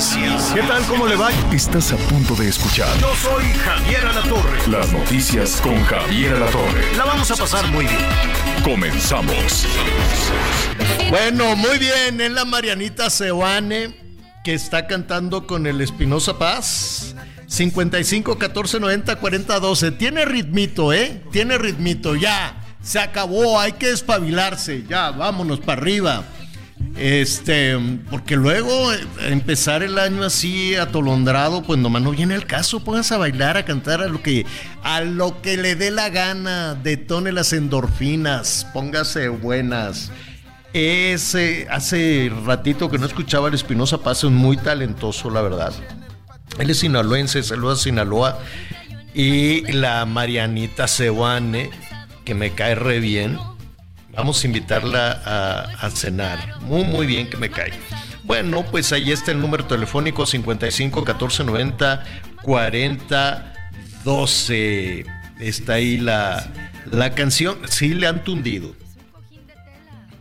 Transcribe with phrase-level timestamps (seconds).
[0.00, 0.52] Noticias.
[0.54, 0.82] ¿Qué tal?
[0.84, 1.28] ¿Cómo le va?
[1.52, 4.58] Estás a punto de escuchar Yo soy Javier Alatorre.
[4.70, 6.96] las noticias con Javier Alatorre.
[6.96, 7.98] La vamos a pasar muy bien.
[8.64, 9.66] Comenzamos.
[11.10, 12.18] Bueno, muy bien.
[12.18, 13.94] Es la Marianita Seoane
[14.42, 17.14] que está cantando con el Espinosa Paz.
[17.46, 19.90] 55 14 90 40 12.
[19.92, 21.22] Tiene ritmito, ¿eh?
[21.30, 22.16] Tiene ritmito.
[22.16, 22.56] Ya.
[22.82, 23.60] Se acabó.
[23.60, 24.84] Hay que despabilarse.
[24.88, 26.24] Ya, vámonos para arriba.
[26.96, 27.78] Este,
[28.10, 28.98] porque luego eh,
[29.28, 32.80] empezar el año así atolondrado, pues nomás no viene el caso.
[32.80, 34.44] Pónganse a bailar, a cantar a lo que,
[34.82, 36.74] a lo que le dé la gana.
[36.74, 38.66] Detone las endorfinas.
[38.72, 40.10] Póngase buenas.
[40.72, 45.72] Ese, hace ratito que no escuchaba al Espinosa Paz, es muy talentoso, la verdad.
[46.58, 48.38] Él es sinaloense, saluda a Sinaloa.
[49.14, 51.70] Y la Marianita Seoane,
[52.24, 53.38] que me cae re bien.
[54.14, 56.60] Vamos a invitarla a, cenar.
[56.62, 57.72] Muy, muy bien que me cae.
[58.24, 62.04] Bueno, pues ahí está el número telefónico 55 14 90
[62.42, 63.52] 40
[64.04, 65.06] 12.
[65.38, 66.46] Está ahí la,
[66.90, 67.58] la canción.
[67.68, 68.74] Sí le han tundido.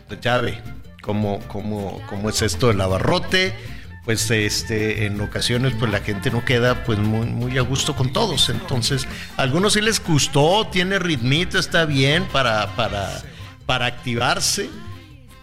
[0.08, 0.60] Pues ya ve
[1.02, 3.54] cómo, cómo, cómo es esto del abarrote.
[4.06, 8.14] Pues este, en ocasiones pues la gente no queda pues muy, muy a gusto con
[8.14, 8.50] todos.
[8.50, 13.22] Entonces, a algunos sí les gustó, tiene ritmito, está bien para, para,
[13.70, 14.68] para activarse,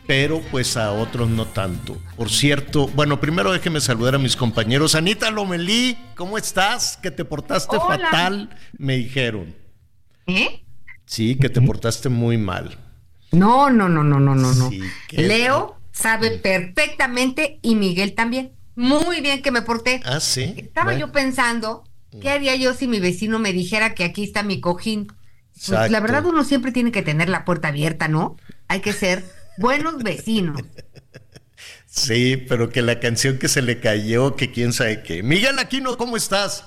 [0.05, 1.96] pero pues a otros no tanto.
[2.16, 4.96] Por cierto, bueno, primero déjeme saludar a mis compañeros.
[4.96, 6.97] Anita Lomelí, ¿cómo estás?
[7.00, 8.00] Que te portaste Hola.
[8.10, 9.54] fatal, me dijeron.
[10.26, 10.65] ¿Eh?
[11.04, 12.76] Sí, que te portaste muy mal.
[13.31, 14.70] No, no, no, no, no, no, no.
[14.70, 18.50] Sí, Leo sabe perfectamente y Miguel también.
[18.75, 20.00] Muy bien que me porté.
[20.04, 20.53] Ah, sí.
[20.56, 21.06] Estaba Bueno.
[21.06, 21.84] yo pensando,
[22.20, 25.06] ¿qué haría yo si mi vecino me dijera que aquí está mi cojín?
[25.69, 28.37] Pues, la verdad uno siempre tiene que tener la puerta abierta, ¿no?
[28.69, 29.25] Hay que ser
[29.59, 30.61] buenos vecinos.
[31.89, 35.22] Sí, pero que la canción que se le cayó, que quién sabe qué.
[35.22, 36.65] Miguel Aquino, ¿cómo estás?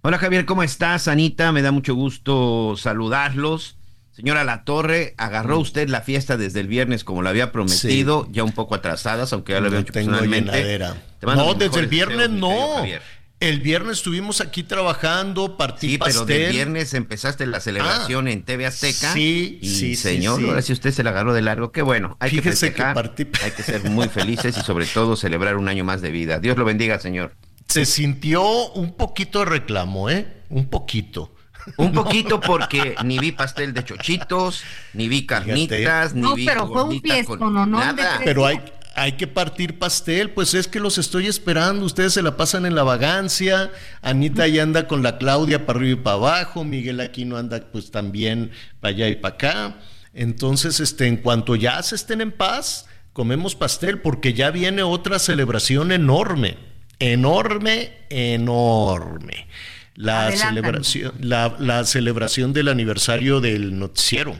[0.00, 1.08] Hola Javier, ¿cómo estás?
[1.08, 3.76] Anita, me da mucho gusto saludarlos.
[4.12, 5.60] Señora La Torre, agarró Mm.
[5.60, 9.52] usted la fiesta desde el viernes como lo había prometido, ya un poco atrasadas, aunque
[9.52, 10.52] ya lo había No hecho tengo personalmente.
[10.52, 10.96] llenadera.
[11.20, 12.74] Te mando No, desde el viernes deseos, mi querido no.
[12.76, 13.02] Javier.
[13.40, 16.26] El viernes estuvimos aquí trabajando, partí Sí, pero pastel.
[16.42, 19.14] del viernes empezaste la celebración en TV Azteca.
[19.14, 20.46] sí, y sí, sí, señor, sí.
[20.46, 21.72] ahora sí usted se la agarró de largo.
[21.72, 24.84] Qué bueno, hay que Fíjese que festejar, partí- hay que ser muy felices y sobre
[24.84, 26.38] todo celebrar un año más de vida.
[26.38, 27.34] Dios lo bendiga, señor.
[27.66, 30.42] Se sintió un poquito de reclamo, ¿eh?
[30.50, 31.34] Un poquito.
[31.78, 34.62] Un poquito porque ni vi pastel de chochitos,
[34.92, 37.64] ni vi carnitas, ni No, vi pero fue un fiestón, con ¿no?
[37.64, 37.94] No, de nada.
[38.16, 38.60] tres- Pero hay,
[38.94, 41.84] hay que partir pastel, pues es que los estoy esperando.
[41.84, 43.70] Ustedes se la pasan en la vagancia.
[44.02, 46.64] Anita ya anda con la Claudia para arriba y para abajo.
[46.64, 49.76] Miguel Aquino anda pues también para allá y para acá.
[50.12, 55.18] Entonces, este, en cuanto ya se estén en paz, comemos pastel porque ya viene otra
[55.18, 56.56] celebración enorme.
[56.98, 59.46] Enorme, enorme.
[59.94, 64.38] La celebración, la, la celebración del aniversario del noticiero.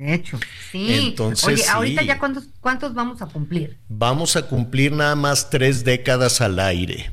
[0.00, 0.40] De hecho,
[0.72, 0.86] sí.
[0.94, 1.68] Entonces, Oye, sí.
[1.68, 3.76] ahorita ya cuántos, cuántos vamos a cumplir.
[3.86, 7.10] Vamos a cumplir nada más tres décadas al aire.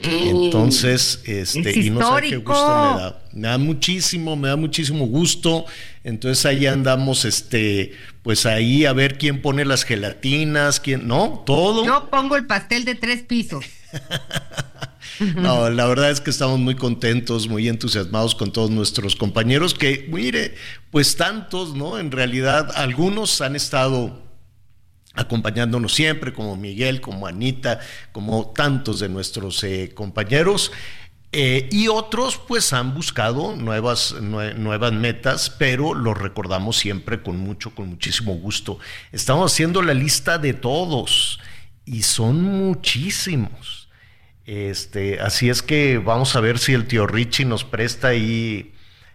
[0.00, 3.22] Entonces, este, Es y no sé qué gusto me da.
[3.32, 5.64] Me da muchísimo, me da muchísimo gusto.
[6.04, 11.42] Entonces ahí andamos, este, pues ahí a ver quién pone las gelatinas, quién, ¿no?
[11.44, 11.84] Todo.
[11.84, 13.64] Yo pongo el pastel de tres pisos.
[15.36, 20.06] No, la verdad es que estamos muy contentos, muy entusiasmados con todos nuestros compañeros que,
[20.10, 20.54] mire,
[20.90, 21.98] pues tantos, ¿no?
[21.98, 24.22] En realidad, algunos han estado
[25.14, 27.80] acompañándonos siempre, como Miguel, como Anita,
[28.12, 30.72] como tantos de nuestros eh, compañeros.
[31.32, 37.36] Eh, y otros pues han buscado nuevas, nue- nuevas metas, pero los recordamos siempre con
[37.38, 38.78] mucho, con muchísimo gusto.
[39.12, 41.38] Estamos haciendo la lista de todos
[41.84, 43.79] y son muchísimos.
[44.52, 48.72] Este, así es que vamos a ver si el tío Richie nos presta ahí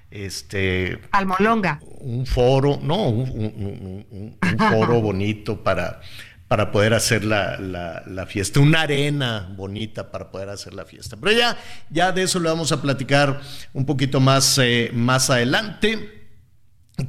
[0.10, 1.82] este Almolonga.
[2.00, 6.00] un foro, no, un, un- un- un foro bonito para,
[6.48, 11.18] para poder hacer la, la- la fiesta, una arena bonita para poder hacer la fiesta.
[11.18, 11.58] Pero ya,
[11.90, 13.42] ya de eso le vamos a platicar
[13.74, 16.15] un poquito más, eh, más adelante.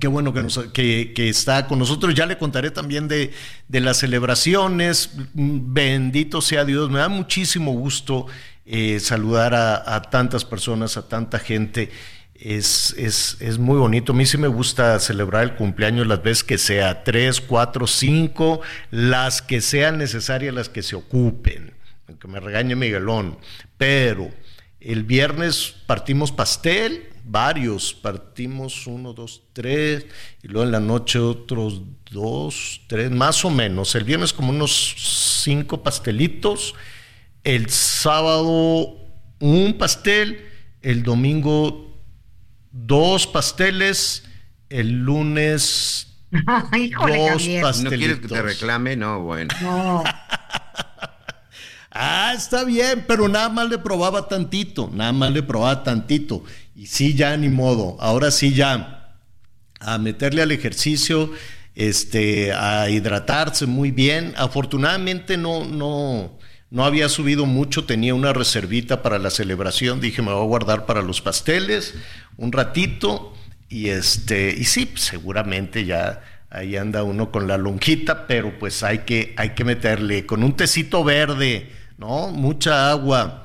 [0.00, 2.14] Qué bueno que, nos- que- que está con nosotros.
[2.14, 3.32] Ya le contaré también de,
[3.68, 5.10] de las celebraciones.
[5.34, 6.90] Bendito sea Dios.
[6.90, 8.26] Me da muchísimo gusto
[8.64, 11.90] eh, saludar a, a tantas personas, a tanta gente.
[12.34, 14.12] Es, es, es muy bonito.
[14.12, 18.60] A mí sí me gusta celebrar el cumpleaños las veces que sea, tres, cuatro, cinco,
[18.90, 21.74] las que sean necesarias, las que se ocupen.
[22.20, 23.38] Que me regañe Miguelón.
[23.78, 24.30] Pero
[24.80, 30.06] el viernes partimos pastel, varios, partimos uno, dos, tres,
[30.42, 33.94] y luego en la noche otros dos, tres, más o menos.
[33.94, 34.94] El viernes como unos
[35.42, 36.74] cinco pastelitos,
[37.44, 38.96] el sábado
[39.40, 40.40] un pastel,
[40.82, 41.94] el domingo
[42.70, 44.24] dos pasteles,
[44.68, 46.02] el lunes
[46.76, 47.64] Híjole, Dos Javier.
[47.64, 48.38] pas- ¿No quieres que te Pastelitos.
[48.44, 48.96] reclame?
[48.96, 49.54] No, bueno.
[49.62, 50.02] No.
[51.98, 56.44] Ah, está bien, pero nada más le probaba tantito, nada más le probaba tantito.
[56.74, 57.96] Y sí, ya ni modo.
[58.00, 59.14] Ahora sí ya
[59.80, 61.30] a meterle al ejercicio,
[61.74, 64.34] este, a hidratarse muy bien.
[64.36, 66.38] Afortunadamente no, no,
[66.70, 70.00] no había subido mucho, tenía una reservita para la celebración.
[70.00, 71.94] Dije, me voy a guardar para los pasteles
[72.36, 73.32] un ratito.
[73.68, 79.00] Y este, y sí, seguramente ya ahí anda uno con la lonjita, pero pues hay
[79.00, 82.28] que, hay que meterle con un tecito verde, ¿no?
[82.28, 83.44] Mucha agua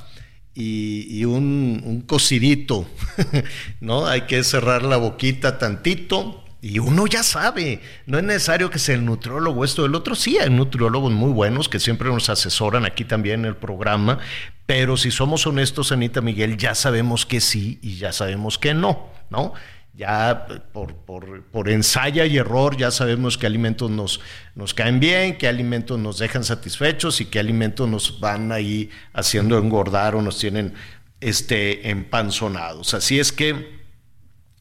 [0.53, 2.85] y, y un, un cocidito,
[3.79, 4.07] ¿no?
[4.07, 8.93] Hay que cerrar la boquita tantito y uno ya sabe, no es necesario que sea
[8.93, 13.03] el nutriólogo esto del otro, sí, hay nutriólogos muy buenos que siempre nos asesoran aquí
[13.03, 14.19] también en el programa,
[14.67, 19.09] pero si somos honestos, Anita Miguel, ya sabemos que sí y ya sabemos que no,
[19.31, 19.53] ¿no?
[19.93, 24.21] Ya por, por, por ensaya y error ya sabemos qué alimentos nos,
[24.55, 29.57] nos caen bien, qué alimentos nos dejan satisfechos y qué alimentos nos van ahí haciendo
[29.57, 30.73] engordar o nos tienen
[31.19, 32.93] este, empanzonados.
[32.93, 33.79] Así es que,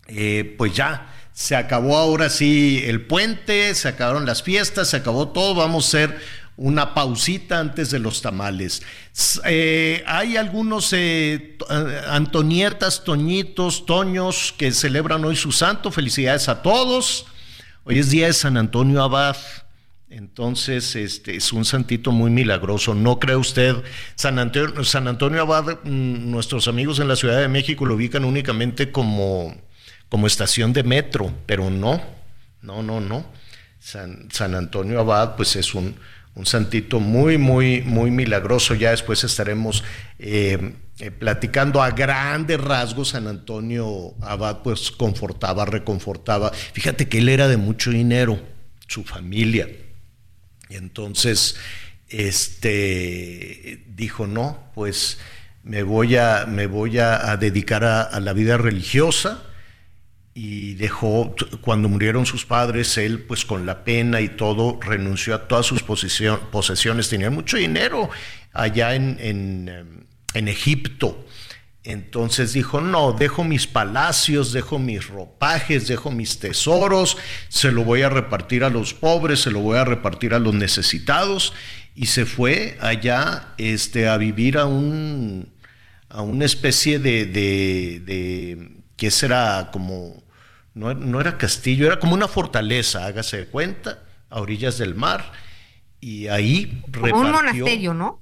[0.09, 5.29] eh, pues ya, se acabó ahora sí el puente, se acabaron las fiestas, se acabó
[5.29, 6.21] todo, vamos a hacer
[6.56, 8.82] una pausita antes de los tamales.
[9.44, 15.91] Eh, hay algunos eh, eh, Antonietas, Toñitos, Toños que celebran hoy su santo.
[15.91, 17.26] Felicidades a todos.
[17.85, 19.37] Hoy es día de San Antonio Abad.
[20.11, 22.94] Entonces, este es un santito muy milagroso.
[22.94, 23.76] ¿No cree usted?
[24.17, 28.25] San Antonio, San Antonio Abad, mm, nuestros amigos en la Ciudad de México lo ubican
[28.25, 29.56] únicamente como,
[30.08, 32.02] como estación de metro, pero no,
[32.61, 33.25] no, no, no.
[33.79, 35.94] San, San Antonio Abad, pues es un,
[36.35, 38.75] un santito muy, muy, muy milagroso.
[38.75, 39.85] Ya después estaremos
[40.19, 43.11] eh, eh, platicando a grandes rasgos.
[43.11, 46.53] San Antonio Abad, pues confortaba, reconfortaba.
[46.53, 48.41] Fíjate que él era de mucho dinero,
[48.87, 49.69] su familia.
[50.69, 51.56] Y entonces,
[52.09, 55.19] este, dijo, no, pues
[55.62, 59.50] me voy a, me voy a, dedicar a la vida religiosa
[60.32, 65.49] y dejó, cuando murieron sus padres, él pues con la pena y todo, renunció a
[65.49, 68.11] todas sus posesiones, tenía mucho dinero
[68.53, 71.27] allá en, en, em, en Egipto.
[71.82, 77.17] Entonces dijo, no, dejo mis palacios, dejo mis ropajes, dejo mis tesoros,
[77.49, 80.55] se lo voy a repartir a los pobres, se lo voy a repartir a los
[80.55, 81.55] necesitados.
[81.94, 85.49] Y se fue allá este, a vivir a un,
[86.09, 89.70] a una especie de, de, de ¿qué será?
[89.73, 90.23] Como,
[90.75, 95.32] no, no era castillo, era como una fortaleza, hágase de cuenta, a orillas del mar.
[96.02, 98.21] Y ahí Como repartió un monasterio, ¿no?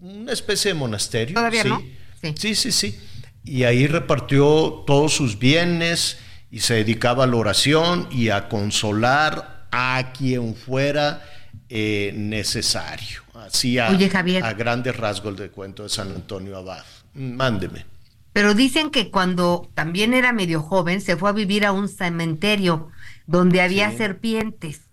[0.00, 1.34] una especie de monasterio.
[1.34, 1.68] Todavía sí.
[1.68, 1.82] no,
[2.22, 2.34] sí.
[2.36, 3.00] sí, sí, sí.
[3.44, 6.18] Y ahí repartió todos sus bienes
[6.52, 11.24] y se dedicaba a la oración y a consolar a quien fuera
[11.68, 13.22] eh, necesario.
[13.34, 14.44] Así a, Oye, Javier.
[14.44, 16.84] a grandes rasgos del cuento de San Antonio Abad.
[17.14, 17.86] Mándeme.
[18.32, 22.88] Pero dicen que cuando también era medio joven se fue a vivir a un cementerio
[23.26, 23.98] donde había Sí.
[23.98, 24.88] serpientes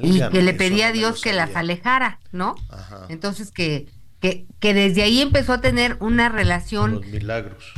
[0.00, 2.54] y que le pedía a Dios que las alejara, ¿no?
[2.70, 3.06] Ajá.
[3.08, 3.88] Entonces que,
[4.20, 7.72] que, que desde ahí empezó a tener una relación Los milagros.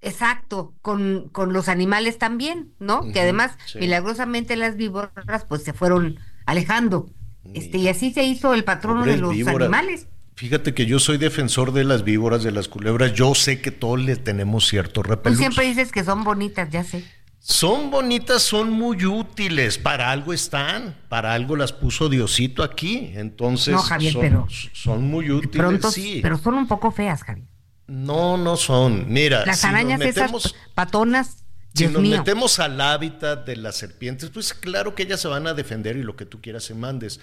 [0.00, 3.10] exacto con, con los animales también, ¿no?
[3.12, 3.78] Que además sí.
[3.78, 7.10] milagrosamente las víboras pues se fueron alejando.
[7.54, 10.06] Este, y así se hizo el patrono de los animales.
[10.38, 13.12] Fíjate que yo soy defensor de las víboras, de las culebras.
[13.12, 15.36] Yo sé que todos le tenemos cierto Tú repelús.
[15.36, 17.04] siempre dices que son bonitas, ya sé.
[17.40, 23.74] Son bonitas, son muy útiles, para algo están, para algo las puso Diosito aquí, entonces
[23.74, 26.20] No, Javier, son, pero- son muy útiles, Pronto, sí.
[26.22, 27.42] pero son un poco feas, Javi.
[27.88, 29.12] No, no son.
[29.12, 31.38] Mira, Las si nos arañas metemos, esas patonas,
[31.74, 32.18] si Dios nos mío.
[32.18, 36.04] metemos al hábitat de las serpientes, pues claro que ellas se van a defender y
[36.04, 37.18] lo que tú quieras se mandes.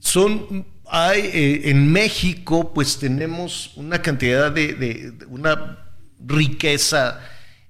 [0.00, 5.78] Son, hay, eh, en México, pues tenemos una cantidad de, una
[6.26, 7.20] riqueza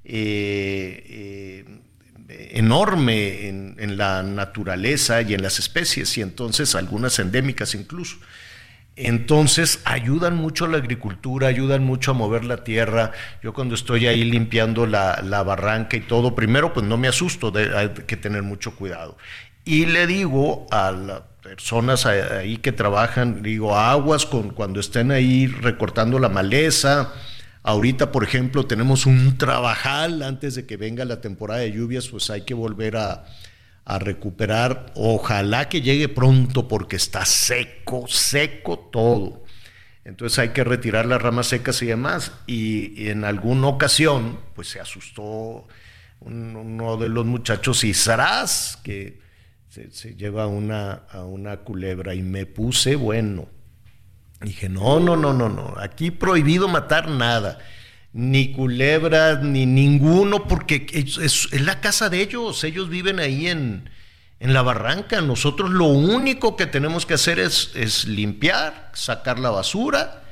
[0.05, 1.65] eh,
[2.29, 8.17] eh, enorme en, la naturaleza y en las especies, y entonces algunas endémicas incluso.
[8.97, 13.11] Entonces ayudan mucho a la agricultura, ayudan mucho a mover la tierra.
[13.43, 17.51] Yo cuando estoy ahí limpiando la, la barranca y todo, primero pues no me asusto,
[17.51, 19.17] de, hay que tener mucho cuidado.
[19.65, 25.47] Y le digo a las personas ahí que trabajan, digo, aguas con, cuando estén ahí
[25.47, 27.13] recortando la maleza.
[27.63, 32.31] Ahorita, por ejemplo, tenemos un trabajal antes de que venga la temporada de lluvias, pues
[32.31, 33.27] hay que volver a,
[33.87, 34.87] recuperar.
[34.95, 39.45] Ojalá que llegue pronto porque está seco, seco todo.
[40.07, 42.33] Entonces hay que retirar las ramas secas y demás.
[42.47, 45.69] Y, en alguna ocasión, pues se asustó
[46.21, 49.24] un, uno de los muchachos y Saraz, que
[49.91, 53.49] se, lleva una, a una culebra y me puse bueno.
[54.41, 57.59] Dije, no, no, no, no, no, aquí prohibido matar nada
[58.13, 63.49] ni culebras, ni ninguno, porque es, es, es, la casa de ellos, ellos viven ahí
[63.49, 63.91] en,
[64.39, 65.21] en, la barranca.
[65.21, 70.23] Nosotros lo único que tenemos que hacer es, es limpiar, sacar la basura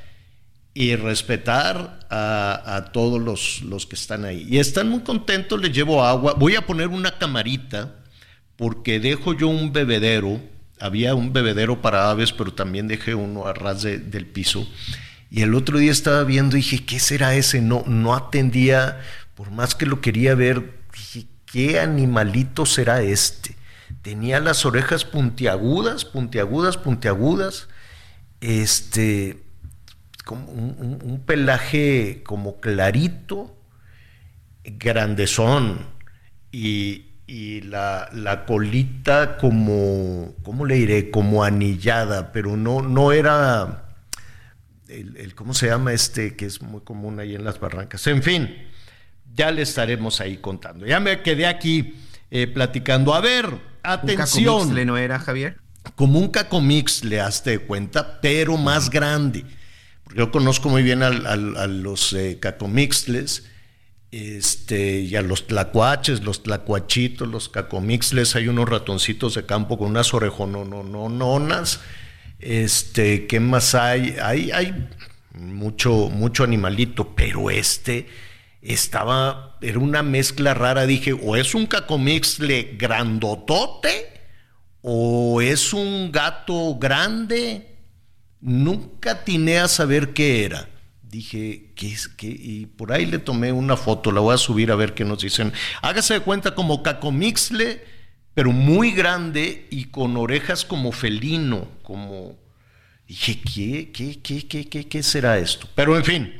[0.73, 4.47] y respetar a, a todos los, los, que están ahí.
[4.49, 6.35] Y están muy contentos, les llevo agua.
[6.35, 8.02] Voy a poner una camarita
[8.55, 10.39] porque dejo yo un bebedero.
[10.79, 14.67] Había un bebedero para aves, pero también dejé uno a ras de, del piso
[15.33, 17.59] y el otro día estaba viendo y dije, ¿qué será ese?
[17.59, 19.01] No, no atendía,
[19.33, 23.55] por más que lo quería ver, dije, ¿qué animalito será este?
[24.03, 27.67] Tenía las orejas puntiagudas, puntiagudas, puntiagudas,
[28.41, 29.41] este,
[30.23, 33.57] como un, un, un pelaje como clarito,
[34.63, 35.79] grandezón,
[36.51, 41.09] y, y la, la, colita como, ¿cómo le diré?
[41.09, 43.93] Como anillada, pero no, no era
[44.89, 48.05] el, el, ¿cómo se llama este que es muy común ahí en las barrancas?
[48.07, 48.53] En fin,
[49.33, 50.85] ya le estaremos ahí contando.
[50.85, 51.95] Ya me quedé aquí
[52.29, 53.13] eh, platicando.
[53.13, 53.49] A ver,
[53.83, 54.77] atención.
[54.77, 55.57] ¿Un no era, Javier?
[55.95, 59.45] Como un cacomix, le haste de cuenta, pero más grande.
[60.03, 63.49] Porque yo conozco muy bien a, a, a los eh, cacomixles
[64.13, 68.35] este, y a los tlacuaches, los tlacuachitos, los cacomixles.
[68.35, 71.79] Hay unos ratoncitos de campo con unas orejononononas.
[72.37, 74.15] Este, ¿qué más hay?
[74.21, 74.87] Hay, hay
[75.33, 78.05] mucho, mucho animalito, pero este
[78.61, 80.85] estaba, era una mezcla rara.
[80.85, 84.21] Dije, o es un cacomixle grandotote,
[84.83, 87.77] o es un gato grande.
[88.41, 90.69] Nunca atiné a saber qué era.
[91.13, 92.07] Dije, ¿qué es?
[92.07, 92.27] ¿Qué?
[92.27, 95.21] Y por ahí le tomé una foto, la voy a subir a ver qué nos
[95.21, 95.53] dicen.
[95.81, 97.93] Hágase de cuenta como cacomixle
[98.33, 102.35] pero muy grande y con orejas como felino, como...
[103.07, 105.67] Dije, ¿qué, qué, qué, qué, qué, qué será esto?
[105.75, 106.33] Pero en fin,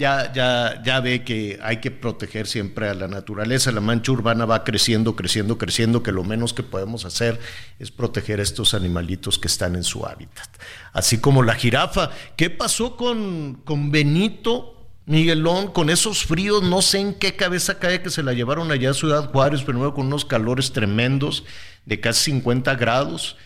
[0.00, 3.70] ya, ya, ya ve que hay que proteger siempre a la naturaleza.
[3.70, 7.38] La mancha urbana va creciendo, creciendo, creciendo, que lo menos que podemos hacer
[7.78, 10.48] es proteger a estos animalitos que están en su hábitat.
[10.94, 12.10] Así como la jirafa.
[12.34, 14.76] ¿Qué pasó con, con Benito?
[15.04, 18.90] Miguelón, con esos fríos, no sé en qué cabeza cae que se la llevaron allá
[18.90, 21.44] a Ciudad Juárez, primero con unos calores tremendos
[21.84, 23.36] de casi 50 grados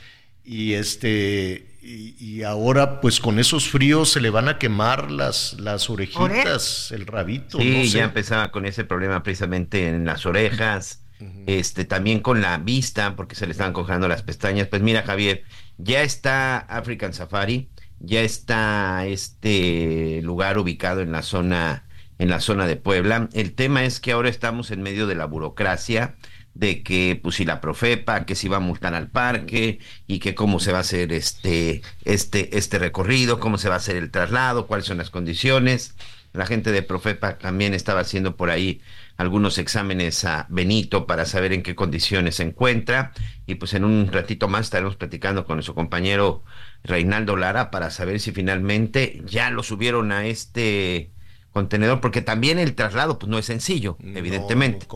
[0.44, 5.54] y este y, y, ahora pues con esos fríos se le van a quemar las,
[5.60, 7.58] las orejitas, el rabito.
[7.58, 7.88] Sí, no sé.
[7.88, 11.44] ya empezaba con ese problema precisamente en las orejas, uh -huh.
[11.46, 14.68] este también con la vista, porque se le estaban cojando las pestañas.
[14.68, 15.44] Pues mira, Javier,
[15.78, 17.68] ya está African Safari
[18.06, 21.84] ya está este lugar ubicado en la zona
[22.18, 23.28] en la zona de Puebla.
[23.32, 26.14] El tema es que ahora estamos en medio de la burocracia
[26.54, 30.60] de que pues si la Profepa, que si a multar al parque y que cómo
[30.60, 34.66] se va a hacer este este este recorrido, cómo se va a hacer el traslado,
[34.66, 35.94] cuáles son las condiciones.
[36.32, 38.80] La gente de Profepa también estaba haciendo por ahí
[39.16, 43.12] algunos exámenes a Benito para saber en qué condiciones se encuentra
[43.46, 46.42] y pues en un ratito más estaremos platicando con nuestro compañero
[46.82, 51.10] Reinaldo Lara para saber si finalmente ya lo subieron a este
[51.54, 54.86] contenedor, porque también el traslado pues no es sencillo, no, evidentemente.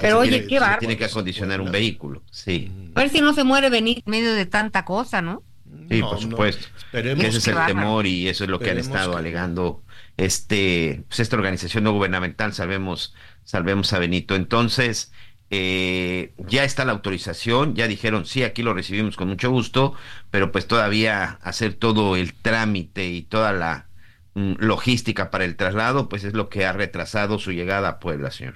[0.00, 0.80] Pero oye, tiene, qué bárbaro.
[0.80, 2.70] Tiene que acondicionar un vehículo, sí.
[2.94, 5.42] A ver si no se muere Benito en medio de tanta cosa, ¿no?
[5.88, 6.66] Sí, no, por supuesto.
[6.92, 6.98] No.
[6.98, 9.18] Ese es el temor y eso es lo que han estado que...
[9.18, 9.82] alegando
[10.16, 13.14] este, pues esta organización no gubernamental, salvemos,
[13.44, 14.34] salvemos a Benito.
[14.34, 15.12] Entonces,
[15.50, 19.94] eh, ya está la autorización, ya dijeron, sí, aquí lo recibimos con mucho gusto,
[20.30, 23.89] pero pues todavía hacer todo el trámite y toda la mm,
[24.34, 28.54] logística para el traslado, pues es lo que ha retrasado su llegada a Puebla, señor.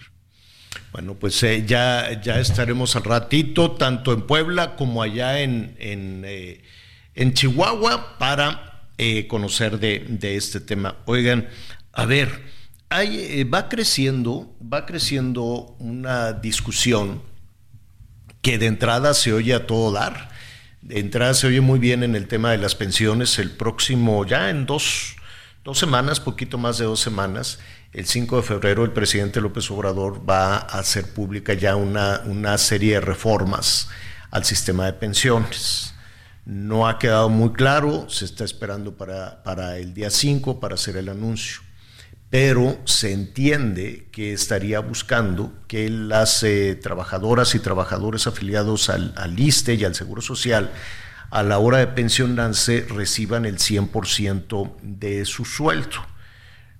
[0.92, 6.22] Bueno, pues eh, ya, ya estaremos al ratito, tanto en Puebla como allá en, en,
[6.24, 6.62] eh,
[7.14, 10.96] en Chihuahua, para eh, conocer de, de, este tema.
[11.06, 11.48] Oigan,
[11.92, 12.42] a ver,
[12.90, 17.22] hay, va creciendo, va creciendo una discusión
[18.40, 20.30] que de entrada se oye a todo dar.
[20.80, 23.38] De entrada se oye muy bien en el tema de las pensiones.
[23.38, 25.16] El próximo, ya en dos,
[25.64, 27.58] dos semanas, poquito más de dos semanas,
[27.92, 32.58] el 5 de febrero el presidente López Obrador va a hacer pública ya una, una
[32.58, 33.88] serie de reformas
[34.30, 35.94] al sistema de pensiones.
[36.44, 40.96] No ha quedado muy claro, se está esperando para, para el día 5 para hacer
[40.96, 41.62] el anuncio
[42.34, 49.38] pero se entiende que estaría buscando que las eh, trabajadoras y trabajadores afiliados al, al,
[49.38, 50.72] ISTE y al Seguro Social
[51.30, 56.04] a la hora de pensionarse reciban el 100% de su sueldo.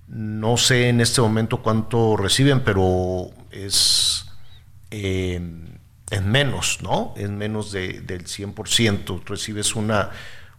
[0.08, 4.26] No sé en este momento cuánto reciben, pero es,
[4.90, 5.40] eh,
[6.10, 7.14] es menos, ¿no?
[7.16, 9.24] Es menos de, del 100%.
[9.24, 10.10] Recibes una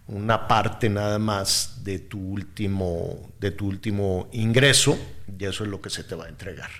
[0.08, 4.98] una parte nada más de tu último, de tu último ingreso,
[5.38, 6.70] y eso es lo que se te va a entregar.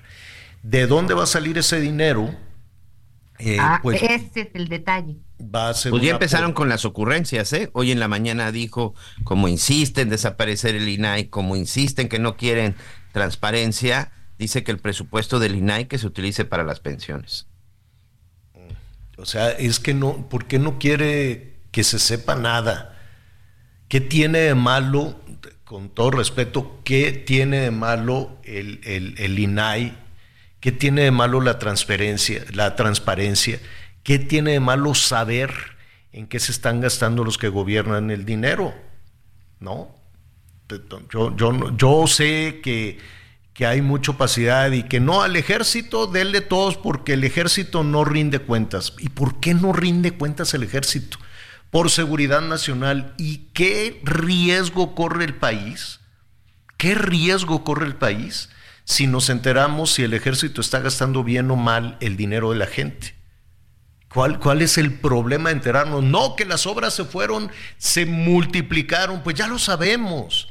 [0.62, 2.34] ¿De dónde va a salir ese dinero?
[3.38, 5.16] Eh, ah, pues, ese es el detalle.
[5.38, 7.70] Va a ser pues ya empezaron con las ocurrencias, ¿eh?
[7.74, 12.36] Hoy en la mañana dijo, como insisten en desaparecer el INAI, como insisten que no
[12.36, 12.74] quieren
[13.12, 17.46] transparencia, dice que el presupuesto del INAI que se utilice para las pensiones.
[19.16, 22.98] O sea, es que no, ¿por qué no quiere que se sepa nada?
[23.88, 25.18] ¿Qué tiene de malo,
[25.64, 29.96] con todo respeto, qué tiene de malo el, el, INAI?
[30.60, 33.58] ¿Qué tiene de malo la transferencia, la transparencia?
[34.06, 35.52] ¿Qué tiene de malo saber
[36.12, 38.72] en qué se están gastando los que gobiernan el dinero?
[39.58, 39.96] ¿No?
[41.76, 42.98] Yo, sé que,
[43.52, 48.04] que hay mucha opacidad y que no al ejército, denle todos porque el ejército no
[48.04, 48.94] rinde cuentas.
[49.00, 51.18] ¿Y por qué no rinde cuentas el ejército?
[51.70, 53.14] por seguridad nacional.
[53.18, 56.00] ¿Y qué riesgo corre el país?
[56.76, 58.50] ¿Qué riesgo corre el país
[58.84, 62.66] si nos enteramos si el ejército está gastando bien o mal el dinero de la
[62.66, 63.14] gente?
[64.16, 66.02] ¿Cuál, ¿Cuál, es el problema de enterarnos?
[66.02, 70.48] No, que las obras se fueron, se multiplicaron, pues ya lo sabemos.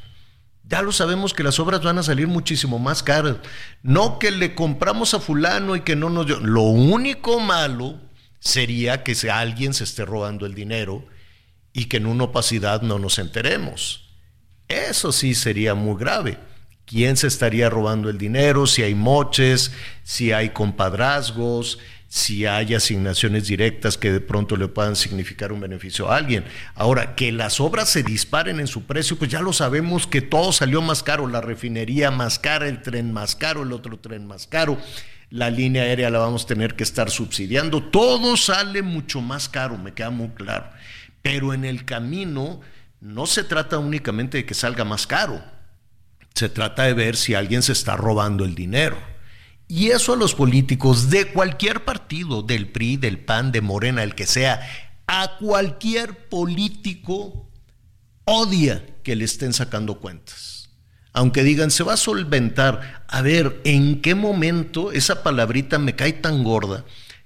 [0.66, 3.38] Ya lo sabemos que las obras van a salir muchísimo más caras.
[3.82, 6.40] No que le compramos a fulano y que no nos dio.
[6.42, 8.00] Lo único malo
[8.40, 11.04] sería que si alguien se esté robando el dinero
[11.74, 14.10] y que en una opacidad no nos enteremos.
[14.68, 16.38] Eso sí sería muy grave.
[16.86, 18.68] ¿Quién se estaría robando el dinero?
[18.68, 19.72] Si hay moches,
[20.04, 26.12] si hay compadrazgos, si hay asignaciones directas que de pronto le puedan significar un beneficio
[26.12, 26.46] a alguien.
[26.76, 30.52] Ahora, que las obras se disparen en su precio, pues ya lo sabemos que todo
[30.54, 34.48] salió más caro, la refinería más cara, el tren más caro, el otro tren más
[34.48, 34.78] caro
[35.30, 37.84] la línea aérea la vamos a tener que estar subsidiando.
[37.84, 40.70] Todo sale mucho más caro, me queda muy claro.
[41.22, 42.62] Pero en el camino
[43.02, 45.44] no se trata únicamente de que salga más caro.
[46.36, 48.98] Se trata de ver si alguien se está robando el dinero.
[49.68, 54.14] Y eso a los políticos de cualquier partido, del PRI, del PAN, de Morena, el
[54.14, 54.62] que sea,
[55.08, 57.50] a cualquier político
[58.26, 60.56] odia que le estén sacando cuentas
[61.16, 66.12] aunque digan se va a solventar, a ver, ¿en qué momento esa palabrita me cae
[66.12, 66.84] tan gorda?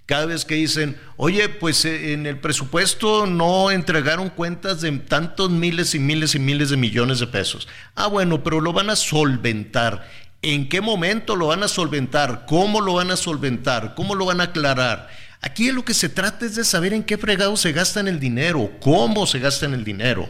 [0.09, 5.51] Cada vez que dicen, oye, pues eh, en el presupuesto no entregaron cuentas de tantos
[5.51, 7.67] miles y miles y miles de millones de pesos.
[7.93, 10.09] Ah, bueno, pero lo van a solventar.
[10.41, 12.47] ¿En qué momento lo van a solventar?
[12.47, 13.93] ¿Cómo lo van a solventar?
[13.93, 15.09] ¿Cómo lo van a aclarar?
[15.41, 18.71] Aquí lo que se trata es de saber en qué fregado se gastan el dinero,
[18.81, 20.27] cómo se gastan el dinero.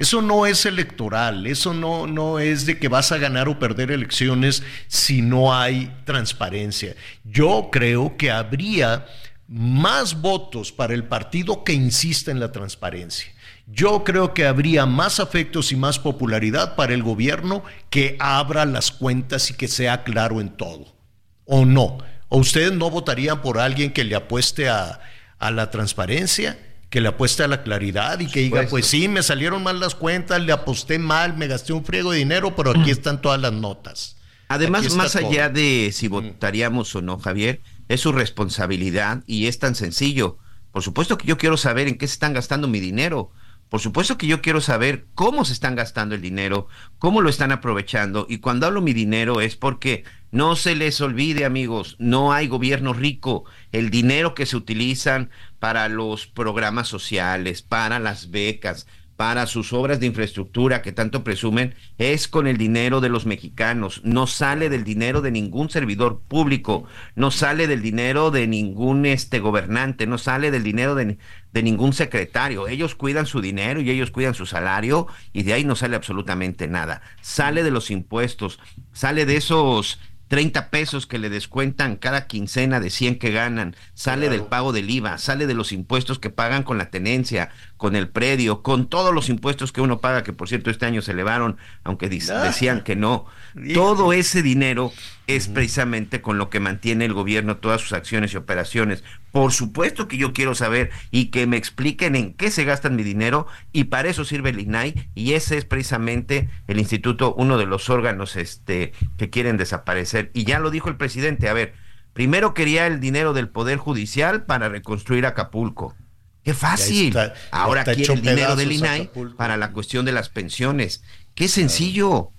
[0.00, 3.90] Eso no es electoral, eso no, no es de que vas a ganar o perder
[3.90, 6.96] elecciones si no hay transparencia.
[7.22, 9.04] Yo creo que habría
[9.46, 13.30] más votos para el partido que insista en la transparencia.
[13.66, 18.90] Yo creo que habría más afectos y más popularidad para el gobierno que abra las
[18.92, 20.96] cuentas y que sea claro en todo.
[21.44, 21.98] ¿O no?
[22.30, 24.98] ¿O ustedes no votarían por alguien que le apueste a,
[25.38, 26.58] a la transparencia?
[26.90, 29.94] Que le apueste a la claridad y que diga, pues sí, me salieron mal las
[29.94, 33.52] cuentas, le aposté mal, me gasté un friego de dinero, pero aquí están todas las
[33.52, 34.16] notas.
[34.48, 39.76] Además, más allá de si votaríamos o no, Javier, es su responsabilidad y es tan
[39.76, 40.38] sencillo.
[40.72, 43.30] Por supuesto que yo quiero saber en qué se están gastando mi dinero.
[43.68, 46.66] Por supuesto que yo quiero saber cómo se están gastando el dinero,
[46.98, 48.26] cómo lo están aprovechando.
[48.28, 52.92] Y cuando hablo mi dinero es porque no se les olvide, amigos, no hay gobierno
[52.92, 53.44] rico.
[53.70, 58.86] El dinero que se utilizan para los programas sociales, para las becas,
[59.20, 64.00] para sus obras de infraestructura que tanto presumen es con el dinero de los mexicanos,
[64.02, 66.84] no sale del dinero de ningún servidor público,
[67.16, 71.18] no sale del dinero de ningún este gobernante, no sale del dinero de,
[71.52, 72.66] de ningún secretario.
[72.66, 76.66] Ellos cuidan su dinero y ellos cuidan su salario y de ahí no sale absolutamente
[76.66, 77.02] nada.
[77.20, 78.58] Sale de los impuestos,
[78.94, 79.98] sale de esos
[80.30, 84.88] 30 pesos que le descuentan cada quincena de 100 que ganan, sale del pago del
[84.88, 89.12] IVA, sale de los impuestos que pagan con la tenencia, con el predio, con todos
[89.12, 92.94] los impuestos que uno paga, que por cierto este año se elevaron, aunque decían que
[92.94, 93.26] no.
[93.74, 94.92] Todo ese dinero
[95.26, 99.02] es precisamente con lo que mantiene el gobierno todas sus acciones y operaciones.
[99.32, 103.02] Por supuesto que yo quiero saber y que me expliquen en qué se gastan mi
[103.04, 107.66] dinero y para eso sirve el INAI y ese es precisamente el instituto, uno de
[107.66, 110.30] los órganos este, que quieren desaparecer.
[110.34, 111.74] Y ya lo dijo el presidente, a ver,
[112.12, 115.94] primero quería el dinero del Poder Judicial para reconstruir Acapulco.
[116.42, 117.08] Qué fácil.
[117.08, 119.36] está- Ahora quiere el dinero del INAI Acapulco.
[119.36, 121.02] para la cuestión de las pensiones.
[121.34, 122.30] Qué sencillo.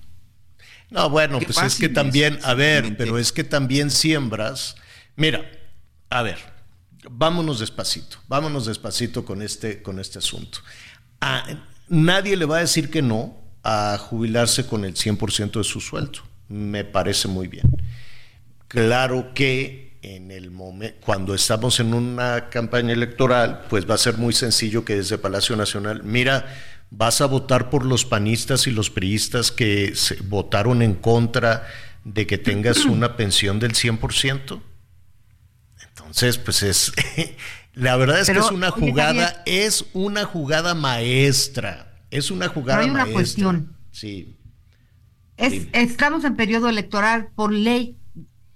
[0.89, 4.75] No, bueno, Qué pues es que también, es, a ver, pero es que también siembras.
[5.15, 5.49] Mira,
[6.09, 6.37] a ver,
[7.09, 10.59] vámonos despacito, vámonos despacito con este, con este asunto.
[11.19, 11.45] A-
[11.87, 16.19] nadie le va a decir que no a jubilarse con el 100% de su sueldo.
[16.47, 17.69] Me parece muy bien.
[18.67, 24.17] Claro que en el momento, cuando estamos en una campaña electoral, pues va a ser
[24.17, 26.45] muy sencillo que desde Palacio Nacional, mira,
[26.89, 31.67] vas a votar por los panistas y los priistas que se votaron en contra
[32.03, 34.59] de que tengas una pensión del 100%.
[36.11, 36.91] Entonces, pues es,
[37.73, 42.79] la verdad es Pero, que es una jugada, es una jugada maestra, es una jugada
[42.79, 43.13] Pero hay una maestra.
[43.13, 43.75] cuestión.
[43.91, 44.37] Sí.
[45.37, 47.97] Es- estamos en periodo electoral por ley.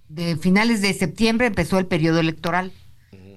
[0.08, 2.72] De finales de septiembre empezó el periodo electoral.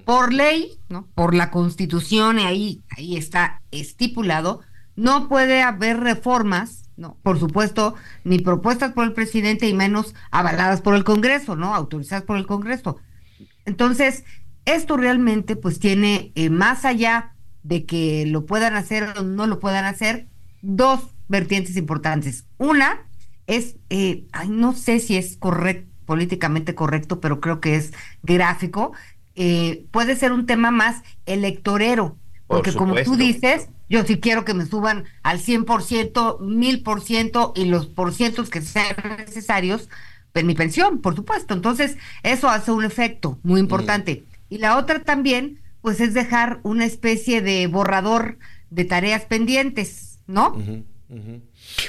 [0.05, 1.07] Por ley, ¿no?
[1.15, 4.61] Por la constitución, y ahí, ahí está estipulado,
[4.95, 7.17] no puede haber reformas, ¿no?
[7.23, 11.73] Por supuesto, ni propuestas por el presidente y menos avaladas por el Congreso, ¿no?
[11.75, 12.97] Autorizadas por el Congreso.
[13.69, 14.25] Entonces,
[14.65, 19.59] esto realmente pues tiene, eh, más allá de que lo puedan hacer o no lo
[19.59, 20.27] puedan hacer,
[20.61, 22.45] dos vertientes importantes.
[22.57, 23.05] Una
[23.47, 28.93] es, eh, ay, no sé si es correcto, políticamente correcto, pero creo que es gráfico,
[29.35, 34.43] eh, puede ser un tema más electorero, Por porque como tú dices, yo sí quiero
[34.43, 39.87] que me suban al 100%, 1000% y los porcientos que sean necesarios
[40.43, 41.53] mi pensión, por supuesto.
[41.53, 44.23] Entonces, eso hace un efecto muy importante.
[44.49, 48.37] Y la otra también, pues es dejar una especie de borrador
[48.69, 50.55] de tareas pendientes, ¿no?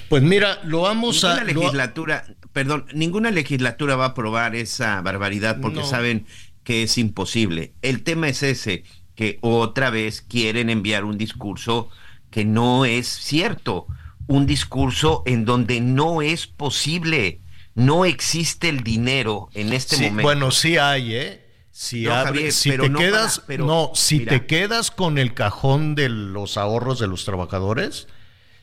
[0.09, 1.44] Pues mira, lo vamos Ninguna a...
[1.44, 5.87] lo- legislatura, perdón, ninguna legislatura va a aprobar esa barbaridad porque No.
[5.87, 6.26] saben
[6.64, 7.74] que es imposible.
[7.83, 11.88] El tema es ese, que otra vez quieren enviar un discurso
[12.31, 13.87] que no es cierto,
[14.26, 17.39] un discurso en donde no es posible,
[17.74, 20.22] no existe el dinero en este Sí, momento.
[20.22, 21.46] Bueno, sí hay, ¿eh?
[21.70, 24.30] Si, No, abre- Javier, si pero te no quedas, para- pero, no, si mira.
[24.33, 28.06] te quedas con el cajón de los ahorros de los trabajadores,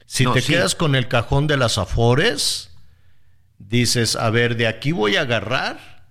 [0.06, 0.54] si No, te sí.
[0.54, 2.70] quedas con el cajón de las afores,
[3.58, 6.06] dices, a ver, de aquí voy a agarrar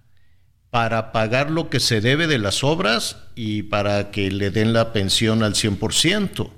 [0.71, 4.93] para pagar lo que se debe de las obras y para que le den la
[4.93, 6.53] pensión al 100%.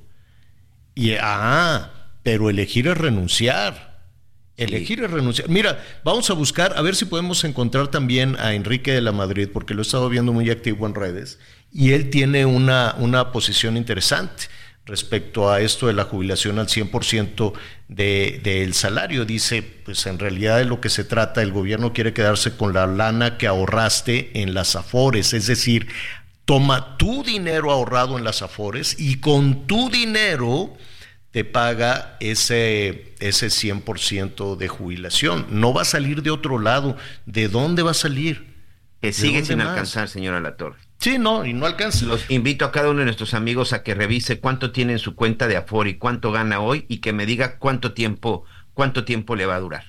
[0.94, 1.90] Y, ah,
[2.22, 3.87] pero elegir es renunciar.
[4.58, 5.48] Elegir es renunciar.
[5.48, 9.48] Mira, vamos a buscar, a ver si podemos encontrar también a Enrique de la Madrid,
[9.52, 11.38] porque lo he estado viendo muy activo en redes,
[11.72, 14.44] y él tiene una, una posición interesante
[14.84, 17.52] respecto a esto de la jubilación al 100%
[17.88, 19.24] de- del salario.
[19.26, 22.86] Dice, pues en realidad de lo que se trata, el gobierno quiere quedarse con la
[22.86, 25.88] lana que ahorraste en las afores, es decir,
[26.46, 30.74] toma tu dinero ahorrado en las afores y con tu dinero
[31.30, 35.46] te paga ese, ese 100% de jubilación.
[35.50, 36.96] No va a salir de otro lado.
[37.26, 38.48] ¿De dónde va a salir?
[39.00, 39.68] que ¿de sigue sin más?
[39.68, 40.76] alcanzar, señora Latorre.
[40.98, 42.06] Sí, no, y no alcanza.
[42.06, 45.14] Los invito a cada uno de nuestros amigos a que revise cuánto tiene en su
[45.14, 49.36] cuenta de Afore y cuánto gana hoy y que me diga cuánto tiempo, cuánto tiempo
[49.36, 49.84] le va a durar.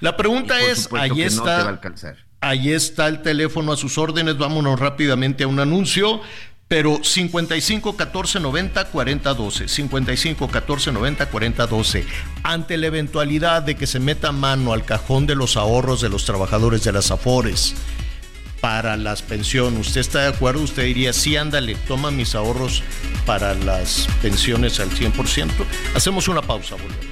[0.00, 2.16] La pregunta es, ahí no está, alcanzar.
[2.40, 4.38] ahí está el teléfono a sus órdenes.
[4.38, 6.22] Vámonos rápidamente a un anuncio.
[6.72, 12.06] Pero 55 14 90 40 12, 55 14 90 40 12.
[12.44, 16.24] Ante la eventualidad de que se meta mano al cajón de los ahorros de los
[16.24, 17.74] trabajadores de las AFORES
[18.62, 20.62] para las pensiones, ¿usted está de acuerdo?
[20.62, 22.82] Usted diría, sí, ándale, toma mis ahorros
[23.26, 25.50] para las pensiones al 100%.
[25.94, 27.11] Hacemos una pausa, volvemos.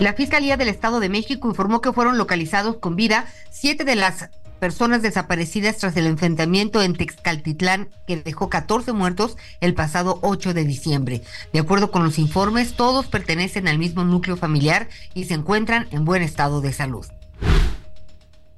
[0.00, 4.30] La Fiscalía del Estado de México informó que fueron localizados con vida siete de las
[4.58, 10.64] personas desaparecidas tras el enfrentamiento en Texcaltitlán que dejó 14 muertos el pasado 8 de
[10.64, 11.20] diciembre.
[11.52, 16.06] De acuerdo con los informes, todos pertenecen al mismo núcleo familiar y se encuentran en
[16.06, 17.04] buen estado de salud.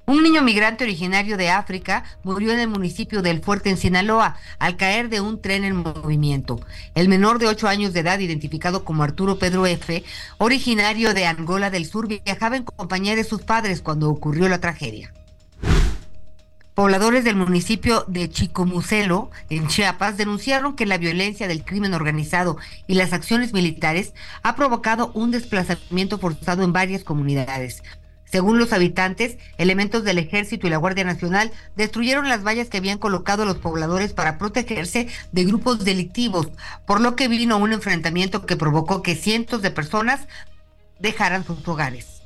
[0.04, 4.76] Un niño migrante originario de África murió en el municipio del Fuerte en Sinaloa al
[4.76, 6.58] caer de un tren en movimiento.
[6.96, 10.02] El menor de 8 años de edad, identificado como Arturo Pedro F.,
[10.38, 15.12] originario de Angola del Sur, viajaba en compañía de sus padres cuando ocurrió la tragedia.
[16.74, 22.94] Pobladores del municipio de Chicomucelo, en Chiapas, denunciaron que la violencia del crimen organizado y
[22.94, 27.82] las acciones militares ha provocado un desplazamiento forzado en varias comunidades.
[28.32, 32.96] Según los habitantes, elementos del ejército y la Guardia Nacional destruyeron las vallas que habían
[32.96, 36.48] colocado los pobladores para protegerse de grupos delictivos,
[36.86, 40.28] por lo que vino un enfrentamiento que provocó que cientos de personas
[40.98, 42.22] dejaran sus hogares.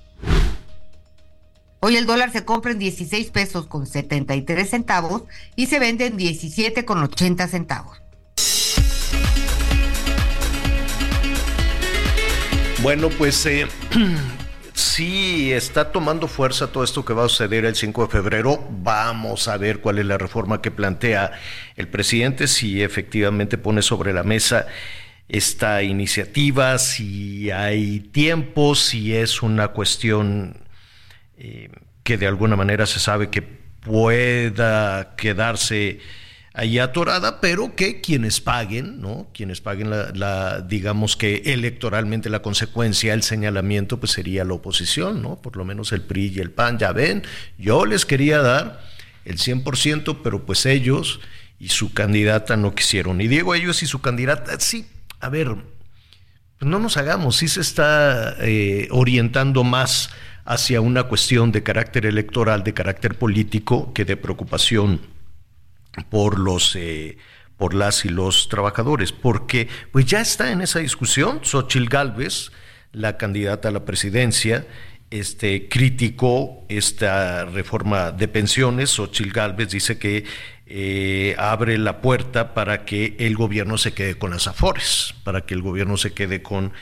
[1.81, 5.25] Hoy el dólar se compra en 16 pesos con 73 centavos
[5.57, 8.01] y se vende en 17 con 80 centavos.
[12.81, 13.67] Bueno, pues eh,
[14.97, 18.67] sí está tomando fuerza todo esto que va a suceder el 5 de febrero.
[18.71, 21.33] Vamos a ver cuál es la reforma que plantea
[21.77, 24.67] el presidente, si efectivamente pone sobre la mesa
[25.29, 30.65] esta iniciativa, si hay tiempo, si es una cuestión
[31.37, 31.69] eh,
[32.03, 36.01] que de alguna manera se sabe que pueda quedarse
[36.57, 39.29] ahí atorada, pero que quienes paguen, ¿no?
[39.35, 45.37] Quienes paguen la, digamos que electoralmente la consecuencia, el señalamiento, pues sería la oposición, ¿no?
[45.37, 47.25] Por lo menos el PRI y el PAN, ya ven,
[47.59, 48.81] yo les quería dar
[49.27, 51.21] el 100%, pero pues ellos
[51.59, 53.21] y su candidata no quisieron.
[53.21, 54.87] Y digo ellos y su candidata, sí,
[55.21, 55.49] a ver,
[56.59, 60.09] pues no nos hagamos, sí se está eh, orientando más
[60.47, 65.16] hacia una cuestión de carácter electoral, de carácter político, que de preocupación
[66.05, 67.19] por los eh,
[67.57, 71.41] por las y los trabajadores, porque pues ya está en esa discusión.
[71.43, 72.53] Xochil Gálvez,
[72.93, 74.67] la candidata a la presidencia,
[75.11, 78.91] este, criticó esta reforma de pensiones.
[78.91, 80.25] Xochil Gálvez dice que
[80.67, 85.55] eh, abre la puerta para que el gobierno se quede con las afores, para que
[85.55, 86.73] el gobierno se quede con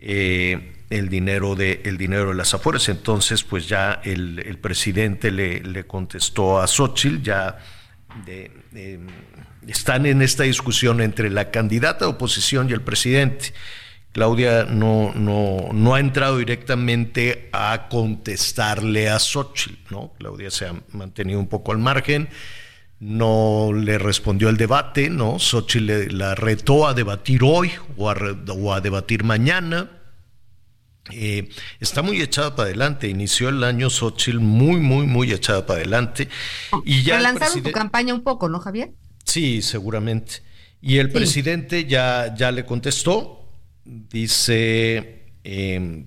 [0.00, 2.88] eh, el dinero de el dinero de las afores.
[2.88, 7.58] Entonces, pues ya el, presidente le, le, contestó a Xochil, ya
[9.66, 13.52] están en esta discusión entre la candidata de oposición y el presidente.
[14.12, 20.12] Claudia no, no, no ha entrado directamente a contestarle a Xochitl, ¿no?
[20.18, 22.28] Claudia se ha mantenido un poco al margen,
[23.00, 25.38] no le respondió el debate, ¿no?
[25.38, 28.16] Xochitl la retó a debatir hoy o a,
[28.48, 29.90] o a debatir mañana.
[31.12, 31.48] Eh,
[31.80, 33.08] está muy echada para adelante.
[33.08, 36.28] Inició el año Xochitl muy, muy, muy echada para adelante.
[36.84, 38.92] Y ya lanzaron su campaña un poco, ¿no, Javier?
[39.24, 40.42] Sí, seguramente.
[40.80, 43.46] Y el presidente ya, ya le contestó.
[43.84, 46.06] Dice, em,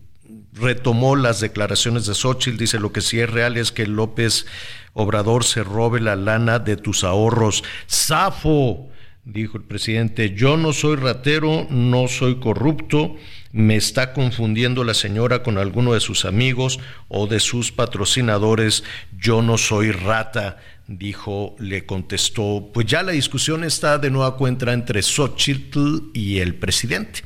[0.53, 2.57] retomó las declaraciones de Xochitl.
[2.57, 4.45] Dice: Lo que sí es real es que López
[4.93, 7.63] Obrador se robe la lana de tus ahorros.
[7.89, 8.89] ¡Zafo!
[9.25, 13.17] Dijo el presidente: Yo no soy ratero, no soy corrupto
[13.53, 18.83] me está confundiendo la señora con alguno de sus amigos o de sus patrocinadores,
[19.17, 24.71] yo no soy rata, dijo, le contestó, pues ya la discusión está de nueva cuenta
[24.73, 27.21] entre Xochitl y el presidente,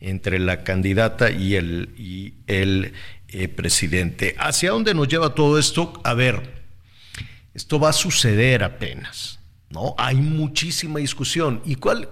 [0.00, 2.92] entre la candidata y el, y el
[3.28, 4.34] eh, presidente.
[4.38, 6.00] ¿Hacia dónde nos lleva todo esto?
[6.04, 6.64] A ver,
[7.54, 9.41] esto va a suceder apenas.
[9.72, 9.94] ¿No?
[9.98, 11.62] Hay muchísima discusión.
[11.64, 12.10] ¿Y cuál,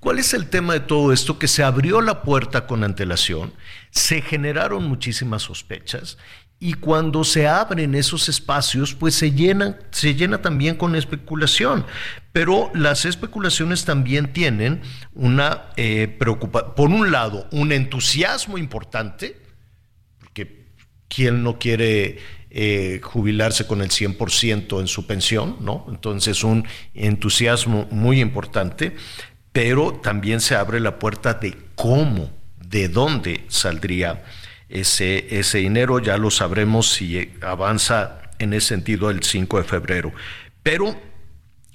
[0.00, 1.38] cuál, es el tema de todo esto?
[1.38, 3.52] Que se abrió la puerta con antelación,
[3.90, 6.16] se generaron muchísimas sospechas
[6.58, 11.84] y cuando se abren esos espacios, pues se llenan, se llena también con especulación.
[12.32, 14.80] Pero las especulaciones también tienen
[15.12, 19.42] una eh, preocupación, por un lado, un entusiasmo importante,
[20.18, 20.64] porque
[21.08, 22.18] ¿quién no quiere
[22.56, 25.84] eh, jubilarse con el 100% en su pensión, ¿no?
[25.88, 26.64] Entonces un
[26.94, 28.94] entusiasmo muy importante,
[29.50, 32.30] pero también se abre la puerta de cómo,
[32.64, 34.22] de dónde saldría
[34.68, 40.12] ese, ese dinero, ya lo sabremos si avanza en ese sentido el 5 de febrero.
[40.62, 40.96] Pero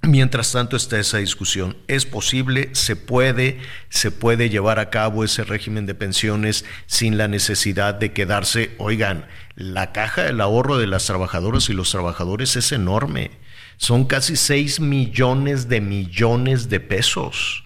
[0.01, 1.75] Mientras tanto está esa discusión.
[1.88, 2.69] ¿Es posible?
[2.73, 3.59] ¿Se puede?
[3.89, 8.75] ¿Se puede llevar a cabo ese régimen de pensiones sin la necesidad de quedarse?
[8.77, 13.31] Oigan, la caja del ahorro de las trabajadoras y los trabajadores es enorme.
[13.75, 17.65] Son casi 6 millones de millones de pesos.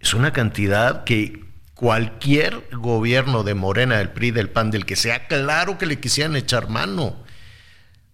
[0.00, 5.28] Es una cantidad que cualquier gobierno de Morena, del PRI, del PAN, del que sea,
[5.28, 7.24] claro que le quisieran echar mano.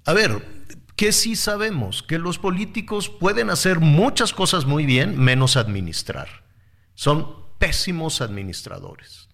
[0.05, 0.56] A ver,
[0.97, 2.03] ¿qué sí sabemos?
[2.03, 6.29] Que los políticos pueden hacer muchas cosas muy bien, menos administrar.
[6.95, 9.29] Son pésimos administradores.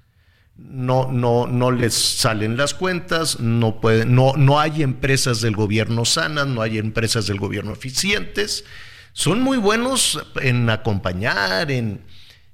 [0.56, 6.46] No, no, no les salen las cuentas, no, no, no hay empresas del gobierno sanas,
[6.46, 8.64] no hay empresas del gobierno eficientes.
[9.12, 12.04] Son muy buenos en acompañar, en,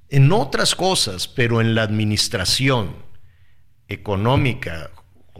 [0.09, 2.94] en otras cosas, pero en la administración
[3.88, 4.90] económica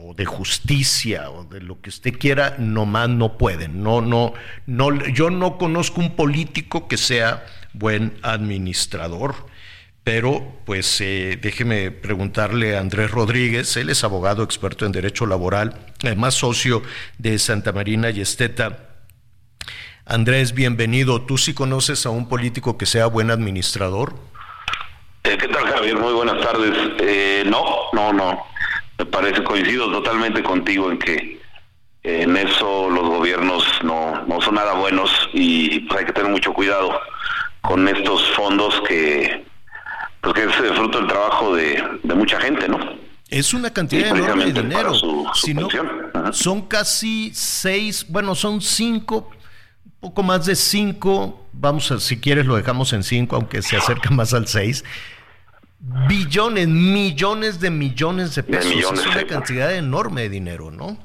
[0.01, 3.83] o de justicia o de lo que usted quiera, nomás no pueden.
[3.83, 4.33] No, no,
[4.67, 9.35] no, yo no conozco un político que sea buen administrador.
[10.05, 15.79] Pero, pues, eh, déjeme preguntarle a Andrés Rodríguez, él es abogado experto en derecho laboral,
[16.03, 16.83] además socio
[17.19, 18.89] de Santa Marina y Esteta.
[20.07, 21.21] Andrés, bienvenido.
[21.21, 24.15] ¿Tú sí conoces a un político que sea buen administrador?
[25.25, 25.99] Eh, ¿Qué tal, Javier?
[25.99, 26.73] Muy buenas tardes.
[27.01, 28.47] Eh, no, no, no.
[28.99, 31.41] Me parece, coincido totalmente contigo en que
[32.03, 36.53] en eso los gobiernos no, no son nada buenos y pues, hay que tener mucho
[36.53, 36.99] cuidado
[37.61, 39.45] con estos fondos que,
[40.21, 42.79] pues, que es fruto del trabajo de, mucha gente, ¿no?
[43.29, 44.95] Es una cantidad enorme de dinero.
[45.35, 45.69] si no,
[46.33, 49.31] son casi seis, bueno, son cinco,
[50.01, 54.11] poco más de cinco, vamos a, si quieres lo dejamos en cinco, aunque se acerca
[54.11, 54.83] más al seis,
[55.81, 58.73] billones, millones de millones de pesos.
[58.73, 60.97] es una cantidad enorme de dinero, ¿no?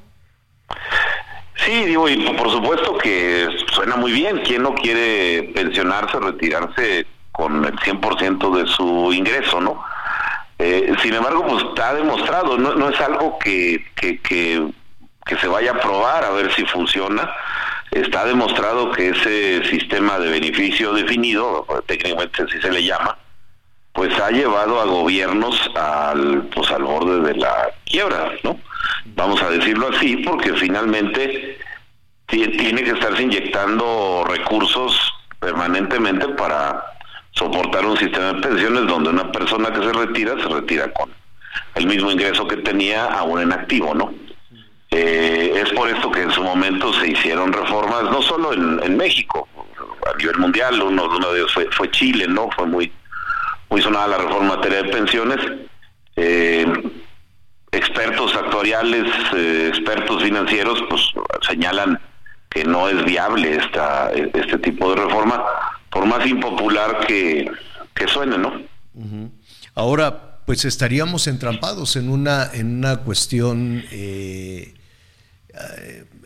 [1.56, 4.42] Sí, digo, y por supuesto que suena muy bien.
[4.44, 9.82] ¿Quién no quiere pensionarse, retirarse con el 100% de su ingreso, no?
[10.58, 14.68] Eh, sin embargo, pues está demostrado, no, no es algo que, que, que,
[15.24, 17.30] que se vaya a probar a ver si funciona.
[17.90, 23.16] Está demostrado que ese sistema de beneficio definido, técnicamente así se le llama,
[23.94, 28.58] pues ha llevado a gobiernos al pues al borde de la quiebra, ¿no?
[29.14, 31.58] Vamos a decirlo así, porque finalmente
[32.26, 34.98] tiene que estarse inyectando recursos
[35.38, 36.84] permanentemente para
[37.30, 41.10] soportar un sistema de pensiones donde una persona que se retira se retira con
[41.76, 44.12] el mismo ingreso que tenía aún en activo, ¿no?
[44.90, 49.48] Eh, es por esto que en su momento se hicieron reformas, no solo en, México,
[50.12, 52.48] a nivel mundial, uno, uno de ellos fue, fue Chile, ¿no?
[52.56, 52.92] Fue muy
[53.70, 55.38] muy sonada la reforma en materia de pensiones.
[56.16, 56.66] Eh,
[57.72, 61.02] expertos actuariales, eh, expertos financieros, pues
[61.46, 62.00] señalan
[62.48, 65.44] que no es viable esta, este tipo de reforma,
[65.90, 67.50] por más impopular que,
[67.94, 68.62] que suene, ¿no?
[69.74, 74.74] Ahora, pues estaríamos entrampados en una, en una cuestión eh,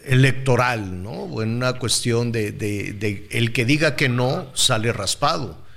[0.04, 1.12] electoral, ¿no?
[1.12, 5.67] O en una cuestión de, de el que diga que no sale raspado.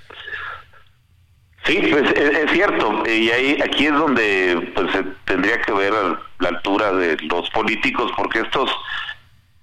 [1.66, 5.94] Sí, pues es, cierto, y ahí aquí es donde pues se tendría que ver
[6.40, 8.72] la altura de los políticos, porque estos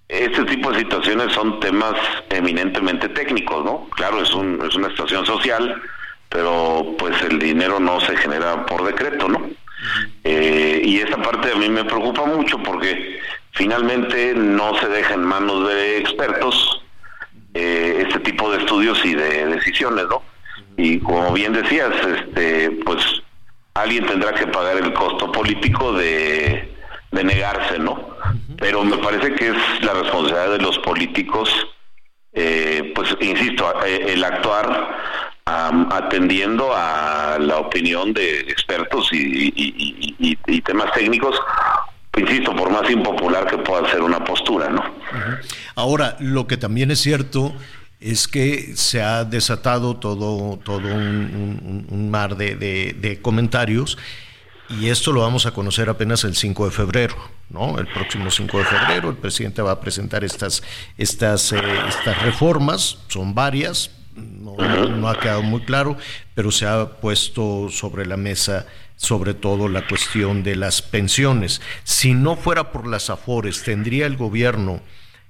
[0.09, 1.95] este tipo de situaciones son temas
[2.31, 3.89] eminentemente técnicos, ¿no?
[3.91, 5.83] Claro, es, un, es una situación social,
[6.31, 9.51] pero pues el dinero no se genera por decreto, ¿no?
[10.25, 13.21] Eh, y esa parte a mí me preocupa mucho porque
[13.53, 16.83] finalmente no se deja en manos de expertos
[17.55, 20.23] eh, este tipo de estudios y de decisiones, ¿no?
[20.79, 23.05] Y como bien decías, este, pues
[23.75, 26.73] alguien tendrá que pagar el costo político de,
[27.11, 28.11] negarse, ¿no?
[28.59, 31.51] Pero me parece que es la responsabilidad de los políticos,
[32.33, 34.97] eh, pues insisto, eh, el actuar
[35.45, 41.35] atendiendo a la opinión de expertos y, temas técnicos,
[42.17, 44.85] insisto, por más impopular que pueda ser una postura, ¿no?
[45.75, 47.55] Ahora, lo que también es cierto
[48.01, 53.99] es que se ha desatado todo, todo un, mar de, comentarios
[54.69, 57.17] y esto lo vamos a conocer apenas el 5 de febrero,
[57.49, 57.79] ¿no?
[57.79, 60.63] El próximo 5 de febrero el presidente va a presentar estas,
[60.99, 65.97] estas, eh, estas reformas, son varias, no, no, ha quedado muy claro,
[66.35, 71.61] pero se ha puesto sobre la mesa sobre todo la cuestión de las pensiones.
[71.85, 74.81] Si no fuera por las afores, ¿tendría el gobierno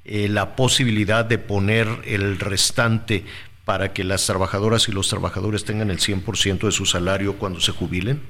[0.09, 3.25] eh, la posibilidad de poner el restante
[3.65, 7.73] para que las trabajadoras y los trabajadores tengan el 100% de su salario cuando se
[7.73, 8.23] jubilen?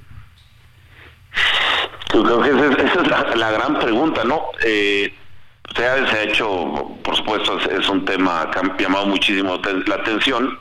[2.09, 4.47] Creo que esa es, la, gran pregunta, ¿no?
[4.64, 5.14] Eh,
[5.76, 10.59] se, ha, hecho, por supuesto, es, un tema que ha llamado muchísimo la atención,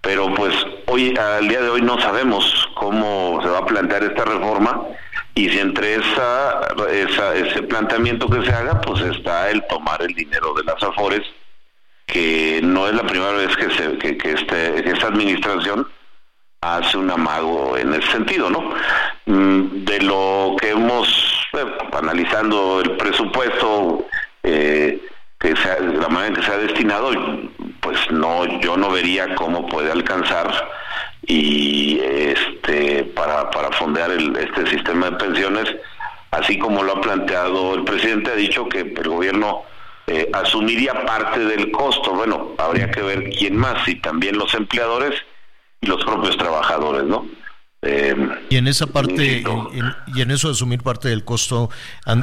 [0.00, 0.54] pero pues
[0.86, 4.82] hoy, al día de hoy, no sabemos cómo se va a plantear esta reforma
[5.34, 6.68] y si entre esa,
[7.34, 11.22] ese planteamiento que se haga, pues está el tomar el dinero de las afores,
[12.06, 15.86] que no es la primera vez que, se, que, este, esta administración
[16.60, 18.74] hace un amago en ese sentido, ¿no?
[19.26, 21.08] Mm, de lo que hemos,
[21.54, 24.04] eh, analizando el presupuesto,
[24.42, 25.00] eh,
[25.38, 27.12] que la manera en que se ha destinado,
[27.90, 30.48] pues no, yo no vería cómo puede alcanzar
[31.26, 35.76] y este para, para fondear el, este sistema de pensiones,
[36.30, 39.62] así como lo ha planteado el presidente, ha dicho que el gobierno
[40.06, 42.12] eh, asumiría parte del costo.
[42.12, 45.20] Bueno, habría que ver quién más, y también los empleadores
[45.80, 47.26] y los propios trabajadores, ¿no?
[47.82, 48.14] Eh,
[48.50, 49.42] y en esa parte,
[50.14, 51.70] y en eso de asumir parte del costo,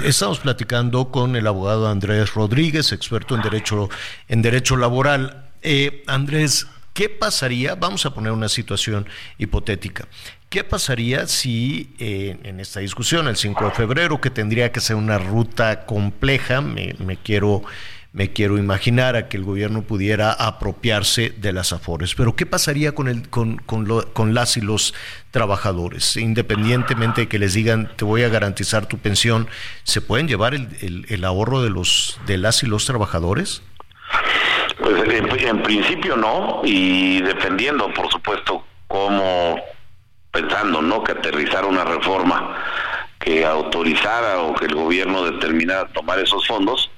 [0.04, 3.90] estamos platicando con el abogado Andrés Rodríguez, experto en derecho,
[4.28, 5.47] en derecho laboral.
[5.62, 7.76] Eh, Andrés, ¿qué pasaría?
[7.76, 10.08] Vamos a poner una situación hipotética.
[10.50, 14.96] ¿Qué pasaría si eh, en esta discusión, el 5 de febrero, que tendría que ser
[14.96, 17.64] una ruta compleja, me, quiero
[18.14, 22.16] me quiero imaginar a que el gobierno pudiera apropiarse de las afores.
[22.16, 24.94] Pero ¿qué pasaría con, el, con, con, las y los
[25.32, 26.16] trabajadores?
[26.16, 29.48] Independientemente de que les digan, te voy a garantizar tu pensión,
[29.84, 33.62] ¿se pueden llevar el, el, ahorro de, los, de las y los trabajadores?
[34.80, 35.04] Pues
[35.44, 39.60] en, principio no, y dependiendo, por supuesto, cómo
[40.32, 41.04] pensando, ¿no?
[41.04, 42.56] Que aterrizar una reforma
[43.20, 46.92] que autorizara o que el gobierno determinara tomar esos fondos,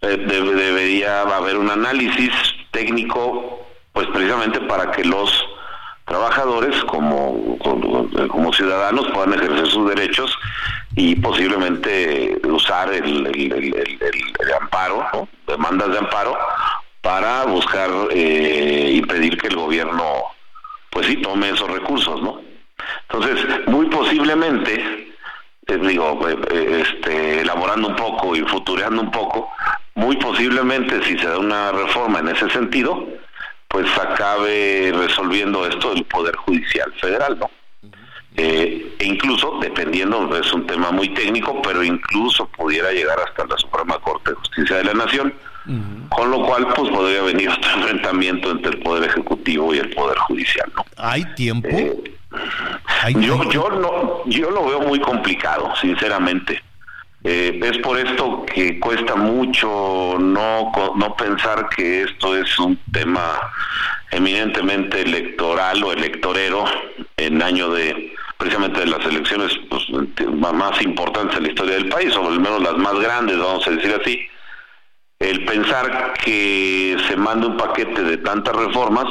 [0.00, 2.30] eh, debería haber un análisis
[2.72, 5.30] técnico, pues precisamente para que los
[6.06, 10.36] trabajadores como, como, ciudadanos puedan ejercer sus derechos
[10.96, 16.36] y posiblemente usar el, el, amparo, demandas de amparo,
[17.00, 20.04] para buscar eh, impedir que el gobierno,
[20.90, 22.40] pues sí, tome esos recursos, ¿no?
[23.10, 25.14] Entonces, muy posiblemente,
[25.66, 29.50] eh, digo, este, elaborando un poco y futureando un poco,
[29.94, 33.06] muy posiblemente si se da una reforma en ese sentido,
[33.68, 37.50] pues acabe resolviendo esto el Poder Judicial Federal, ¿no?
[38.36, 43.58] Eh, e incluso, dependiendo, es un tema muy técnico, pero incluso pudiera llegar hasta la
[43.58, 45.34] Suprema Corte de Justicia de la Nación,
[46.08, 50.18] con lo cual pues podría venir otro enfrentamiento entre el Poder Ejecutivo y el Poder
[50.18, 50.84] Judicial, ¿no?
[50.96, 51.68] ¿Hay tiempo?
[51.68, 51.94] Eh,
[53.20, 56.62] yo, yo, no, yo lo veo muy complicado, sinceramente.
[57.24, 63.40] Eh, es por esto que cuesta mucho no, no pensar que esto es un tema
[64.10, 66.64] eminentemente electoral o electorero
[67.16, 69.82] en año de precisamente de las elecciones pues,
[70.52, 73.70] más importantes en la historia del país, o al menos las más grandes, vamos a
[73.72, 74.20] decir así,
[75.18, 79.06] el pensar que se manda un paquete de tantas reformas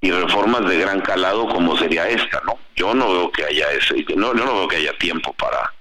[0.00, 2.58] y reformas de gran calado como sería esta, ¿no?
[2.76, 5.72] Yo no veo que haya ese, no, yo no veo que haya tiempo para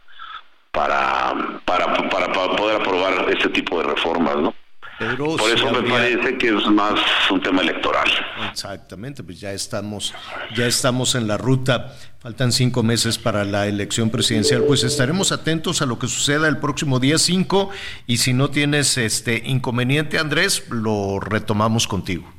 [0.71, 1.33] para,
[1.65, 4.53] para, para, poder aprobar este tipo de reformas, ¿no?
[4.99, 8.09] Por eso me parece que es más un tema electoral.
[8.51, 10.15] Exactamente, pues ya estamos,
[10.55, 11.93] ya estamos en la ruta.
[12.19, 14.63] Faltan cinco meses para la elección presidencial.
[14.63, 17.69] Pues estaremos atentos a lo que suceda el próximo día 5
[18.07, 22.33] y si no tienes este inconveniente, Andrés, lo retomamos contigo.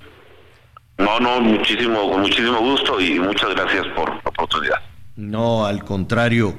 [0.98, 4.78] No, no, muchísimo, con muchísimo gusto y muchas gracias por la oportunidad.
[5.14, 6.58] No, al contrario.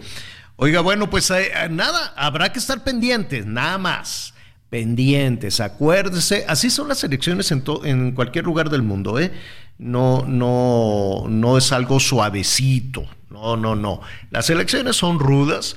[0.55, 4.33] Oiga, bueno, pues eh, nada, habrá que estar pendientes, nada más.
[4.69, 9.31] Pendientes, acuérdese, así son las elecciones en, en cualquier lugar del mundo, ¿eh?
[9.79, 14.01] No, no, no es algo suavecito, no, no, no.
[14.29, 15.75] Las elecciones son rudas,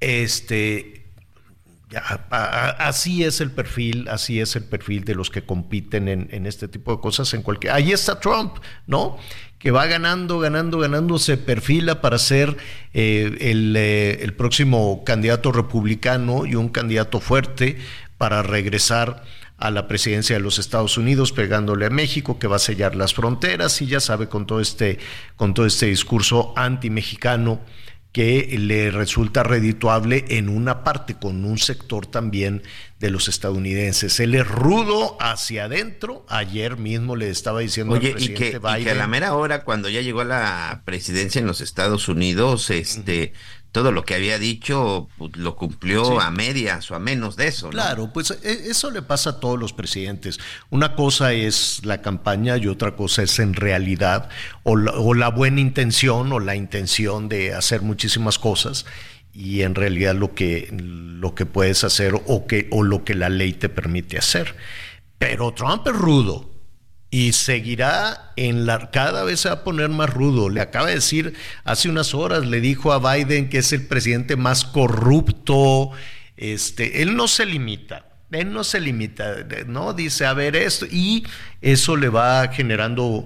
[0.00, 1.06] este,
[2.30, 6.68] así es el perfil, así es el perfil de los que compiten en, en, este
[6.68, 7.72] tipo de cosas en cualquier.
[7.72, 9.16] Ahí está Trump, ¿no?
[9.58, 12.56] que va ganando, ganando, ganando, se perfila para ser
[12.94, 17.78] eh, eh, el, próximo candidato republicano y un candidato fuerte
[18.18, 19.22] para regresar
[19.56, 23.14] a la presidencia de los Estados Unidos, pegándole a México, que va a sellar las
[23.14, 24.98] fronteras, y ya sabe, con todo este,
[25.36, 27.60] con todo este discurso anti-mexicano
[28.12, 32.62] que le resulta redituable en una parte, con un sector también
[33.00, 34.18] de los estadounidenses.
[34.18, 36.24] Él es rudo hacia adentro.
[36.28, 39.62] Ayer mismo le estaba diciendo al presidente y que, Y que a la mera hora,
[39.62, 43.34] cuando ya llegó a la presidencia en los Estados Unidos, este
[43.72, 47.68] todo lo que había dicho pues, lo cumplió a medias o a menos de eso.
[47.70, 50.38] Claro, pues e, eso le pasa a todos los presidentes.
[50.70, 54.30] Una cosa es la campaña y otra cosa es en realidad
[54.62, 58.86] o la, buena intención o la intención de hacer muchísimas cosas
[59.32, 63.28] y en realidad lo que, lo que puedes hacer o, que, o lo que la
[63.28, 64.56] ley te permite hacer.
[65.18, 66.57] Pero Trump es rudo
[67.10, 70.48] y seguirá en la cada vez se va a poner más rudo.
[70.48, 71.34] Le acaba de decir
[71.64, 75.90] hace unas horas le dijo a Biden que es el presidente más corrupto.
[76.36, 78.04] Este, él no se limita.
[78.30, 79.36] Él no se limita,
[79.66, 81.24] no dice a ver esto y
[81.62, 83.24] eso le va generando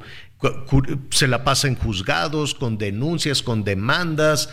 [1.10, 4.50] se la pasa en juzgados, con denuncias, con demandas.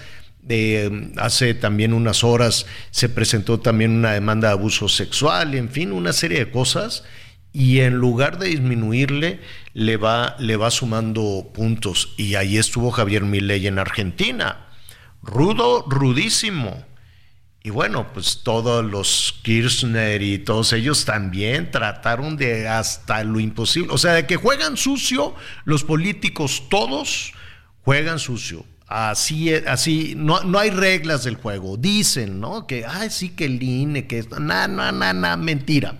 [0.48, 5.92] Eh, hace también unas horas se presentó también una demanda de abuso sexual, en fin,
[5.92, 7.04] una serie de cosas.
[7.52, 9.40] Y en lugar de disminuirle,
[9.74, 12.14] le va, le va sumando puntos.
[12.18, 14.68] Y ahí estuvo Javier Milei en Argentina.
[15.22, 16.86] Rudo, rudísimo.
[17.62, 23.92] Y bueno, pues todos los Kirchner y todos ellos también trataron de hasta lo imposible.
[23.92, 25.36] O sea, de que juegan sucio,
[25.66, 27.34] los políticos todos
[27.84, 28.66] juegan sucio.
[28.88, 31.78] Así, así, no, no hay reglas del juego.
[31.78, 32.66] Dicen, ¿no?
[32.66, 35.96] Que, ay, sí, que el INE, que esto, na, na, na, na, mentira.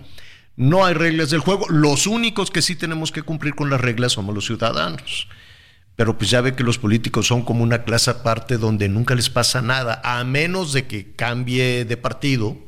[0.60, 1.66] No hay reglas del juego.
[1.70, 5.26] Los únicos que sí tenemos que cumplir con las reglas somos los ciudadanos.
[5.96, 9.30] Pero pues ya ve que los políticos son como una clase aparte donde nunca les
[9.30, 12.58] pasa nada, a menos de que cambie de partido,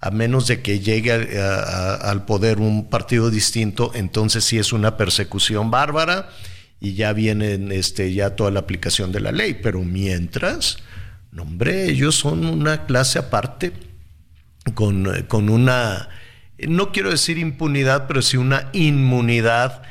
[0.00, 5.70] a menos de que llegue al poder un partido distinto, entonces sí es una persecución
[5.70, 6.28] bárbara
[6.78, 9.58] y ya viene este, ya toda la aplicación de la ley.
[9.62, 10.76] Pero mientras,
[11.32, 13.72] no, hombre, ellos son una clase aparte
[14.74, 16.10] con, con una,
[16.68, 19.82] no quiero decir impunidad, pero sí una inmunidad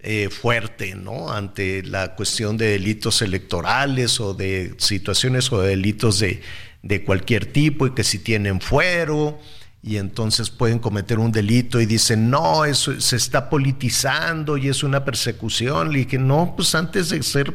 [0.00, 1.32] eh, fuerte, ¿no?
[1.32, 6.40] Ante la cuestión de delitos electorales o de situaciones o de delitos de,
[6.82, 9.38] de cualquier tipo y que si tienen fuero
[9.82, 14.82] y entonces pueden cometer un delito y dicen, no, eso se está politizando y es
[14.82, 15.92] una persecución.
[15.92, 17.54] Le dije, no, pues antes de ser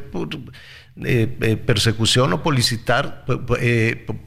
[1.04, 3.24] eh, eh, persecución o politizar,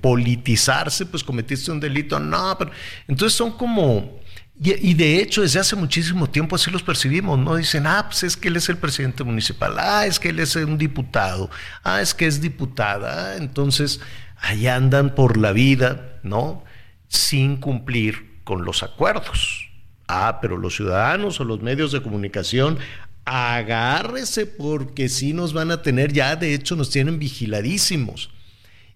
[0.01, 2.19] politizarse, pues cometiste un delito.
[2.19, 2.71] No, pero
[3.07, 4.16] entonces son como
[4.59, 7.55] y, de hecho, desde hace muchísimo tiempo así los percibimos, ¿no?
[7.55, 10.55] Dicen, ah, pues es que él es el presidente municipal, ah, es que él es
[10.55, 11.51] un diputado,
[11.83, 13.99] ah, es que es diputada, ah, entonces
[14.37, 16.63] ahí andan por la vida, ¿no?
[17.07, 19.69] Sin cumplir con los acuerdos.
[20.07, 22.79] Ah, pero los ciudadanos o los medios de comunicación,
[23.25, 28.31] agárrese porque sí nos van a tener, ya de hecho nos tienen vigiladísimos.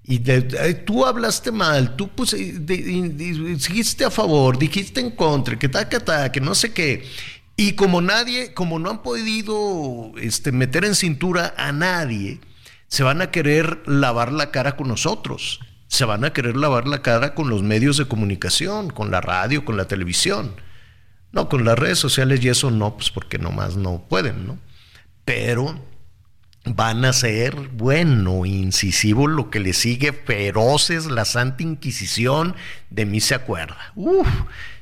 [0.04, 0.20] Y
[0.86, 6.32] tú hablaste mal, tú pues, dijiste a favor, dijiste en contra, que ta, que ta,
[6.32, 7.06] que no sé qué.
[7.56, 12.40] Y como nadie, como no han podido este, meter en cintura a nadie,
[12.88, 15.60] se van a querer lavar la cara con nosotros.
[15.88, 19.64] Se van a querer lavar la cara con los medios de comunicación, con la radio,
[19.64, 20.56] con la televisión.
[21.32, 24.58] No, con las redes sociales y eso no, pues porque nomás no pueden, ¿no?
[25.24, 25.80] Pero
[26.66, 32.56] van a ser, bueno, incisivo lo que le sigue, feroces, la Santa Inquisición,
[32.90, 33.92] de mí se acuerda.
[33.96, 34.28] Uf,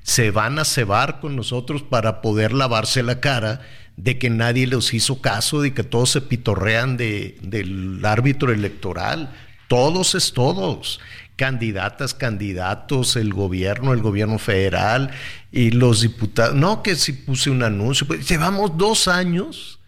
[0.03, 3.61] se van a cebar con nosotros para poder lavarse la cara
[3.95, 9.33] de que nadie les hizo caso, de que todos se pitorrean de, del árbitro electoral.
[9.67, 10.99] Todos es todos.
[11.35, 15.11] Candidatas, candidatos, el gobierno, el gobierno federal
[15.51, 16.55] y los diputados.
[16.55, 18.07] No, que si puse un anuncio.
[18.07, 19.78] Pues, llevamos dos años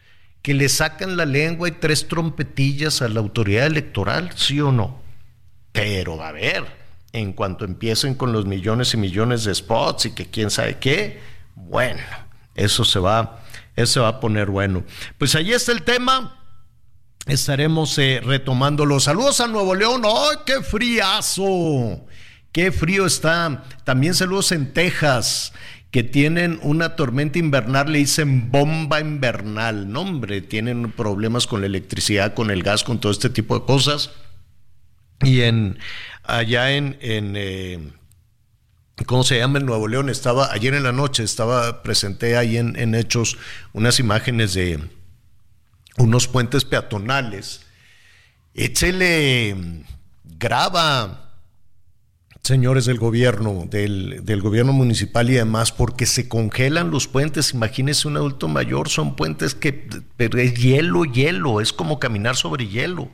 [0.41, 4.99] que le sacan la lengua y tres trompetillas a la autoridad electoral, sí o no.
[5.71, 6.65] Pero a ver,
[7.13, 11.21] en cuanto empiecen con los millones y millones de spots y que quién sabe qué,
[11.55, 12.01] bueno,
[12.55, 13.43] eso se va,
[13.75, 14.83] eso va a poner bueno.
[15.17, 16.37] Pues ahí está el tema.
[17.27, 20.01] Estaremos eh, retomando los saludos a Nuevo León.
[20.05, 22.07] ¡Ay, qué friazo!
[22.51, 23.63] ¡Qué frío está!
[23.83, 25.53] También saludos en Texas
[25.91, 31.67] que tienen una tormenta invernal, le dicen bomba invernal, no hombre, tienen problemas con la
[31.67, 34.11] electricidad, con el gas, con todo este tipo de cosas.
[35.21, 35.77] Y en
[36.23, 37.91] allá en, en eh,
[39.05, 39.59] ¿cómo se llama?
[39.59, 43.37] En Nuevo León, estaba, ayer en la noche, estaba, presenté ahí en, en Hechos
[43.73, 44.79] unas imágenes de
[45.97, 47.61] unos puentes peatonales.
[48.53, 49.83] Échele,
[50.23, 51.20] graba,
[52.43, 57.53] señores del gobierno, del, gobierno municipal y demás, porque se congelan los puentes.
[57.53, 59.87] Imagínense un adulto mayor, son puentes que
[60.17, 63.09] es hielo, hielo, es como caminar sobre hielo.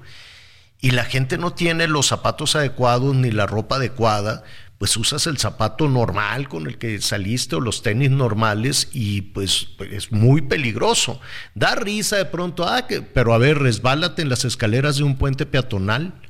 [0.79, 4.43] Y la gente no tiene los zapatos adecuados ni la ropa adecuada,
[4.77, 9.69] pues usas el zapato normal con el que saliste o los tenis normales y pues,
[9.91, 11.19] es muy peligroso.
[11.55, 15.17] Da risa de pronto, ah, que, pero a ver, resbálate en las escaleras de un
[15.17, 16.21] puente peatonal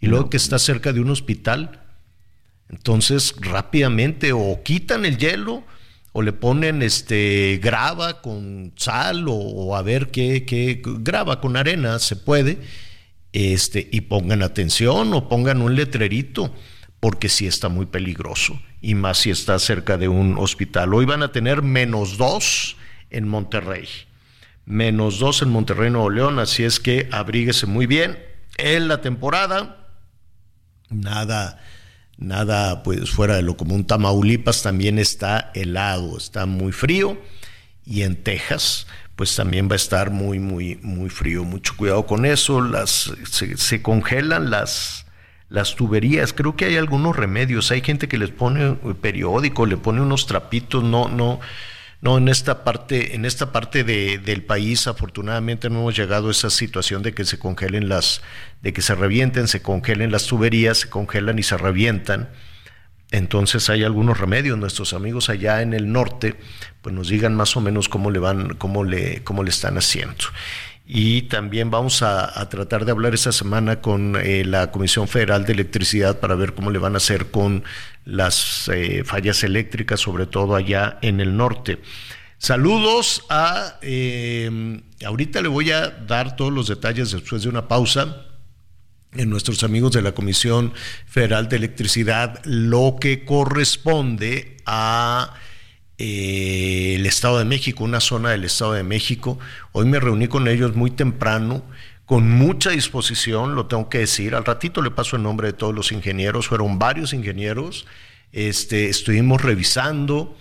[0.00, 1.82] y luego que está cerca de un hospital
[2.72, 5.62] entonces, rápidamente o quitan el hielo
[6.12, 11.98] o le ponen este grava con sal o, a ver qué, qué, grava con arena,
[11.98, 12.58] se puede,
[13.32, 16.54] este, y pongan atención o pongan un letrerito,
[16.98, 20.94] porque sí está muy peligroso, y más si está cerca de un hospital.
[20.94, 22.76] Hoy van a tener menos dos
[23.10, 23.88] en Monterrey,
[24.64, 28.18] menos dos en Monterrey, Nuevo León, así es que abríguese muy bien.
[28.58, 29.88] En la temporada,
[30.90, 31.58] nada
[32.18, 33.84] nada pues fuera de lo común.
[33.84, 37.18] Tamaulipas también está helado, está muy frío.
[37.84, 38.86] Y en Texas,
[39.16, 41.44] pues también va a estar muy, muy, muy frío.
[41.44, 42.60] Mucho cuidado con eso.
[42.60, 45.06] Las, se, congelan las,
[45.48, 46.32] las tuberías.
[46.32, 47.70] Creo que hay algunos remedios.
[47.70, 50.84] Hay gente que les pone periódico, le pone unos trapitos.
[50.84, 51.40] No, no,
[52.02, 52.18] no.
[52.18, 56.50] En esta parte, en esta parte de, del país, afortunadamente no hemos llegado a esa
[56.50, 58.20] situación de que se congelen las,
[58.60, 62.28] de que se revienten, se congelen las tuberías, se congelan y se revientan.
[63.12, 64.58] Entonces hay algunos remedios.
[64.58, 66.34] Nuestros amigos allá en el norte,
[66.80, 70.24] pues nos digan más o menos cómo le van, cómo le, cómo le están haciendo.
[70.94, 75.54] Y también vamos a, tratar de hablar esta semana con eh, la Comisión Federal de
[75.54, 77.64] Electricidad para ver cómo le van a hacer con
[78.04, 81.80] las eh, fallas eléctricas, sobre todo allá en el norte.
[82.36, 83.78] Saludos a...
[83.80, 88.26] Eh, ahorita le voy a dar todos los detalles después de una pausa
[89.14, 90.74] en nuestros amigos de la Comisión
[91.06, 95.36] Federal de Electricidad lo que corresponde a
[95.98, 99.38] eh, el Estado de México, una zona del Estado de México.
[99.72, 101.62] Hoy me reuní con ellos muy temprano,
[102.06, 104.34] con mucha disposición, lo tengo que decir.
[104.34, 107.86] Al ratito le paso el nombre de todos los ingenieros, fueron varios ingenieros.
[108.32, 110.36] Este, estuvimos revisando,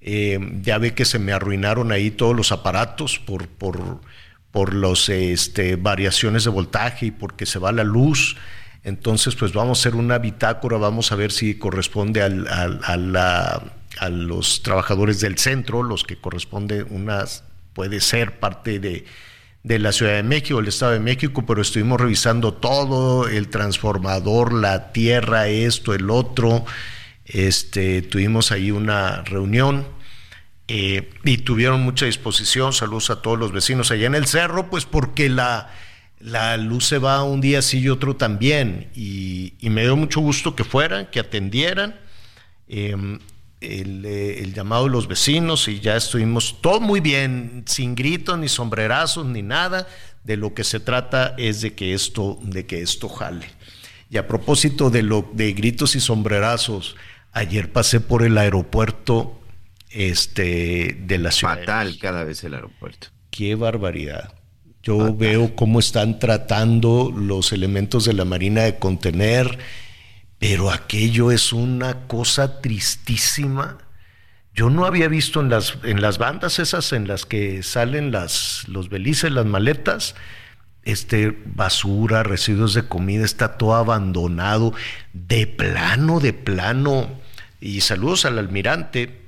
[0.00, 4.00] eh, ya ve que se me arruinaron ahí todos los aparatos por, por
[4.54, 8.36] por las este, variaciones de voltaje y porque se va la luz.
[8.84, 13.62] Entonces, pues vamos a hacer una bitácora, vamos a ver si corresponde al, a,
[14.10, 17.24] los trabajadores del centro, los que corresponde una,
[17.72, 19.04] puede ser parte de,
[19.64, 24.52] de la Ciudad de México, el Estado de México, pero estuvimos revisando todo, el transformador,
[24.52, 26.64] la tierra, esto, el otro.
[27.24, 29.86] Este, tuvimos ahí una reunión
[30.68, 32.72] eh, y tuvieron mucha disposición.
[32.72, 35.70] Saludos a todos los vecinos allá en el cerro, pues porque la,
[36.20, 38.90] la luz se va un día sí y otro también.
[38.94, 41.96] Y, me dio mucho gusto que fueran, que atendieran.
[42.68, 43.18] Em,
[43.64, 49.26] el, llamado de los vecinos y ya estuvimos todo muy bien, sin gritos ni sombrerazos
[49.26, 49.86] ni nada.
[50.22, 53.46] De lo que se trata es de que esto, de que esto jale.
[54.08, 56.96] Y a propósito de lo de gritos y sombrerazos,
[57.32, 59.38] ayer pasé por el aeropuerto
[59.90, 61.58] este, de la ciudad.
[61.58, 63.08] Fatal cada vez el aeropuerto.
[63.30, 64.32] Qué barbaridad.
[64.82, 69.58] Yo veo cómo están tratando los elementos de la Marina de contener,
[70.46, 73.78] pero aquello es una cosa tristísima.
[74.52, 78.68] Yo no había visto en las, en las bandas esas en las que salen las,
[78.68, 80.14] los belices, las maletas,
[80.82, 84.74] este, basura, residuos de comida, está todo abandonado,
[85.14, 87.08] de plano, de plano.
[87.58, 89.22] Y saludos al almirante,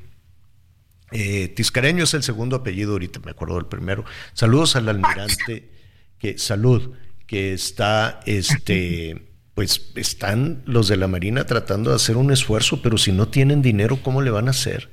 [1.12, 4.04] eh, Tiscareño es el segundo apellido, ahorita me acuerdo del primero.
[4.34, 5.70] Saludos al almirante,
[6.18, 6.92] que salud,
[7.26, 9.25] que está, este,
[9.56, 13.60] pues están los de la Marina tratando de hacer un esfuerzo, pero si no tienen
[13.62, 14.92] dinero, ¿cómo le van a hacer?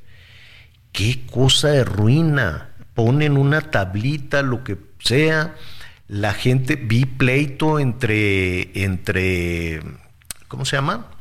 [0.92, 2.74] Qué cosa de ruina.
[2.96, 5.54] Ponen una tablita, lo que sea.
[6.08, 9.82] La gente, vi pleito entre, entre,
[10.48, 11.14] ¿cómo se llama?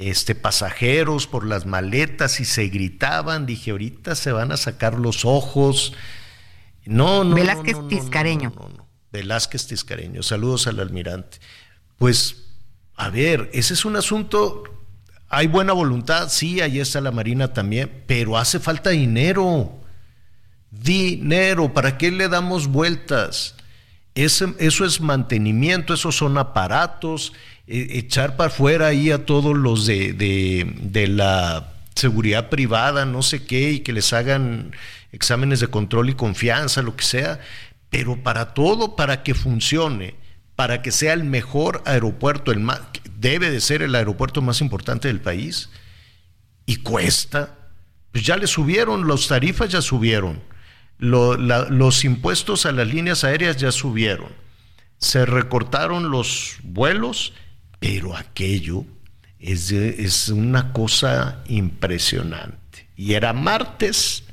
[0.00, 3.44] este, pasajeros por las maletas y se gritaban.
[3.44, 5.92] Dije, ahorita se van a sacar los ojos.
[6.86, 7.34] No, no.
[7.34, 8.52] Velázquez no, Tiscareño.
[9.12, 10.22] Velázquez Tiscareño.
[10.22, 11.38] Saludos al almirante.
[11.98, 12.46] Pues,
[13.00, 14.64] a ver, ese es un asunto.
[15.30, 19.72] Hay buena voluntad, sí, ahí está la Marina también, pero hace falta dinero.
[20.70, 23.54] Dinero, ¿para qué le damos vueltas?
[24.14, 27.32] eso es mantenimiento, esos son aparatos,
[27.66, 33.46] e, echar para afuera ahí a todos los de, de, la seguridad privada, no sé
[33.46, 34.72] qué, y que les hagan
[35.12, 37.40] exámenes de control y confianza, lo que sea,
[37.88, 40.16] pero para todo, para que funcione,
[40.60, 42.82] para que sea el mejor aeropuerto, el más,
[43.18, 45.70] debe de ser el aeropuerto más importante del país,
[46.66, 47.56] y cuesta,
[48.12, 50.42] pues ya le subieron, los tarifas ya subieron,
[50.98, 54.28] los impuestos a las líneas aéreas ya subieron,
[54.98, 57.32] se recortaron los vuelos,
[57.78, 58.84] pero aquello
[59.38, 62.86] es, es una cosa impresionante.
[62.96, 64.24] Y era martes,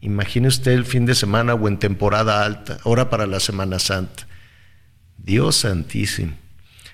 [0.00, 4.28] imagine usted el fin de semana o en temporada alta, ahora para la Semana Santa.
[5.16, 6.36] Dios santísimo.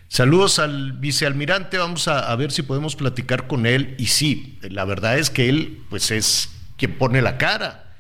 [0.09, 3.95] Saludos al vicealmirante, vamos a, ver si podemos platicar con él.
[3.97, 7.95] Y sí, la verdad es que él pues es quien pone la cara,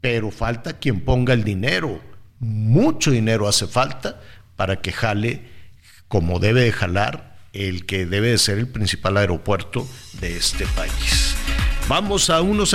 [0.00, 2.02] pero falta quien ponga el dinero.
[2.40, 4.20] Mucho dinero hace falta
[4.56, 5.42] para que jale
[6.08, 9.88] como debe de jalar el que debe de ser el principal aeropuerto
[10.20, 11.36] de este país.
[11.88, 12.74] Vamos a unos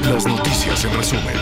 [0.00, 1.34] Las noticias en resumen.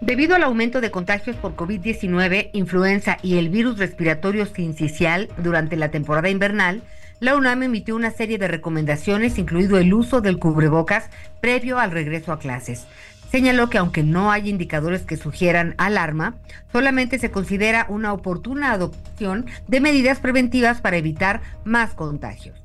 [0.00, 5.90] Debido al aumento de contagios por COVID-19, influenza y el virus respiratorio sincicial durante la
[5.90, 6.82] temporada invernal,
[7.20, 11.10] la UNAM emitió una serie de recomendaciones, incluido el uso del cubrebocas
[11.40, 12.86] previo al regreso a clases.
[13.30, 16.34] Señaló que aunque no hay indicadores que sugieran alarma,
[16.72, 22.63] solamente se considera una oportuna adopción de medidas preventivas para evitar más contagios.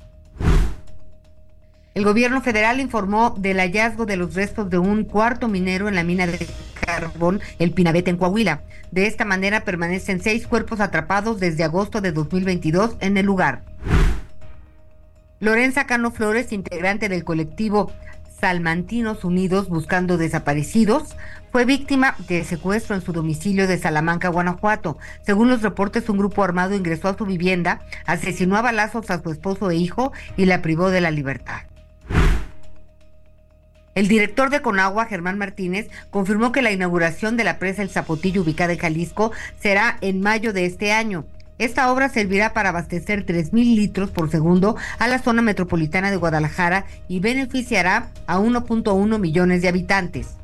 [1.92, 6.04] El gobierno federal informó del hallazgo de los restos de un cuarto minero en la
[6.04, 6.46] mina de
[6.86, 8.62] carbón El Pinabete en Coahuila.
[8.92, 13.62] De esta manera permanecen seis cuerpos atrapados desde agosto de 2022 en el lugar.
[15.40, 17.90] Lorenza Cano Flores, integrante del colectivo
[18.40, 21.16] Salmantinos Unidos Buscando Desaparecidos,
[21.50, 24.96] fue víctima de secuestro en su domicilio de Salamanca, Guanajuato.
[25.22, 29.30] Según los reportes, un grupo armado ingresó a su vivienda, asesinó a balazos a su
[29.30, 31.62] esposo e hijo y la privó de la libertad.
[33.94, 38.42] El director de Conagua, Germán Martínez, confirmó que la inauguración de la presa El Zapotillo
[38.42, 41.24] ubicada en Jalisco será en mayo de este año.
[41.58, 46.86] Esta obra servirá para abastecer 3.000 litros por segundo a la zona metropolitana de Guadalajara
[47.06, 50.39] y beneficiará a 1.1 millones de habitantes.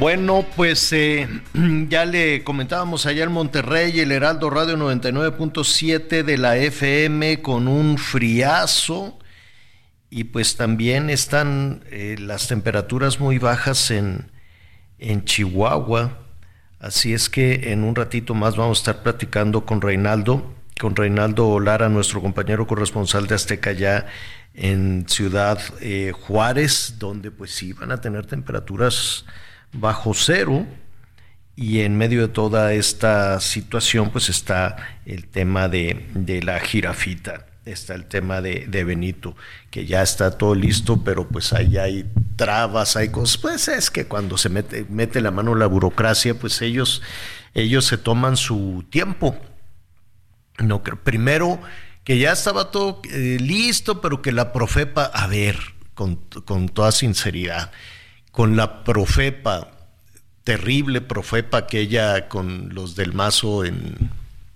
[0.00, 1.28] Bueno, pues eh,
[1.90, 7.98] ya le comentábamos allá en Monterrey, el Heraldo Radio 99.7 de la FM con un
[7.98, 9.18] friazo
[10.08, 14.32] y pues también están eh, las temperaturas muy bajas en,
[14.98, 16.16] en Chihuahua.
[16.78, 21.60] Así es que en un ratito más vamos a estar platicando con Reinaldo, con Reinaldo
[21.60, 24.06] Lara, nuestro compañero corresponsal de Azteca ya
[24.54, 29.26] en Ciudad eh, Juárez, donde pues sí van a tener temperaturas
[29.72, 30.66] bajo cero
[31.56, 37.46] y en medio de toda esta situación pues está el tema de, de la jirafita,
[37.66, 39.36] está el tema de, de, Benito,
[39.70, 44.06] que ya está todo listo, pero pues ahí hay trabas, hay cosas, pues es que
[44.06, 47.02] cuando se mete, mete la mano la burocracia, pues ellos,
[47.52, 49.36] ellos se toman su tiempo.
[50.58, 51.60] No, primero
[52.04, 55.58] que ya estaba todo eh, listo, pero que la profepa, a ver,
[55.94, 57.70] con, con toda sinceridad,
[58.30, 59.70] con la Profepa,
[60.44, 64.10] terrible Profepa aquella con los del Mazo en,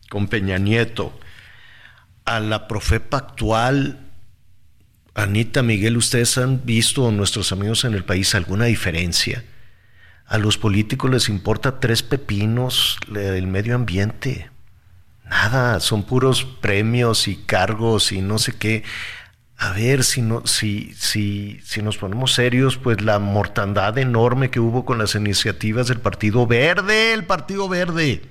[0.09, 1.19] con Peña Nieto,
[2.25, 4.01] a la Profepa actual,
[5.15, 9.45] Anita, Miguel, ¿ustedes han visto, nuestros amigos en el país, alguna diferencia?
[10.27, 14.51] A los políticos les importa tres pepinos el medio ambiente.
[15.25, 18.83] Nada, son puros premios y cargos y no sé qué
[19.57, 24.61] a ver si, no, si, si, si nos ponemos serios, pues la mortandad enorme que
[24.61, 28.23] hubo con las iniciativas del Partido Verde, el Partido Verde,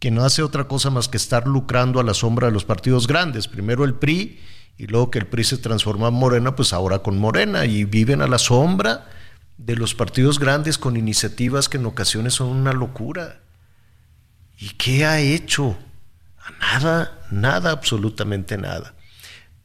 [0.00, 3.06] que no hace otra cosa más que estar lucrando a la sombra de los partidos
[3.06, 3.46] grandes.
[3.46, 4.40] Primero el PRI
[4.76, 8.20] y luego que el PRI se transformó en Morena, pues ahora con Morena y viven
[8.22, 9.08] a la sombra
[9.56, 13.40] de los partidos grandes con iniciativas que en ocasiones son una locura.
[14.58, 15.78] ¿Y qué ha hecho?
[16.60, 18.94] Nada, nada, absolutamente nada.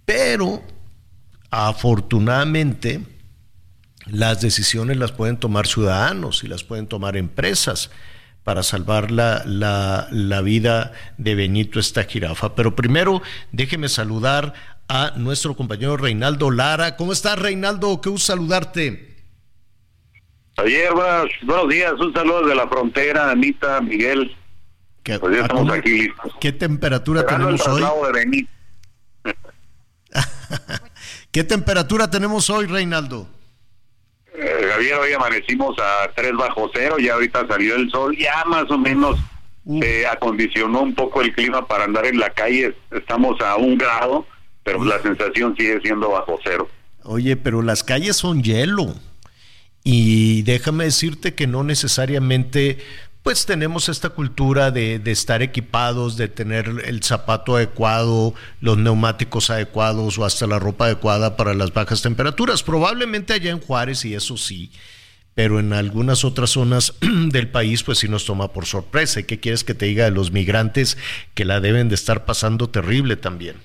[0.05, 0.61] Pero
[1.57, 2.99] Afortunadamente,
[4.07, 7.91] las decisiones las pueden tomar ciudadanos y las pueden tomar empresas
[8.43, 12.55] para salvar la, la, vida de Benito esta jirafa.
[12.55, 13.21] Pero primero,
[13.53, 14.53] déjeme saludar
[14.89, 16.97] a nuestro compañero Reinaldo Lara.
[16.97, 18.01] ¿Cómo estás, Reinaldo?
[18.01, 19.15] Qué gusto saludarte.
[20.57, 21.93] Buenos, días.
[21.93, 24.35] Un saludo de la frontera, Anita, Miguel.
[25.05, 26.33] pues ya estamos aquí listos.
[26.41, 27.81] ¿Qué temperatura tenemos hoy?
[31.35, 33.27] ¿Qué temperatura tenemos hoy, Reinaldo?
[34.33, 38.71] Eh, Javier, hoy amanecimos a 3 bajo cero, ya ahorita salió el sol, ya más
[38.71, 39.19] o menos
[39.81, 44.25] se acondicionó un poco el clima para andar en la calle, estamos a un grado,
[44.63, 46.69] pero la sensación sigue siendo bajo cero.
[47.03, 48.95] Oye, pero las calles son hielo.
[49.83, 52.77] Y déjame decirte que no necesariamente
[53.25, 59.49] pues tenemos esta cultura de, de, estar equipados, de tener el zapato adecuado, los neumáticos
[59.49, 62.61] adecuados o hasta la ropa adecuada para las bajas temperaturas.
[62.61, 64.69] Probablemente allá en Juárez, y eso sí,
[65.33, 69.21] pero en algunas otras zonas del país, pues sí nos toma por sorpresa.
[69.21, 70.95] ¿Y qué quieres que te diga de los migrantes
[71.33, 73.55] que la deben de estar pasando terrible también?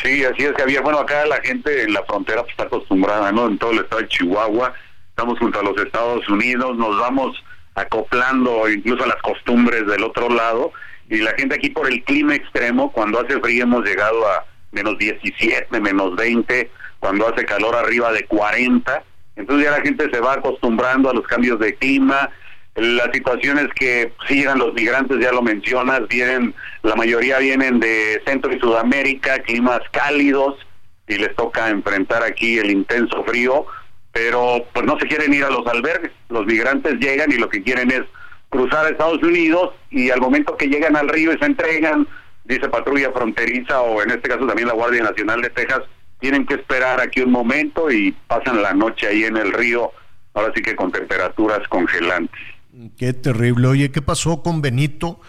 [0.00, 0.82] Sí, así es, Javier.
[0.82, 3.48] Bueno, acá la gente en la frontera pues, está acostumbrada, ¿no?
[3.48, 4.74] En todo el estado de Chihuahua,
[5.08, 7.36] estamos junto a los Estados Unidos, nos vamos
[7.80, 10.72] acoplando incluso a las costumbres del otro lado,
[11.08, 14.96] y la gente aquí por el clima extremo, cuando hace frío hemos llegado a menos
[14.98, 16.70] 17, menos 20,
[17.00, 19.02] cuando hace calor arriba de 40,
[19.36, 22.30] entonces ya la gente se va acostumbrando a los cambios de clima,
[22.76, 28.54] las situaciones que siguen los migrantes, ya lo mencionas, vienen, la mayoría vienen de Centro
[28.54, 30.56] y Sudamérica, climas cálidos,
[31.08, 33.66] y les toca enfrentar aquí el intenso frío,
[34.12, 37.62] pero pues no se quieren ir a los albergues, los migrantes llegan y lo que
[37.62, 38.02] quieren es
[38.48, 42.06] cruzar a Estados Unidos y al momento que llegan al río y se entregan,
[42.44, 45.82] dice patrulla fronteriza o en este caso también la Guardia Nacional de Texas,
[46.18, 49.92] tienen que esperar aquí un momento y pasan la noche ahí en el río,
[50.34, 52.40] ahora sí que con temperaturas congelantes.
[52.98, 53.68] Qué terrible.
[53.68, 55.20] Oye, ¿qué pasó con Benito,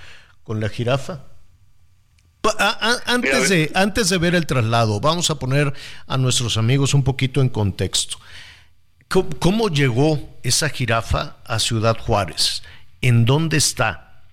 [0.43, 1.25] con la jirafa?
[3.05, 5.73] Antes de, antes de ver el traslado, vamos a poner
[6.07, 8.17] a nuestros amigos un poquito en contexto.
[9.11, 12.63] ¿Cómo, llegó esa jirafa a Ciudad Juárez?
[13.01, 14.23] ¿En dónde está?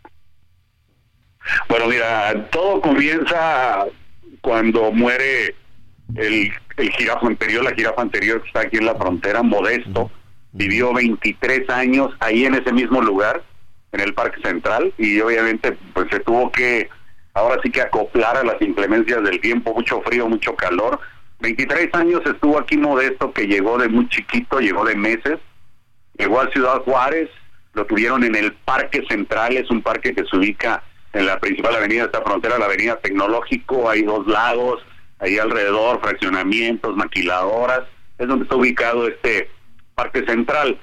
[1.68, 3.87] Bueno, mira, todo comienza
[4.41, 5.57] cuando muere
[6.14, 10.11] el, el jirafa anterior, la jirafa anterior que está aquí en la frontera, Modesto
[10.53, 13.43] vivió 23 años ahí en ese mismo lugar,
[13.93, 16.89] en el Parque Central, y obviamente pues se tuvo que,
[17.35, 21.01] ahora sí que acoplar a las inclemencias del tiempo, mucho frío, mucho calor.
[21.41, 25.39] 23 años estuvo aquí Modesto, que llegó de muy chiquito, llegó de meses,
[26.18, 27.30] llegó a Ciudad Juárez,
[27.74, 30.82] lo tuvieron en el Parque Central, es un parque que se ubica
[31.12, 34.82] en la principal avenida de esta frontera, la avenida Tecnológico, hay dos lagos,
[35.20, 37.82] ahí alrededor, fraccionamientos, maquiladoras,
[38.18, 39.49] es donde está ubicado este
[39.95, 40.78] Parque Central.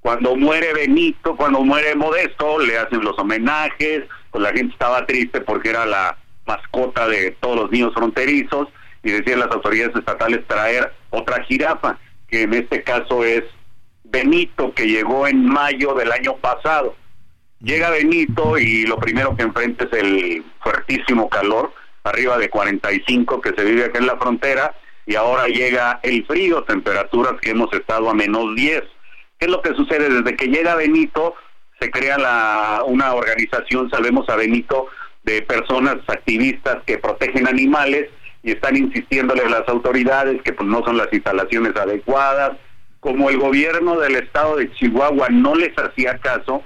[0.00, 5.42] Cuando muere Benito, cuando muere Modesto, le hacen los homenajes, pues la gente estaba triste
[5.42, 6.16] porque era la
[6.46, 8.68] mascota de todos los niños fronterizos
[9.02, 11.98] y decían las autoridades estatales traer otra jirafa,
[12.28, 13.44] que en este caso es
[14.04, 16.94] Benito, que llegó en mayo del año pasado.
[17.60, 21.72] Llega Benito y lo primero que enfrenta es el fuertísimo calor,
[22.04, 24.74] arriba de 45 que se vive acá en la frontera,
[25.06, 28.82] y ahora llega el frío, temperaturas que hemos estado a menos 10.
[29.38, 30.08] ¿Qué es lo que sucede?
[30.08, 31.34] Desde que llega Benito,
[31.80, 34.86] se crea la, una organización, sabemos a Benito,
[35.24, 38.08] de personas activistas que protegen animales
[38.42, 42.56] y están insistiéndole las autoridades que pues, no son las instalaciones adecuadas.
[43.00, 46.62] Como el gobierno del estado de Chihuahua no les hacía caso,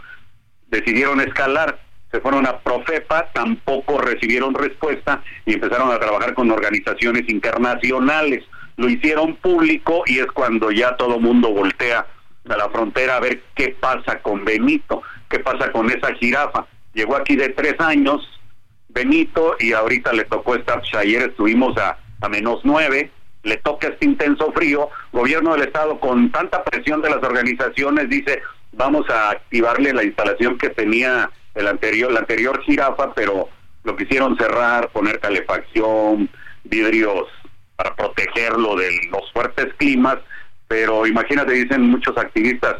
[0.68, 1.78] decidieron escalar
[2.10, 8.44] se fueron a Profepa, tampoco recibieron respuesta y empezaron a trabajar con organizaciones internacionales.
[8.76, 12.06] Lo hicieron público y es cuando ya todo mundo voltea
[12.48, 16.66] a la frontera a ver qué pasa con Benito, qué pasa con esa jirafa.
[16.94, 18.26] Llegó aquí de tres años
[18.88, 23.10] Benito y ahorita le tocó estar, pues, ayer estuvimos a, a menos nueve,
[23.42, 28.42] le toca este intenso frío, gobierno del estado con tanta presión de las organizaciones dice
[28.72, 33.48] vamos a activarle la instalación que tenía el anterior, la anterior jirafa, pero
[33.84, 36.28] lo quisieron cerrar, poner calefacción,
[36.64, 37.28] vidrios
[37.76, 40.18] para protegerlo de los fuertes climas,
[40.68, 42.76] pero imagínate, dicen muchos activistas,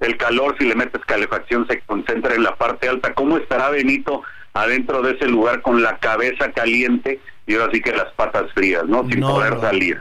[0.00, 4.22] el calor si le metes calefacción se concentra en la parte alta, ¿cómo estará Benito
[4.54, 8.84] adentro de ese lugar con la cabeza caliente y ahora sí que las patas frías,
[8.86, 9.06] ¿no?
[9.08, 10.00] Sin poder salir.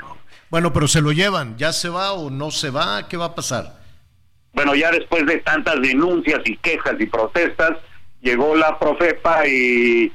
[0.49, 3.07] Bueno, pero se lo llevan, ¿ya se va o no se va?
[3.09, 3.73] ¿Qué va a pasar?
[4.53, 7.77] Bueno, ya después de tantas denuncias y quejas y protestas,
[8.21, 10.11] llegó la Profepa y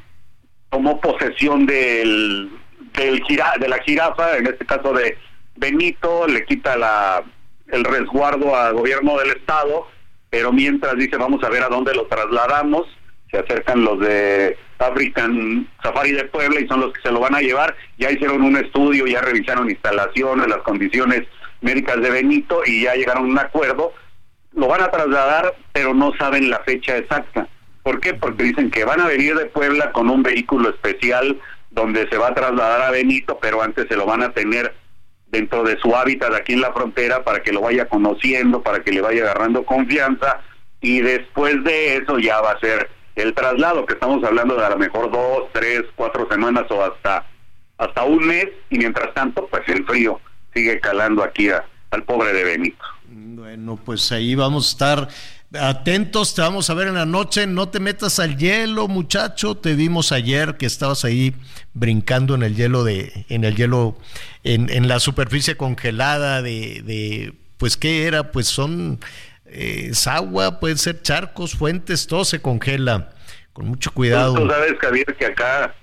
[0.70, 2.51] tomó posesión del,
[2.95, 3.22] del
[3.61, 5.18] de la jirafa, en este caso de
[5.57, 7.24] Benito, le quita la,
[7.66, 9.89] el resguardo al gobierno del estado,
[10.30, 12.86] pero mientras dice vamos a ver a dónde lo trasladamos,
[13.30, 17.34] se acercan los de African Safari de Puebla y son los que se lo van
[17.34, 21.22] a llevar, ya hicieron un estudio, ya revisaron instalaciones, las condiciones
[21.60, 23.92] médicas de Benito y ya llegaron a un acuerdo,
[24.52, 27.48] lo van a trasladar, pero no saben la fecha exacta.
[27.82, 28.14] ¿Por qué?
[28.14, 32.28] Porque dicen que van a venir de Puebla con un vehículo especial donde se va
[32.28, 34.74] a trasladar a Benito, pero antes se lo van a tener
[35.30, 38.92] dentro de su hábitat aquí en la frontera para que lo vaya conociendo, para que
[38.92, 40.40] le vaya agarrando confianza.
[40.80, 42.88] Y después de eso ya va a ser
[43.18, 47.26] el traslado, que estamos hablando de a lo mejor dos, tres, cuatro semanas o hasta,
[47.76, 50.20] hasta un mes y mientras tanto pues el frío
[50.54, 51.48] sigue calando aquí
[51.90, 52.84] al pobre de Benito.
[53.10, 55.08] Bueno, pues ahí vamos a estar
[55.58, 59.74] atentos, te vamos a ver en la noche, no te metas al hielo, muchacho, te
[59.74, 61.34] vimos ayer que estabas ahí
[61.72, 63.96] brincando en el hielo de, en el hielo,
[64.44, 69.00] en, en la superficie congelada de, de, pues qué era, pues son
[69.51, 73.11] eh, es agua, pueden ser charcos, fuentes, todo se congela.
[73.53, 74.34] Con mucho cuidado.
[74.34, 75.74] Tú sabes, Javier, que acá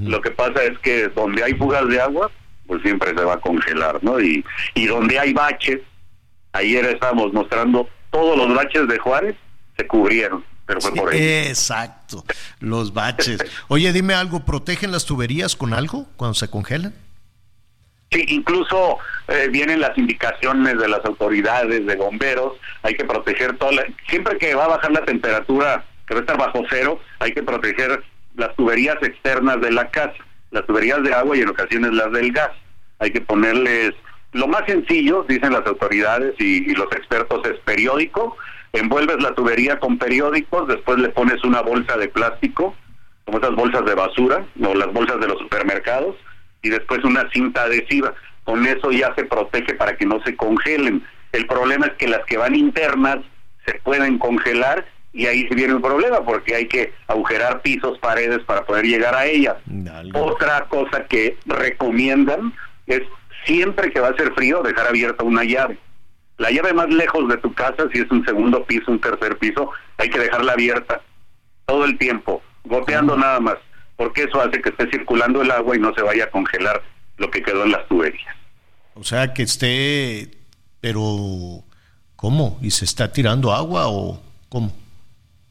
[0.00, 2.30] lo que pasa es que donde hay fugas de agua,
[2.66, 4.20] pues siempre se va a congelar, ¿no?
[4.20, 4.44] Y,
[4.74, 5.80] y donde hay baches,
[6.52, 9.34] ayer estábamos mostrando todos los baches de Juárez
[9.76, 10.44] se cubrieron.
[10.66, 11.20] Pero fue por ahí.
[11.20, 12.24] Exacto,
[12.60, 13.40] los baches.
[13.68, 16.94] Oye, dime algo, ¿protegen las tuberías con algo cuando se congelan?
[18.12, 18.98] Sí, incluso
[19.28, 22.52] eh, vienen las indicaciones de las autoridades, de bomberos,
[22.82, 26.38] hay que proteger toda siempre que va a bajar la temperatura, que va a estar
[26.38, 28.02] bajo cero, hay que proteger
[28.36, 30.14] las tuberías externas de la casa,
[30.50, 32.50] las tuberías de agua y en ocasiones las del gas.
[32.98, 33.94] Hay que ponerles,
[34.32, 38.36] lo más sencillo, dicen las autoridades y, y los expertos, es periódico,
[38.74, 42.74] envuelves la tubería con periódicos, después le pones una bolsa de plástico,
[43.24, 46.16] como esas bolsas de basura, o las bolsas de los supermercados,
[46.62, 48.14] y después una cinta adhesiva.
[48.44, 51.04] Con eso ya se protege para que no se congelen.
[51.32, 53.18] El problema es que las que van internas
[53.66, 58.40] se pueden congelar y ahí se viene el problema porque hay que agujerar pisos, paredes
[58.44, 59.56] para poder llegar a ellas.
[60.14, 62.52] Otra cosa que recomiendan
[62.86, 63.02] es
[63.44, 65.78] siempre que va a ser frío dejar abierta una llave.
[66.38, 69.70] La llave más lejos de tu casa, si es un segundo piso, un tercer piso,
[69.98, 71.00] hay que dejarla abierta
[71.66, 73.58] todo el tiempo, goteando nada más
[74.02, 76.82] porque eso hace que esté circulando el agua y no se vaya a congelar
[77.18, 78.34] lo que quedó en las tuberías.
[78.94, 80.28] O sea, que esté,
[80.80, 81.62] pero
[82.16, 82.58] ¿cómo?
[82.60, 84.72] ¿Y se está tirando agua o cómo?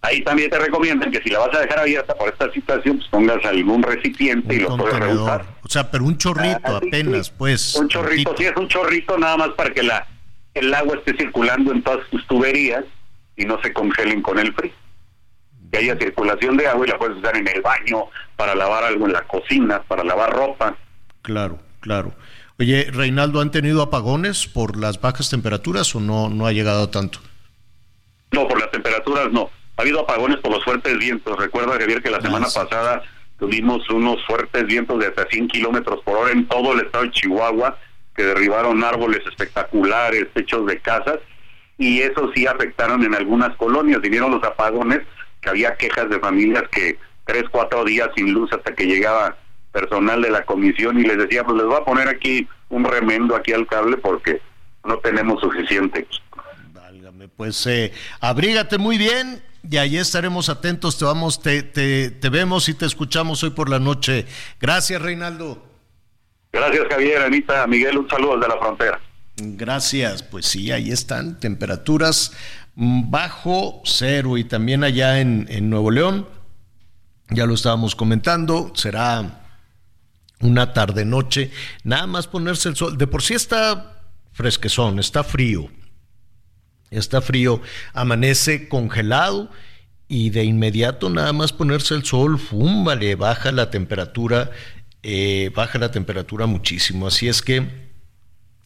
[0.02, 3.08] Ahí también te recomiendan que si la vas a dejar abierta por esta situación, pues
[3.08, 5.46] pongas algún recipiente y lo puedes reusar.
[5.64, 7.76] O sea, pero un chorrito ah, apenas, pues.
[7.76, 10.06] Un chorrito, sí, es un chorrito nada más para que la
[10.56, 12.84] el agua esté circulando en todas tus tuberías
[13.38, 14.74] y no se congelen con el frío
[15.72, 18.06] que haya circulación de agua y la puedes usar en el baño,
[18.36, 20.76] para lavar algo en la cocina, para lavar ropa.
[21.22, 22.14] Claro, claro.
[22.60, 27.20] Oye, Reinaldo, ¿han tenido apagones por las bajas temperaturas o no, no ha llegado tanto?
[28.32, 29.50] No, por las temperaturas no.
[29.78, 31.38] Ha habido apagones por los fuertes vientos.
[31.38, 33.02] Recuerda, Javier, que la semana pasada
[33.40, 37.12] tuvimos unos fuertes vientos de hasta 100 kilómetros por hora en todo el estado de
[37.12, 37.78] Chihuahua,
[38.16, 41.20] que derribaron árboles espectaculares, techos de casas,
[41.78, 44.02] y eso sí afectaron en algunas colonias.
[44.02, 45.02] Vinieron los apagones
[45.42, 49.38] que había quejas de familias que tres, cuatro días sin luz hasta que llegaba
[49.72, 53.36] personal de la comisión y les decía, pues les voy a poner aquí un remendo
[53.36, 54.42] aquí al cable porque
[54.84, 56.08] no tenemos suficiente.
[56.74, 62.30] Válgame, pues eh, abrígate muy bien y ahí estaremos atentos, te vamos, te, te, te
[62.30, 64.26] vemos y te escuchamos hoy por la noche.
[64.60, 65.64] Gracias, Reinaldo.
[66.52, 69.00] Gracias, Javier, Anita, Miguel, un saludo desde la frontera.
[69.38, 72.34] Gracias, pues sí, ahí están, temperaturas
[72.76, 76.28] bajo cero y también allá en, Nuevo León,
[77.30, 79.46] ya lo estábamos comentando, será
[80.40, 81.52] una tarde noche,
[81.84, 84.02] nada más ponerse el sol, de por sí está
[84.32, 85.70] fresquezón, está frío,
[86.90, 87.62] está frío,
[87.94, 89.50] amanece congelado
[90.08, 94.52] y de inmediato nada más ponerse el sol, fúmbale, baja la temperatura,
[95.04, 97.91] eh, baja la temperatura muchísimo, así es que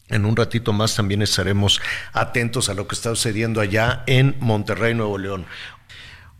[0.08, 1.80] en un ratito más también estaremos
[2.12, 5.46] atentos a lo que está sucediendo allá en Monterrey, Nuevo León.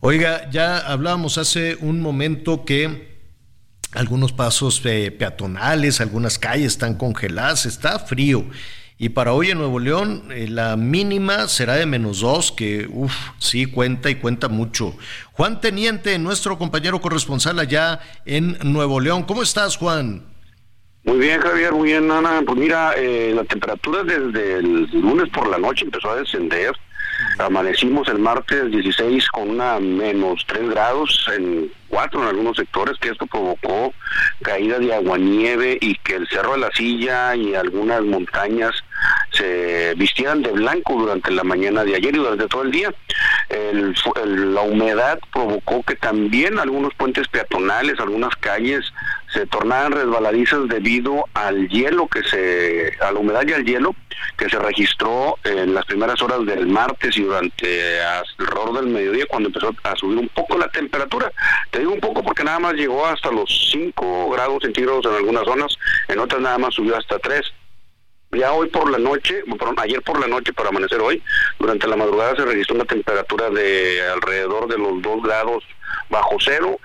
[0.00, 3.16] Oiga, ya hablábamos hace un momento que
[3.92, 8.44] algunos pasos eh, peatonales, algunas calles están congeladas, está frío.
[8.98, 13.14] Y para hoy en Nuevo León eh, la mínima será de menos dos, que uff,
[13.38, 14.96] sí cuenta y cuenta mucho.
[15.32, 19.24] Juan Teniente, nuestro compañero corresponsal allá en Nuevo León.
[19.24, 20.35] ¿Cómo estás, Juan?
[21.06, 22.42] Muy bien, Javier, muy bien, Ana.
[22.44, 26.72] Pues mira, eh, la temperatura desde el lunes por la noche empezó a descender.
[27.38, 33.10] Amanecimos el martes 16 con una menos 3 grados en 4 en algunos sectores, que
[33.10, 33.94] esto provocó
[34.42, 38.72] caída de agua nieve y que el Cerro de la Silla y algunas montañas
[39.30, 42.92] se vistieran de blanco durante la mañana de ayer y durante todo el día.
[44.24, 48.92] la humedad provocó que también algunos puentes peatonales, algunas calles
[49.36, 53.94] se tornaran resbaladizas debido al hielo que se, a la humedad y al hielo
[54.38, 59.48] que se registró en las primeras horas del martes y durante alrededor del mediodía cuando
[59.48, 61.30] empezó a subir un poco la temperatura.
[61.70, 65.44] Te digo un poco porque nada más llegó hasta los 5 grados centígrados en algunas
[65.44, 65.76] zonas,
[66.08, 67.42] en otras nada más subió hasta 3
[68.32, 71.22] Ya hoy por la noche, perdón, ayer por la noche para amanecer hoy,
[71.58, 75.62] durante la madrugada se registró una temperatura de alrededor de los 2 grados
[76.10, 76.78] bajo cero.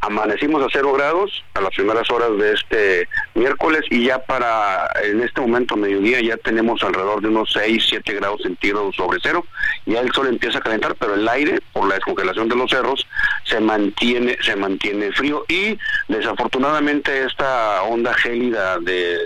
[0.00, 5.22] Amanecimos a cero grados a las primeras horas de este miércoles y ya para en
[5.22, 9.44] este momento mediodía ya tenemos alrededor de unos 6, 7 grados centígrados sobre cero.
[9.86, 13.06] Ya el sol empieza a calentar, pero el aire por la descongelación de los cerros
[13.44, 15.78] se mantiene se mantiene frío y
[16.08, 19.18] desafortunadamente esta onda gélida de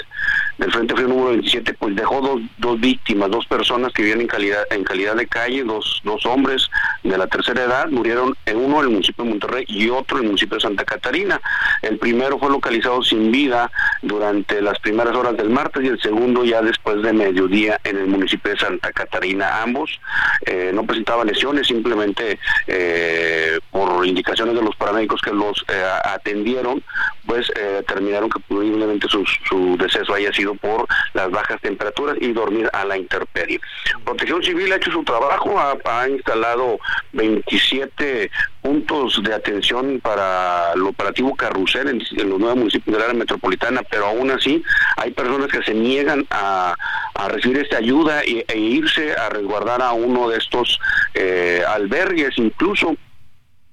[0.63, 4.29] del Frente Frío número 27 pues dejó dos, dos víctimas, dos personas que vivían en
[4.29, 6.71] calidad en calidad de calle, dos, dos hombres
[7.03, 10.23] de la tercera edad, murieron en uno en el municipio de Monterrey y otro en
[10.23, 11.41] el municipio de Santa Catarina.
[11.83, 16.45] El primero fue localizado sin vida durante las primeras horas del martes y el segundo
[16.45, 19.63] ya después de mediodía en el municipio de Santa Catarina.
[19.63, 19.99] Ambos
[20.47, 22.39] eh, no presentaban lesiones, simplemente
[22.69, 26.85] eh, por indicaciones de los paramédicos que los eh, atendieron,
[27.27, 32.69] pues determinaron que posiblemente su, su deceso haya sido por las bajas temperaturas y dormir
[32.73, 33.61] a la intemperie.
[34.05, 36.79] Protección Civil ha hecho su trabajo, ha, instalado
[37.13, 38.31] 27
[38.61, 44.07] puntos de atención para el operativo Carrusel en, los nueve municipios del área metropolitana, pero
[44.07, 44.63] aún así
[44.97, 46.75] hay personas que se niegan a,
[47.15, 50.79] a recibir esta ayuda e, e, irse a resguardar a uno de estos
[51.15, 52.97] eh, albergues, incluso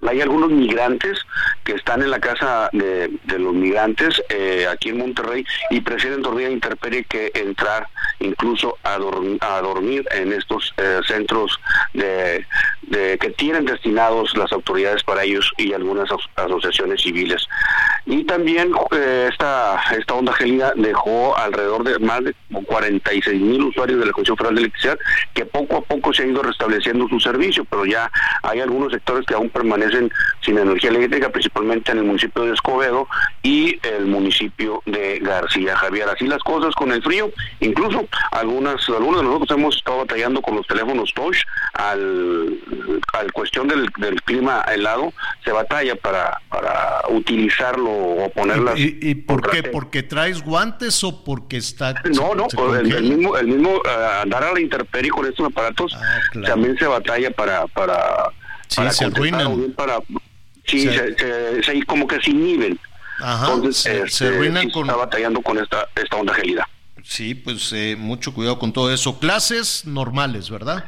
[0.07, 1.19] hay algunos migrantes
[1.63, 6.47] que están en la casa de, los migrantes eh, aquí en Monterrey y prefieren dormir
[6.47, 7.87] a que entrar
[8.19, 11.59] incluso a, dorm a dormir en estos eh, centros
[11.93, 17.47] que tienen destinados las autoridades para ellos y algunas asociaciones civiles.
[18.05, 22.33] Y también eh, esta, esta onda gélida dejó alrededor de más de
[22.65, 24.97] 46 mil usuarios de la Comisión Federal de Electricidad
[25.33, 28.11] que poco a poco se ha ido restableciendo su servicio, pero ya
[28.43, 29.88] hay algunos sectores que aún permanecen
[30.41, 33.07] sin energía eléctrica, principalmente en el municipio de Escobedo
[33.43, 36.09] y el municipio de García Javier.
[36.09, 40.55] Así las cosas con el frío, incluso algunas, algunos de nosotros hemos estado batallando con
[40.55, 41.37] los teléfonos touch
[41.73, 42.59] al,
[43.13, 45.13] al cuestión del, del clima helado,
[45.43, 48.77] se batalla para, para utilizarlo o ponerlas.
[48.77, 49.63] ¿Y, y, y por qué?
[49.63, 51.93] ¿Porque traes guantes o porque está.?
[52.15, 55.47] No, no, pues el, el, mismo, el mismo uh, andar a la intemperie con estos
[55.47, 56.47] aparatos ah, claro.
[56.47, 57.67] también se batalla para.
[57.67, 58.31] para
[58.69, 59.73] sí, para se arruinan.
[59.73, 59.99] Para,
[60.65, 62.79] sí, se, se, se, como que se inhiben.
[63.19, 64.85] Ajá, Entonces, se, este, arruinan con.
[64.85, 66.67] Está batallando con esta, esta onda gelida.
[67.03, 69.19] Sí, pues eh, mucho cuidado con todo eso.
[69.19, 70.85] Clases normales, ¿verdad?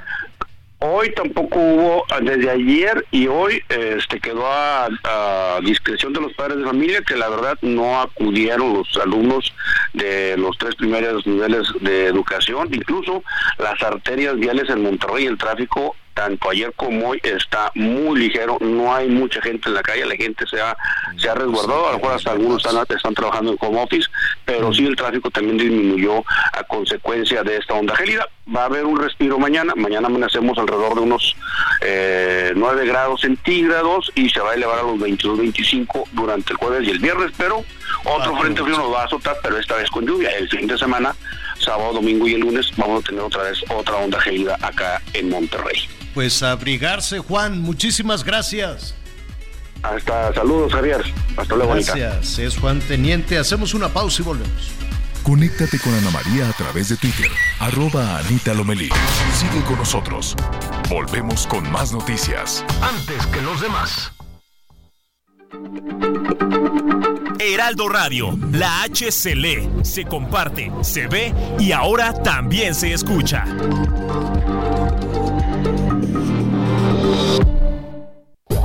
[0.83, 6.57] Hoy tampoco hubo, desde ayer y hoy este quedó a, a, discreción de los padres
[6.57, 9.53] de familia que la verdad no acudieron los alumnos
[9.93, 13.23] de los tres primeros niveles de educación, incluso
[13.59, 18.93] las arterias viales en Monterrey, el tráfico tanto ayer como hoy está muy ligero, no
[18.93, 20.77] hay mucha gente en la calle, la gente se ha,
[21.17, 24.07] se ha resguardado, a lo mejor hasta algunos están, están trabajando en home office,
[24.45, 28.27] pero sí el tráfico también disminuyó a consecuencia de esta onda gélida.
[28.55, 31.35] Va a haber un respiro mañana, mañana amanecemos alrededor de unos
[31.81, 36.57] eh, 9 grados centígrados y se va a elevar a los 22, 25 durante el
[36.57, 37.63] jueves y el viernes, pero
[38.05, 40.29] otro frente frío nos va a azotar, pero esta vez con lluvia.
[40.37, 41.15] El fin de semana,
[41.57, 45.29] sábado, domingo y el lunes, vamos a tener otra vez otra onda gélida acá en
[45.29, 47.61] Monterrey pues abrigarse, Juan.
[47.61, 48.95] Muchísimas gracias.
[49.83, 51.01] Hasta saludos, Javier.
[51.37, 51.73] Hasta luego.
[51.73, 52.39] Gracias.
[52.39, 53.37] Es Juan Teniente.
[53.37, 54.71] Hacemos una pausa y volvemos.
[55.23, 58.89] Conéctate con Ana María a través de Twitter, arroba Anita Lomelí.
[59.37, 60.35] Sigue con nosotros.
[60.89, 62.65] Volvemos con más noticias.
[62.81, 64.11] Antes que los demás.
[67.39, 73.45] Heraldo Radio, la H se lee, se comparte, se ve y ahora también se escucha.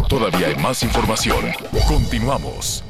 [0.08, 1.44] Todavía hay más información.
[1.88, 2.84] Continuamos.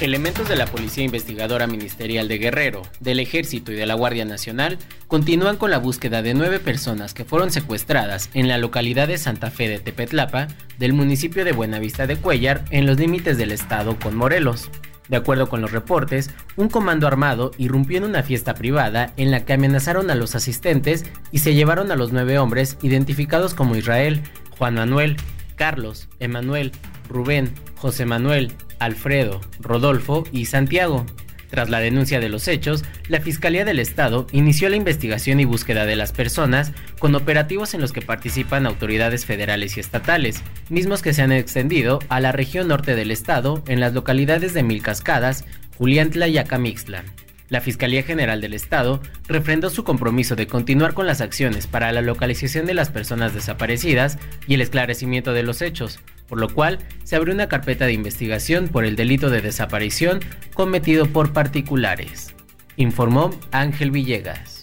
[0.00, 4.78] Elementos de la Policía Investigadora Ministerial de Guerrero, del Ejército y de la Guardia Nacional
[5.06, 9.50] continúan con la búsqueda de nueve personas que fueron secuestradas en la localidad de Santa
[9.50, 10.48] Fe de Tepetlapa,
[10.78, 14.70] del municipio de Buenavista de Cuellar, en los límites del estado con Morelos.
[15.08, 19.44] De acuerdo con los reportes, un comando armado irrumpió en una fiesta privada en la
[19.44, 24.22] que amenazaron a los asistentes y se llevaron a los nueve hombres identificados como Israel,
[24.58, 25.16] Juan Manuel,
[25.56, 26.72] Carlos, Emanuel,
[27.08, 31.06] Rubén, José Manuel, Alfredo, Rodolfo y Santiago.
[31.50, 35.86] Tras la denuncia de los hechos, la Fiscalía del Estado inició la investigación y búsqueda
[35.86, 41.14] de las personas con operativos en los que participan autoridades federales y estatales, mismos que
[41.14, 45.44] se han extendido a la región norte del estado en las localidades de Mil Cascadas,
[45.78, 47.04] Juliantla y Acamixtla.
[47.48, 52.02] La Fiscalía General del Estado refrendó su compromiso de continuar con las acciones para la
[52.02, 57.16] localización de las personas desaparecidas y el esclarecimiento de los hechos, por lo cual se
[57.16, 60.20] abrió una carpeta de investigación por el delito de desaparición
[60.54, 62.34] cometido por particulares.
[62.76, 64.55] informó Ángel Villegas.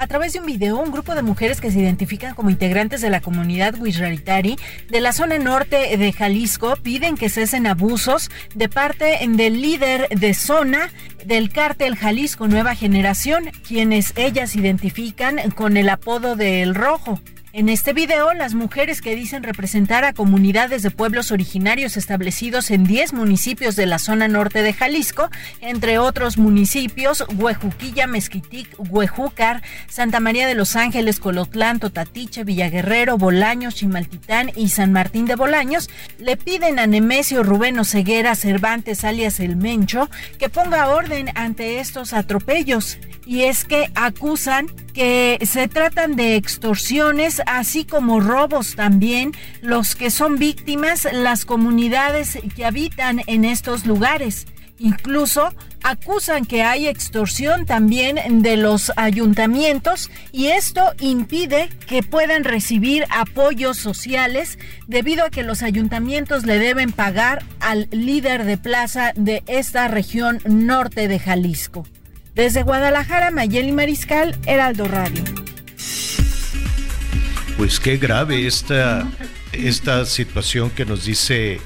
[0.00, 3.10] A través de un video, un grupo de mujeres que se identifican como integrantes de
[3.10, 4.56] la comunidad Wixaritari
[4.88, 10.32] de la zona norte de Jalisco piden que cesen abusos de parte del líder de
[10.32, 10.90] zona
[11.26, 17.20] del cártel Jalisco Nueva Generación, quienes ellas identifican con el apodo de El Rojo.
[17.52, 22.84] En este video, las mujeres que dicen representar a comunidades de pueblos originarios establecidos en
[22.84, 25.28] 10 municipios de la zona norte de Jalisco,
[25.60, 33.74] entre otros municipios Huejuquilla, Mezquitic, Huejúcar, Santa María de los Ángeles, Colotlán, Totatiche, Villaguerrero, Bolaños,
[33.74, 35.90] Chimaltitán y San Martín de Bolaños,
[36.20, 40.08] le piden a Nemesio Rubén Ceguera Cervantes, alias El Mencho,
[40.38, 42.98] que ponga orden ante estos atropellos.
[43.30, 49.30] Y es que acusan que se tratan de extorsiones, así como robos también,
[49.62, 54.48] los que son víctimas, las comunidades que habitan en estos lugares.
[54.80, 55.54] Incluso
[55.84, 63.76] acusan que hay extorsión también de los ayuntamientos y esto impide que puedan recibir apoyos
[63.76, 64.58] sociales
[64.88, 70.40] debido a que los ayuntamientos le deben pagar al líder de plaza de esta región
[70.44, 71.86] norte de Jalisco.
[72.34, 75.24] Desde Guadalajara, Mayeli Mariscal, Heraldo Radio.
[77.56, 79.06] Pues qué grave esta,
[79.52, 81.60] esta situación que nos dice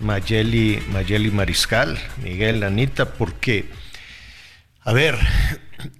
[0.00, 3.66] Mayeli, Mayeli Mariscal, Miguel, Anita, porque,
[4.80, 5.16] a ver,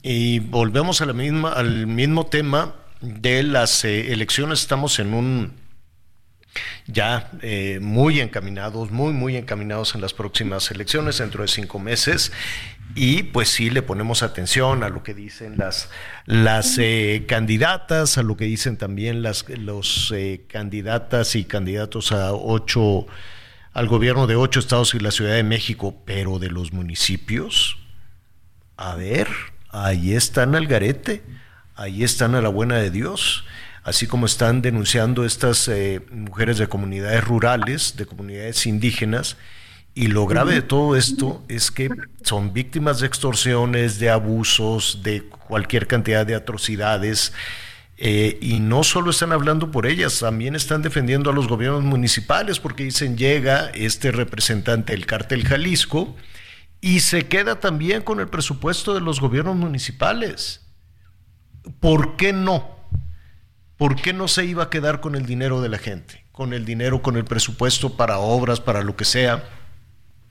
[0.02, 5.52] y volvemos al mismo tema de las eh, elecciones, estamos en un
[6.86, 12.32] ya eh, muy encaminados, muy, muy encaminados en las próximas elecciones dentro de cinco meses.
[12.96, 15.90] Y pues sí le ponemos atención a lo que dicen las,
[16.26, 22.32] las eh, candidatas, a lo que dicen también las los eh, candidatas y candidatos a
[22.32, 23.06] ocho
[23.72, 27.78] al gobierno de ocho estados y la Ciudad de México, pero de los municipios,
[28.76, 29.28] a ver,
[29.70, 31.22] ahí están al garete,
[31.76, 33.44] ahí están a la buena de Dios,
[33.90, 39.36] así como están denunciando estas eh, mujeres de comunidades rurales, de comunidades indígenas,
[39.94, 41.90] y lo grave de todo esto es que
[42.22, 47.32] son víctimas de extorsiones, de abusos, de cualquier cantidad de atrocidades.
[47.96, 52.60] Eh, y no solo están hablando por ellas, también están defendiendo a los gobiernos municipales
[52.60, 56.16] porque dicen llega este representante del cártel Jalisco
[56.80, 60.62] y se queda también con el presupuesto de los gobiernos municipales.
[61.80, 62.79] ¿Por qué no?
[63.80, 66.22] ¿Por qué no se iba a quedar con el dinero de la gente?
[66.32, 69.42] Con el dinero, con el presupuesto para obras, para lo que sea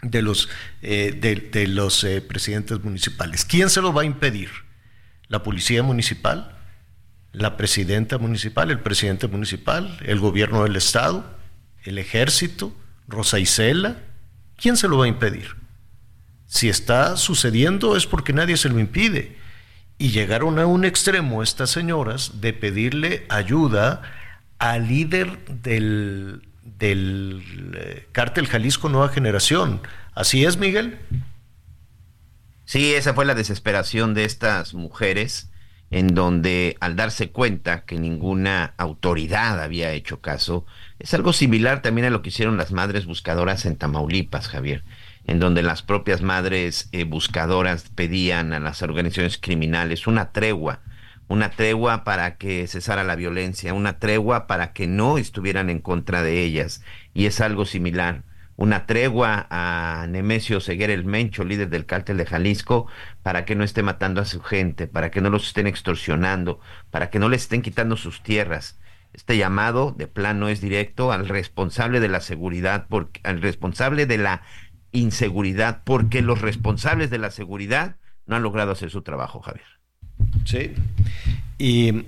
[0.04, 0.50] de los,
[0.84, 3.46] eh, de, los eh, presidentes municipales.
[3.46, 4.52] ¿Quién se lo va a impedir?
[5.30, 6.60] ¿La policía municipal?
[7.32, 8.70] ¿La presidenta municipal?
[8.70, 9.98] ¿El presidente municipal?
[10.06, 11.26] ¿El gobierno del estado?
[11.82, 12.72] ¿El ejército?
[13.08, 13.98] ¿Rosa Isela?
[14.58, 15.56] ¿Quién se lo va a impedir?
[16.46, 19.39] Si está sucediendo es porque nadie se lo impide.
[20.00, 24.02] Y llegaron a un extremo estas señoras de pedirle ayuda
[24.58, 29.82] al líder del, del eh, cártel Jalisco Nueva Generación.
[30.16, 30.98] ¿Así es, Miguel?
[32.64, 35.50] Sí, esa fue la desesperación de estas mujeres,
[35.92, 40.66] en donde al darse cuenta que ninguna autoridad había hecho caso,
[41.00, 44.84] es algo similar también a lo que hicieron las madres buscadoras en Tamaulipas, Javier,
[45.30, 50.81] en donde las propias madres eh, buscadoras pedían a las organizaciones criminales una tregua
[51.30, 56.23] una tregua para que cesara la violencia, una tregua para que no estuvieran en contra
[56.23, 56.81] de ellas.
[57.14, 58.23] Y es algo similar.
[58.56, 62.88] Una tregua a Nemesio Seguer el Mencho, líder del cártel de Jalisco,
[63.22, 67.11] para que no esté matando a su gente, para que no los estén extorsionando, para
[67.11, 68.80] que no les estén quitando sus tierras.
[69.14, 74.18] Este llamado de plano es directo al responsable de la seguridad, porque, al responsable de
[74.18, 74.41] la
[74.91, 79.66] inseguridad, porque los responsables de la seguridad no han logrado hacer su trabajo, Javier.
[80.45, 80.74] Sí.
[81.57, 82.06] Y,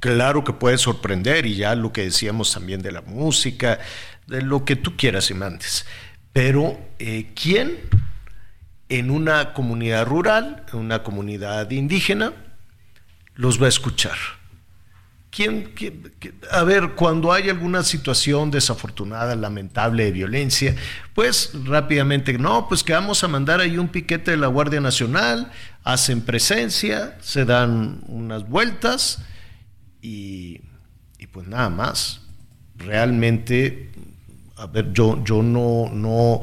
[0.00, 3.78] claro que puede sorprender, y ya lo que decíamos también de la música,
[4.26, 5.86] de lo que tú quieras y mandes.
[6.32, 7.78] Pero, eh, ¿quién
[8.88, 12.32] en una comunidad rural, en una comunidad indígena,
[13.34, 14.16] los va a escuchar?
[15.30, 15.72] ¿Quién,
[16.50, 20.74] a ver, cuando hay alguna situación desafortunada, lamentable de violencia,
[21.14, 25.52] pues rápidamente, no, pues que vamos a mandar ahí un piquete de la Guardia Nacional,
[25.84, 29.22] hacen presencia, se dan unas vueltas
[30.02, 30.62] y,
[31.32, 32.22] pues nada más.
[32.76, 33.92] Realmente,
[34.56, 36.42] a ver, yo, yo no, no,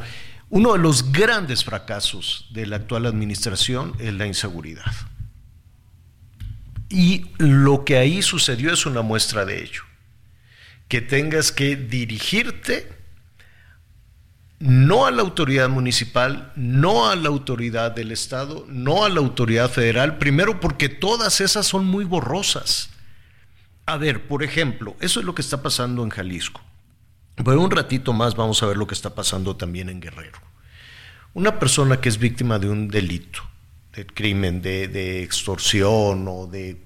[0.49, 4.93] uno de los grandes fracasos de la actual administración es la inseguridad.
[6.89, 9.83] Y lo que ahí sucedió es una muestra de ello.
[10.87, 12.97] Que tengas que dirigirte
[14.59, 19.69] no a la autoridad municipal, no a la autoridad del Estado, no a la autoridad
[19.69, 22.89] federal, primero porque todas esas son muy borrosas.
[23.85, 26.61] A ver, por ejemplo, eso es lo que está pasando en Jalisco.
[27.35, 30.39] Pero un ratito más vamos a ver lo que está pasando también en Guerrero.
[31.33, 33.43] Una persona que es víctima de un delito,
[33.97, 36.81] de crimen, de, de extorsión o de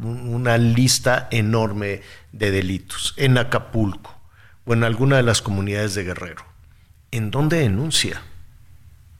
[0.00, 2.02] una lista enorme
[2.32, 4.16] de delitos en Acapulco
[4.64, 6.54] o en alguna de las comunidades de Guerrero
[7.14, 8.22] ¿en dónde denuncia?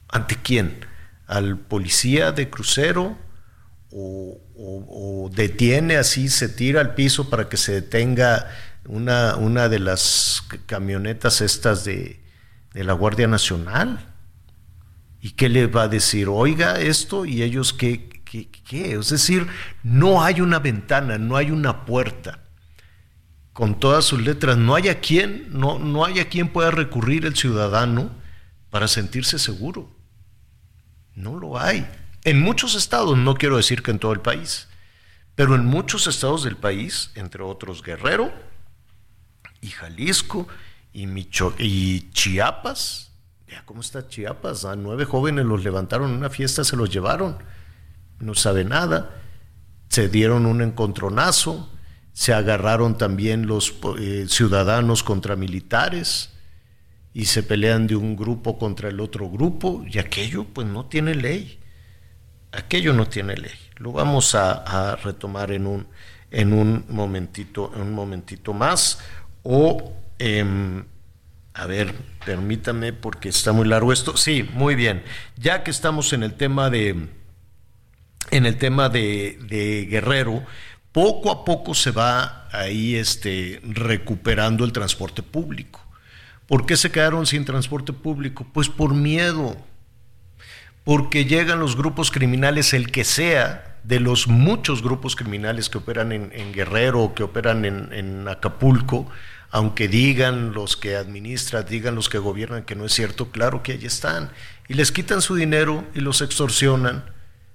[0.09, 0.85] ¿Ante quién?
[1.27, 3.17] ¿Al policía de crucero?
[3.91, 8.49] ¿O, detiene así, se tira al piso para que se detenga
[8.85, 12.19] una, una de las camionetas estas de,
[12.73, 14.13] la Guardia Nacional?
[15.25, 16.27] ¿Y qué le va a decir?
[16.29, 18.93] Oiga esto y ellos qué, qué?
[18.93, 19.47] Es decir,
[19.81, 22.43] no hay una ventana, no hay una puerta
[23.51, 24.55] con todas sus letras.
[24.55, 28.11] No hay a quien, no, no hay a quien pueda recurrir el ciudadano
[28.69, 29.89] para sentirse seguro.
[31.15, 31.87] No lo hay.
[32.23, 34.67] En muchos estados, no quiero decir que en todo el país,
[35.33, 38.31] pero en muchos estados del país, entre otros Guerrero
[39.59, 40.47] y Jalisco
[40.93, 43.14] y, Micho y Chiapas,
[43.47, 47.37] ya cómo está Chiapas, a nueve jóvenes los levantaron en una fiesta, se los llevaron,
[48.19, 49.11] no sabe nada,
[49.89, 51.69] se dieron un encontronazo,
[52.13, 56.31] se agarraron también los eh, ciudadanos contra militares
[57.13, 61.15] y se pelean de un grupo contra el otro grupo y aquello pues no tiene
[61.15, 61.59] ley.
[62.51, 63.51] Aquello no tiene ley.
[63.77, 65.87] Lo vamos a, retomar en un,
[66.31, 68.99] en un momentito, en un momentito más.
[69.43, 70.85] O em,
[71.55, 71.95] a ver,
[72.25, 74.17] permítame porque está muy largo esto.
[74.17, 75.03] Sí, muy bien.
[75.37, 77.07] Ya que estamos en el tema de
[78.31, 80.43] en el tema de, Guerrero,
[80.91, 85.81] poco a poco se va ahí este, recuperando el transporte público.
[86.47, 88.45] ¿Por qué se quedaron sin transporte público?
[88.51, 89.55] Pues por miedo,
[90.83, 96.11] porque llegan los grupos criminales, el que sea, de los muchos grupos criminales que operan
[96.11, 99.07] en, Guerrero o que operan en, en, Acapulco,
[99.55, 103.71] aunque digan los que administran, digan los que gobiernan que no es cierto, claro que
[103.71, 104.29] ahí están,
[104.67, 107.05] y les quitan su dinero y los extorsionan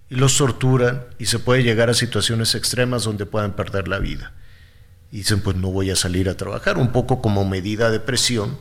[0.09, 4.33] y los torturan y se puede llegar a situaciones extremas donde puedan perder la vida.
[5.13, 8.57] Y dicen, pues no voy a salir a trabajar, un poco como medida de presión,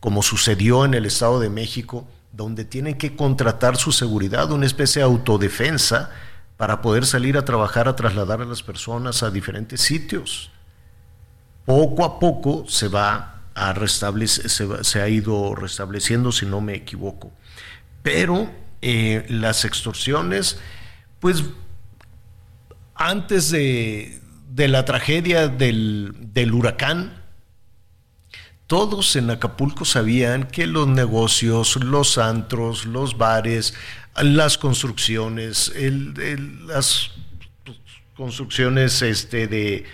[0.00, 4.98] como sucedió en el Estado de México, donde tienen que contratar su seguridad, una especie
[4.98, 6.10] de autodefensa,
[6.56, 10.50] para poder salir a trabajar, a trasladar a las personas a diferentes sitios.
[11.64, 17.32] Poco a poco se va a se, ha ido restableciendo, si no me equivoco.
[18.02, 18.50] Pero
[18.82, 20.58] eh, las extorsiones,
[21.20, 21.44] pues
[22.94, 24.20] antes de,
[24.56, 27.22] la tragedia del, huracán,
[28.66, 33.74] todos en Acapulco sabían que los negocios, los antros, los bares,
[34.20, 35.72] las construcciones,
[36.66, 37.10] las
[38.16, 39.84] construcciones este, de,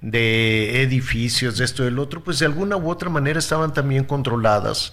[0.00, 4.04] de edificios, de esto y del otro, pues de alguna u otra manera estaban también
[4.04, 4.92] controladas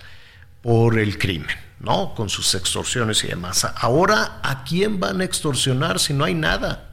[0.62, 1.56] por el crimen.
[1.80, 2.14] ¿no?
[2.16, 3.68] Con sus extorsiones y demás.
[3.76, 6.92] Ahora, ¿a quién van a extorsionar si no hay nada?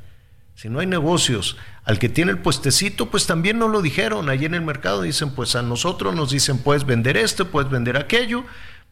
[0.54, 1.56] Si no hay negocios.
[1.84, 4.28] Al que tiene el puestecito, pues también no lo dijeron.
[4.28, 7.96] Allí en el mercado dicen, pues a nosotros nos dicen, puedes vender esto, puedes vender
[7.96, 8.44] aquello.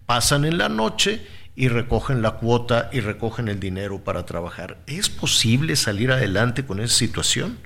[0.06, 4.78] Pasan en la noche y recogen la cuota y recogen el dinero para trabajar.
[4.86, 7.59] ¿Es posible salir adelante con esa situación?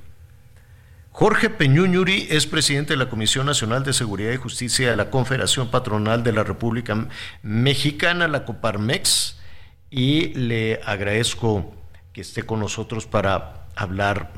[1.16, 5.70] Jorge Peñuñuri es presidente de la Comisión Nacional de Seguridad y Justicia de la Confederación
[5.70, 7.07] Patronal de la República
[7.41, 9.39] Mexicana, la Coparmex,
[9.91, 11.73] y le agradezco
[12.12, 14.32] que esté con nosotros para hablar,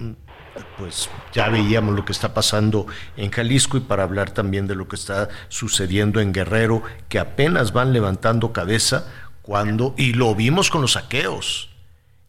[0.77, 2.87] pues ya veíamos lo que está pasando
[3.17, 7.73] en Jalisco y para hablar también de lo que está sucediendo en Guerrero, que apenas
[7.73, 11.71] van levantando cabeza cuando, y lo vimos con los saqueos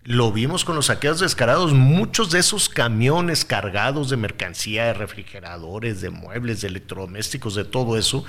[0.07, 5.99] lo vimos con los saqueos descarados, muchos de esos camiones cargados de mercancía, de refrigeradores,
[5.99, 8.23] de muebles, de electrodomésticos, de todo eso.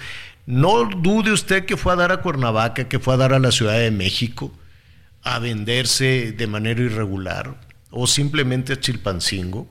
[0.44, 3.52] No dude usted que fue a dar a Cuernavaca, que fue a dar a la
[3.52, 4.52] Ciudad de México,
[5.22, 7.60] a venderse de manera irregular
[7.92, 9.68] o simplemente a Chilpancingo.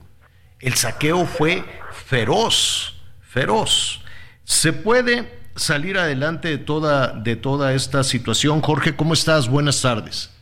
[0.62, 1.66] El saqueo fue
[2.06, 4.00] feroz, feroz.
[4.46, 8.62] Se puede salir adelante de toda, de toda esta situación.
[8.62, 9.50] Jorge, ¿cómo estás?
[9.50, 10.37] Buenas tardes.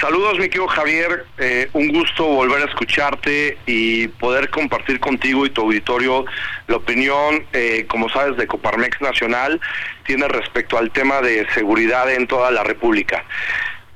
[0.00, 1.26] Saludos, mi querido Javier.
[1.36, 6.24] Eh, un gusto volver a escucharte y poder compartir contigo y tu auditorio
[6.68, 9.60] la opinión, eh, como sabes, de Coparmex Nacional,
[10.06, 13.26] tiene respecto al tema de seguridad en toda la República.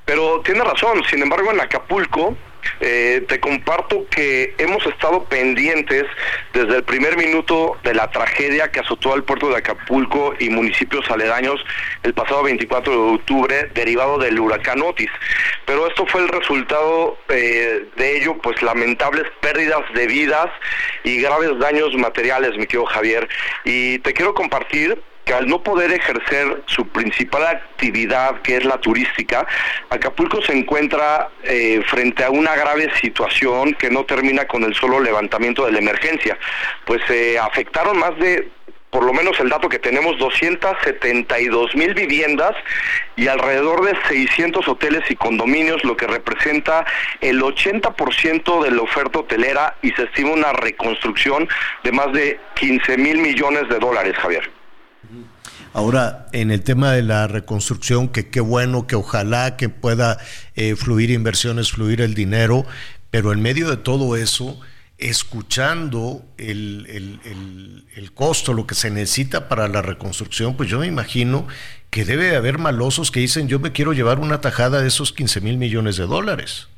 [0.05, 2.37] Pero tiene razón, sin embargo, en Acapulco,
[2.79, 6.03] eh, te comparto que hemos estado pendientes
[6.53, 11.09] desde el primer minuto de la tragedia que azotó al puerto de Acapulco y municipios
[11.09, 11.63] aledaños
[12.03, 15.11] el pasado 24 de octubre derivado del huracán Otis.
[15.65, 20.47] Pero esto fue el resultado eh, de ello, pues lamentables pérdidas de vidas
[21.03, 23.27] y graves daños materiales, mi querido Javier.
[23.63, 28.77] Y te quiero compartir que al no poder ejercer su principal actividad, que es la
[28.77, 29.45] turística,
[29.89, 34.99] Acapulco se encuentra eh, frente a una grave situación que no termina con el solo
[34.99, 36.37] levantamiento de la emergencia,
[36.85, 38.49] pues se afectaron más de
[38.95, 42.55] por lo menos el dato que tenemos, 272 mil viviendas
[43.17, 46.85] y alrededor de 600 hoteles y condominios, lo que representa
[47.19, 51.49] el 80% de la oferta hotelera y se estima una reconstrucción
[51.83, 54.54] de más de 15 mil millones de dólares, Javier.
[55.73, 60.17] Ahora, en el tema de la reconstrucción, que qué bueno, que ojalá que pueda
[60.55, 62.65] eh, fluir inversiones, fluir el dinero,
[63.11, 64.59] pero en medio de todo eso,
[64.97, 67.19] escuchando el,
[67.95, 71.47] el, costo, lo que se necesita para la reconstrucción, pues yo me imagino
[71.89, 75.41] que debe haber malosos que dicen yo me quiero llevar una tajada de esos 15
[75.41, 76.69] mil millones de dólares.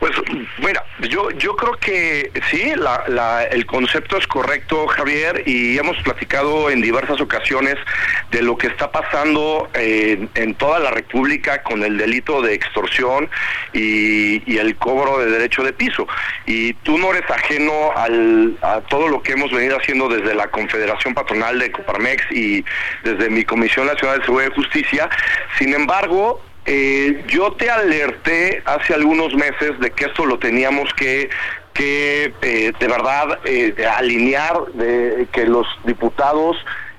[0.00, 0.12] Pues
[0.58, 2.72] mira, yo, yo creo que sí,
[3.50, 7.76] el concepto es correcto, Javier, y hemos platicado en diversas ocasiones
[8.30, 13.28] de lo que está pasando en, toda la República con el delito de extorsión
[13.72, 16.06] y, el cobro de derecho de piso.
[16.46, 17.90] Y tú no eres ajeno
[18.62, 22.64] a todo lo que hemos venido haciendo desde la Confederación Patronal de Coparmex y
[23.04, 25.10] desde mi Comisión Nacional de Seguridad y Justicia.
[25.58, 31.30] Sin embargo, eh, yo te alerté hace algunos meses de que esto lo teníamos que
[31.76, 36.56] que eh, de verdad eh, alinear de que los diputados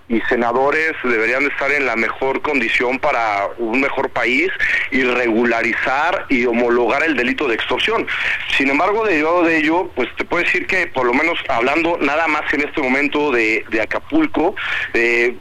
[0.10, 4.50] y senadores deberían estar en la mejor condición para un mejor país
[4.92, 8.08] y regularizar y homologar el delito de extorsión.
[8.56, 12.28] Sin embargo, derivado de ello, pues te puedo decir que por lo menos hablando nada
[12.28, 14.56] más en este momento de, de Acapulco,
[14.94, 15.36] eh,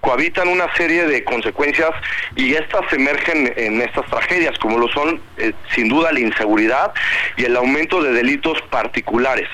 [0.00, 1.90] cohabitan una serie de consecuencias
[2.36, 6.92] y estas emergen en estas tragedias, como lo son eh, sin duda la inseguridad
[7.36, 9.48] y el aumento de delitos particulares.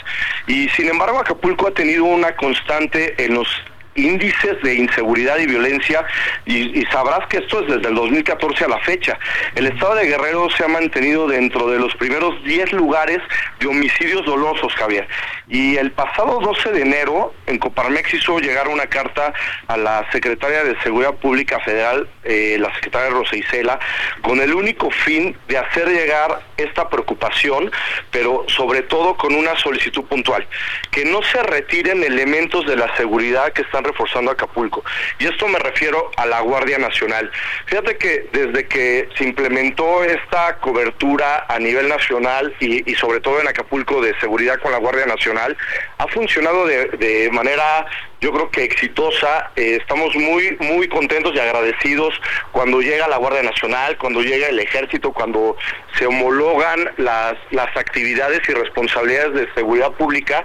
[0.46, 3.48] Y sin embargo, Acapulco ha tenido una constante en los
[3.96, 6.04] índices de inseguridad y violencia
[6.44, 9.18] y, sabrás que esto es desde el 2014 a la fecha.
[9.54, 13.18] El estado de Guerrero se ha mantenido dentro de los primeros 10 lugares
[13.58, 15.08] de homicidios dolosos, Javier.
[15.48, 19.32] Y el pasado 12 de enero, en Coparmex hizo llegar una carta
[19.66, 23.78] a la secretaria de Seguridad Pública Federal, eh, la secretaria Rosa Isela,
[24.22, 27.70] con el único fin de hacer llegar esta preocupación,
[28.10, 30.46] pero sobre todo con una solicitud puntual,
[30.90, 34.84] que no se retiren elementos de la seguridad que están reforzando Acapulco.
[35.18, 37.30] Y esto me refiero a la Guardia Nacional.
[37.66, 43.48] Fíjate que desde que se implementó esta cobertura a nivel nacional y, sobre todo en
[43.48, 45.56] Acapulco de seguridad con la Guardia Nacional,
[45.98, 47.86] ha funcionado de, manera
[48.20, 49.50] yo creo que exitosa.
[49.56, 52.14] Eh, estamos muy, muy contentos y agradecidos
[52.50, 55.56] cuando llega la Guardia Nacional, cuando llega el Ejército, cuando
[55.98, 60.44] se homologan las, las actividades y responsabilidades de seguridad pública.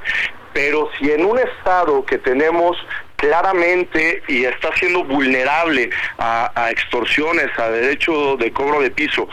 [0.54, 2.78] Pero si en un estado que tenemos
[3.22, 9.30] claramente y está siendo vulnerable a, extorsiones, a derecho de cobro de piso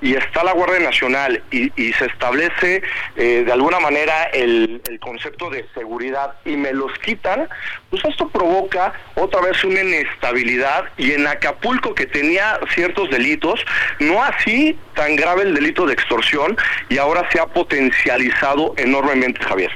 [0.00, 2.82] y está la Guardia Nacional y, se establece
[3.14, 7.48] eh, de alguna manera el, concepto de seguridad y me los quitan,
[7.90, 13.64] pues esto provoca otra vez una inestabilidad y en Acapulco que tenía ciertos delitos,
[14.00, 16.56] no así tan grave el delito de extorsión
[16.88, 19.70] y ahora se ha potencializado enormemente, Javier.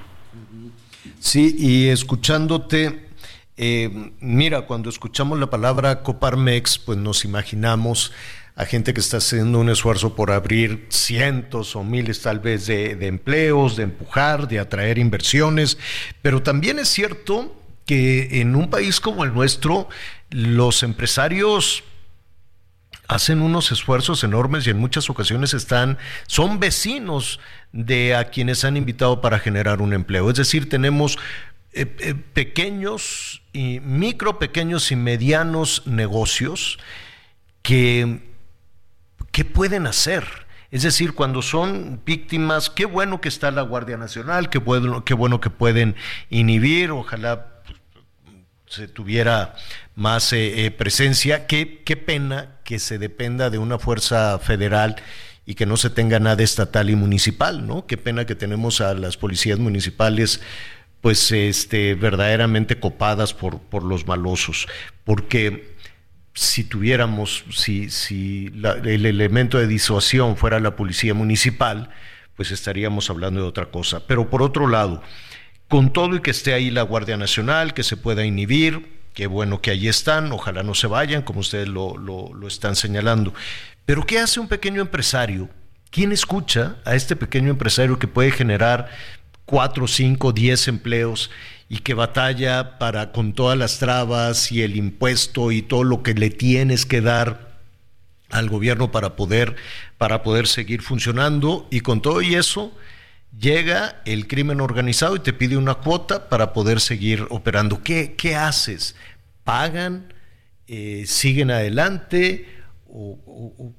[1.20, 3.05] Sí, y escuchándote,
[3.56, 8.12] eh, mira, cuando escuchamos la palabra Coparmex, pues nos imaginamos
[8.54, 12.92] a gente que está haciendo un esfuerzo por abrir cientos o miles tal vez de,
[13.06, 15.76] empleos, de empujar, de atraer inversiones,
[16.22, 17.54] pero también es cierto
[17.84, 19.88] que en un país como el nuestro,
[20.30, 21.84] los empresarios
[23.08, 27.38] hacen unos esfuerzos enormes y en muchas ocasiones están, son vecinos
[27.72, 30.30] de a quienes han invitado para generar un empleo.
[30.30, 31.18] Es decir, tenemos
[31.76, 36.78] eh, eh, pequeños y micro, pequeños y medianos negocios
[37.60, 38.32] que,
[39.30, 40.24] ¿qué pueden hacer?
[40.70, 45.12] Es decir, cuando son víctimas, qué bueno que está la Guardia Nacional, qué bueno, qué
[45.12, 45.96] bueno que pueden
[46.30, 47.62] inhibir, ojalá
[48.66, 49.54] se tuviera
[49.94, 51.46] más eh, presencia.
[51.46, 54.96] Qué, qué pena que se dependa de una fuerza federal
[55.44, 57.86] y que no se tenga nada estatal y municipal, ¿no?
[57.86, 60.40] Qué pena que tenemos a las policías municipales
[61.06, 64.66] pues este, verdaderamente copadas por, por los malosos,
[65.04, 65.76] porque
[66.34, 68.50] si tuviéramos, si, si
[68.84, 71.90] el elemento de disuasión fuera la policía municipal,
[72.34, 74.04] pues estaríamos hablando de otra cosa.
[74.08, 75.00] Pero por otro lado,
[75.68, 79.60] con todo y que esté ahí la Guardia Nacional, que se pueda inhibir, qué bueno
[79.60, 83.32] que ahí están, ojalá no se vayan, como ustedes lo, lo están señalando.
[83.84, 85.50] Pero ¿qué hace un pequeño empresario?
[85.92, 88.90] ¿Quién escucha a este pequeño empresario que puede generar
[89.46, 91.30] cuatro, cinco, diez empleos
[91.68, 96.14] y que batalla para con todas las trabas y el impuesto y todo lo que
[96.14, 97.56] le tienes que dar
[98.30, 99.56] al gobierno para poder
[99.98, 102.72] para poder seguir funcionando y con todo y eso
[103.38, 107.82] llega el crimen organizado y te pide una cuota para poder seguir operando.
[107.82, 108.96] ¿Qué, qué haces?
[109.44, 110.12] ¿Pagan?
[110.66, 112.48] Eh, ¿Siguen adelante?
[112.88, 113.74] ¿O,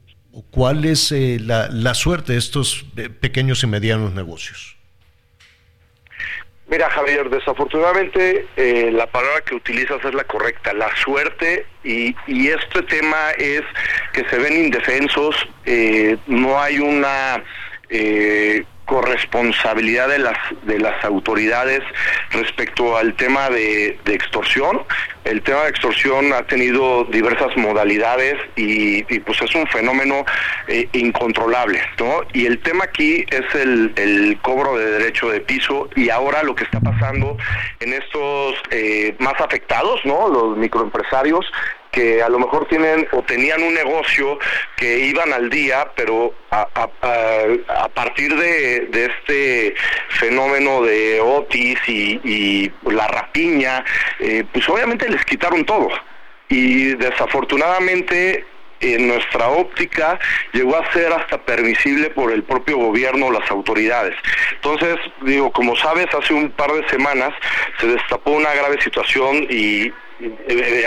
[0.52, 4.77] cuál es eh, la, la suerte de estos eh, pequeños y medianos negocios?
[6.70, 12.50] Mira, Javier, desafortunadamente eh, la palabra que utilizas es la correcta, la suerte, y, y
[12.50, 13.62] este tema es
[14.12, 17.42] que se ven indefensos, eh, no hay una
[17.90, 21.84] eh, corresponsabilidad de las de las autoridades
[22.32, 24.82] respecto al tema de, extorsión.
[25.26, 30.26] El tema de extorsión ha tenido diversas modalidades y, pues es un fenómeno
[30.68, 32.22] eh, incontrolable, ¿no?
[32.34, 36.64] Y el tema aquí es el, cobro de derecho de piso y ahora lo que
[36.64, 37.38] está pasando
[37.82, 40.30] en estos eh, más afectados, ¿no?
[40.30, 41.46] Los microempresarios
[41.92, 44.38] que a lo mejor tienen o tenían un negocio
[44.76, 46.88] que iban al día, pero a,
[47.94, 49.76] partir de, este
[50.10, 53.84] fenómeno de Otis y, la rapiña,
[54.20, 55.90] eh, pues obviamente les quitaron todo.
[56.50, 58.46] Y desafortunadamente
[58.80, 60.20] en nuestra óptica
[60.54, 64.16] llegó a ser hasta permisible por el propio gobierno las autoridades.
[64.54, 67.34] Entonces, digo, como sabes, hace un par de semanas
[67.80, 69.92] se destapó una grave situación y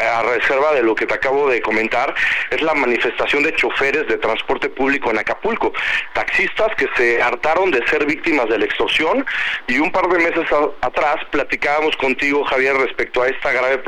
[0.02, 2.14] a reserva de lo que te acabo de comentar,
[2.50, 5.72] es la manifestación de choferes de transporte público en Acapulco.
[6.14, 9.24] Taxistas que se hartaron de ser víctimas de la extorsión
[9.66, 10.46] y un par de meses
[10.80, 13.78] atrás platicábamos contigo, Javier, respecto a esta grave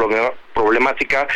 [0.54, 1.26] problemática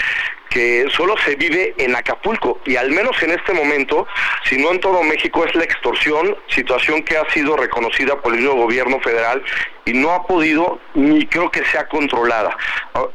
[0.48, 4.06] que solo se vive en Acapulco y al menos en este momento,
[4.44, 8.42] si no en todo México, es la extorsión, situación que ha sido reconocida por el
[8.42, 9.42] nuevo gobierno federal
[9.84, 12.56] y no ha podido ni creo que sea controlada.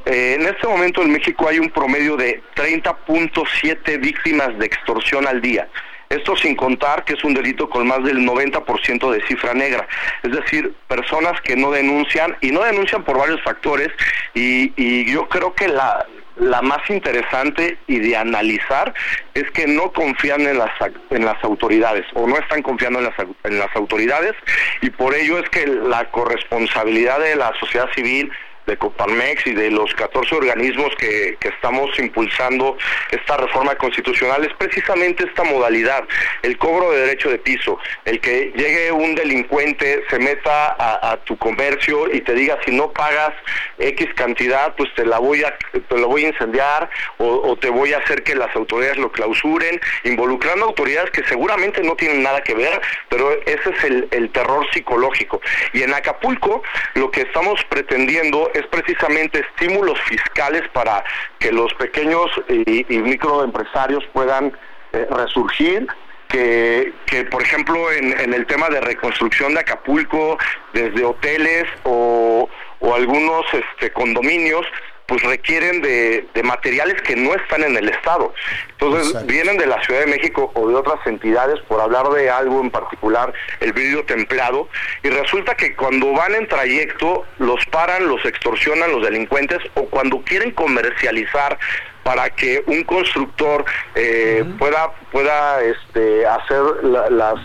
[0.05, 5.41] Eh, en este momento en México hay un promedio de 30.7 víctimas de extorsión al
[5.41, 5.67] día.
[6.11, 9.87] Esto sin contar que es un delito con más del 90% de cifra negra.
[10.23, 13.87] Es decir, personas que no denuncian y no denuncian por varios factores
[14.33, 16.05] y, yo creo que la,
[16.35, 18.93] la más interesante y de analizar
[19.33, 20.71] es que no confían en las,
[21.09, 24.33] en las autoridades o no están confiando en las, en las autoridades
[24.81, 28.31] y por ello es que la corresponsabilidad de la sociedad civil
[28.71, 32.77] de Coparmex y de los 14 organismos que, estamos impulsando
[33.11, 36.05] esta reforma constitucional es precisamente esta modalidad,
[36.41, 41.37] el cobro de derecho de piso, el que llegue un delincuente, se meta a, tu
[41.37, 43.33] comercio y te diga si no pagas
[43.77, 47.93] X cantidad, pues te la voy a, te lo voy a incendiar o, te voy
[47.93, 52.55] a hacer que las autoridades lo clausuren, involucrando autoridades que seguramente no tienen nada que
[52.55, 55.41] ver, pero ese es el, el terror psicológico.
[55.73, 56.63] Y en Acapulco
[56.95, 61.03] lo que estamos pretendiendo es precisamente estímulos fiscales para
[61.39, 64.53] que los pequeños y, microempresarios puedan
[64.93, 65.87] eh, resurgir
[66.27, 70.37] que, que, por ejemplo en, el tema de reconstrucción de Acapulco
[70.73, 74.65] desde hoteles o, o algunos este, condominios
[75.11, 78.33] pues requieren de, materiales que no están en el Estado.
[78.79, 82.61] Entonces vienen de la Ciudad de México o de otras entidades, por hablar de algo
[82.61, 84.69] en particular, el vidrio templado,
[85.03, 90.21] y resulta que cuando van en trayecto los paran, los extorsionan los delincuentes o cuando
[90.21, 91.59] quieren comercializar
[92.03, 93.65] para que un constructor
[93.95, 97.35] eh, pueda pueda este, hacer las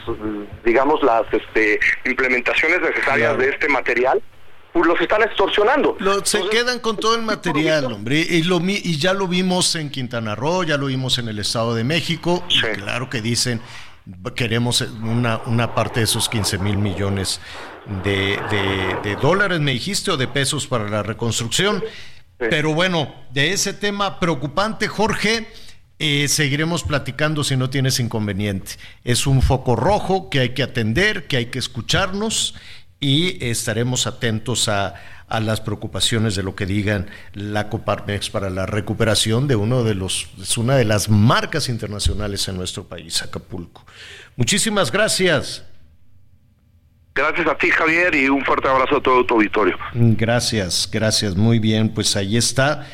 [0.64, 4.22] digamos las este, implementaciones necesarias de este material
[4.77, 5.97] pues, los están extorsionando.
[6.24, 10.35] se quedan con todo el material, hombre, y, lo, y ya lo vimos en Quintana
[10.35, 12.44] Roo, ya lo vimos en el Estado de México,
[12.74, 13.61] claro que dicen,
[14.35, 17.40] queremos una, una parte de esos 15 mil millones
[18.05, 18.39] de,
[19.03, 21.82] de, dólares, me dijiste, o de pesos para la reconstrucción.
[22.39, 25.48] Pero bueno, de ese tema preocupante, Jorge,
[25.98, 28.73] eh, seguiremos platicando si no tienes inconveniente.
[29.05, 32.55] Es un foco rojo que hay que atender, que hay que escucharnos
[33.07, 34.95] y estaremos atentos a,
[35.28, 40.28] las preocupaciones de lo que digan la Coparmex para la recuperación de uno de los
[40.41, 43.85] es una de las marcas internacionales en nuestro país, Acapulco.
[44.35, 45.65] Muchísimas gracias.
[47.15, 49.77] Gracias a ti, Javier, y un fuerte abrazo a todo tu auditorio.
[49.95, 52.87] Gracias, gracias, muy bien, pues ahí está.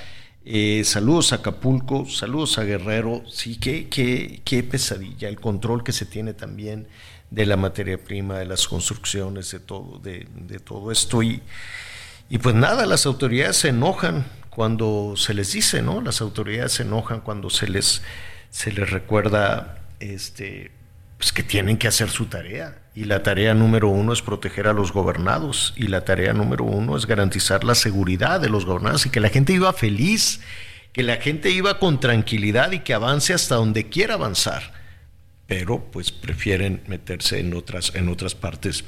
[0.44, 3.22] Eh, saludos a Acapulco, saludos a Guerrero.
[3.30, 6.86] Sí, qué, qué, qué pesadilla, el control que se tiene también
[7.32, 10.26] de la materia prima, de las construcciones, de todo, de,
[10.62, 11.22] todo esto.
[11.22, 11.40] Y,
[12.28, 16.02] y pues nada, las autoridades se enojan cuando se les dice, ¿no?
[16.02, 18.02] Las autoridades se enojan cuando se les,
[18.50, 20.72] se les recuerda este,
[21.16, 22.78] pues que tienen que hacer su tarea.
[22.94, 25.72] Y la tarea número uno es proteger a los gobernados.
[25.74, 29.30] Y la tarea número uno es garantizar la seguridad de los gobernados y que la
[29.30, 30.40] gente iba feliz,
[30.92, 34.81] que la gente iba con tranquilidad y que avance hasta donde quiera avanzar.
[35.46, 38.84] Pero pues prefieren meterse en otras, en otras partes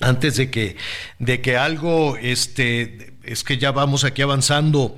[0.00, 0.76] antes de que,
[1.18, 4.96] de que algo, este, es que ya vamos aquí avanzando.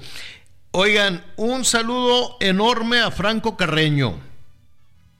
[0.70, 4.18] Oigan, un saludo enorme a Franco Carreño,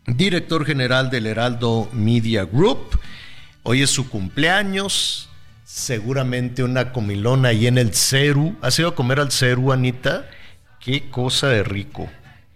[0.06, 2.98] director general del Heraldo Media Group.
[3.64, 5.28] Hoy es su cumpleaños,
[5.64, 8.56] seguramente una comilona ahí en el Ceru.
[8.62, 10.28] ¿Has ido a comer al Ceru, Anita?
[10.80, 12.08] Qué cosa de rico.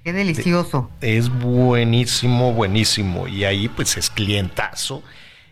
[0.06, 0.88] Qué delicioso.
[1.00, 3.26] Es buenísimo, buenísimo.
[3.26, 5.02] Y ahí pues es clientazo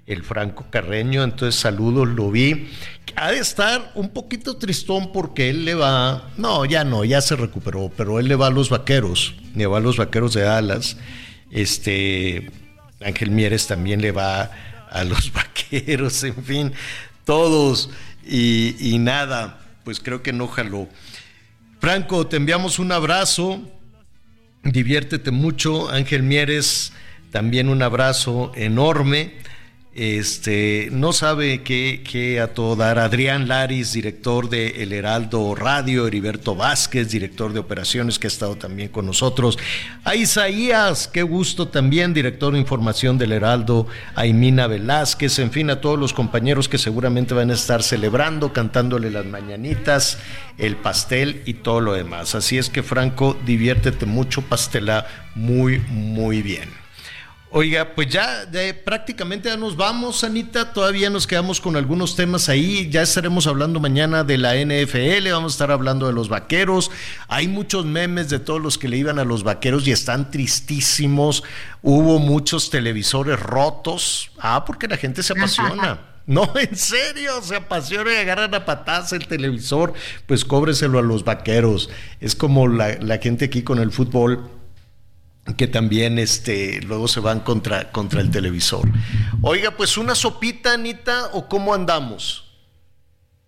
[0.07, 2.71] el Franco Carreño, entonces saludos, lo vi.
[3.17, 7.35] Ha de estar un poquito tristón porque él le va, no, ya no, ya se
[7.35, 10.99] recuperó, pero él le va a los vaqueros, le va a los vaqueros de Dallas.
[11.51, 12.49] Este
[13.05, 14.53] Ángel Mieres también le va
[14.89, 16.73] a los vaqueros, en fin,
[17.25, 17.91] todos.
[18.25, 20.89] Y, y nada, pues creo que no jaló.
[21.81, 23.61] Franco, te enviamos un abrazo,
[24.65, 25.91] diviértete mucho.
[25.91, 26.93] Ángel Mieres,
[27.31, 29.33] también un abrazo enorme
[29.95, 32.99] este, no sabe qué, a todo dar.
[32.99, 38.57] Adrián Laris, director de El Heraldo Radio, Heriberto Vázquez, director de operaciones, que ha estado
[38.57, 39.57] también con nosotros.
[40.03, 45.71] A Isaías, qué gusto también, director de información del Heraldo, a Imina Velázquez, en fin,
[45.71, 50.19] a todos los compañeros que seguramente van a estar celebrando, cantándole las mañanitas,
[50.59, 52.35] el pastel y todo lo demás.
[52.35, 55.07] Así es que, Franco, diviértete mucho, pastela
[55.37, 56.84] muy, muy bien.
[57.57, 60.73] Oiga, pues ya de, prácticamente ya nos vamos, Anita.
[60.73, 62.91] Todavía nos quedamos con algunos temas ahí.
[62.91, 66.91] Ya estaremos hablando mañana de la NFL, vamos a estar hablando de los vaqueros.
[67.29, 71.45] Hay muchos memes de todos los que le iban a los vaqueros y están tristísimos.
[71.81, 74.33] Hubo muchos televisores rotos.
[74.41, 76.01] Ah, porque la gente se apasiona.
[76.27, 79.93] No, en serio, se apasiona y agarran a patadas el televisor,
[80.27, 81.91] pues cóbreselo a los vaqueros.
[82.19, 84.51] Es como la, la gente aquí con el fútbol
[85.57, 88.89] que también este, luego se van contra, contra el televisor.
[89.43, 92.45] Oiga, pues una sopita, Anita, o cómo andamos?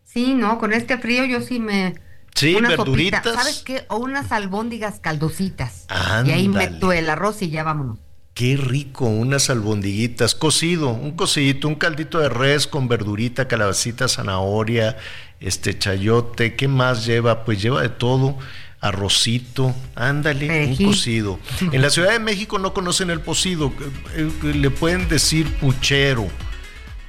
[0.05, 1.95] Sí, no, con este frío yo sí me...
[2.35, 3.25] Sí, verduritas.
[3.25, 3.87] ¿Sabes qué?
[3.89, 5.87] O unas albóndigas caldositas.
[6.27, 7.99] Y ahí meto el arroz y ya vámonos.
[8.35, 14.99] Qué rico, unas albondiguitas, cocido, un cocidito, un caldito de res con verdurita, calabacita, zanahoria,
[15.41, 17.47] este chayote, ¿qué más lleva?
[17.47, 18.37] Pues lleva de todo
[18.81, 21.39] arrocito, ándale, un cocido.
[21.73, 23.73] En la Ciudad de México no conocen el cocido,
[24.15, 26.29] eh, eh, le pueden decir puchero,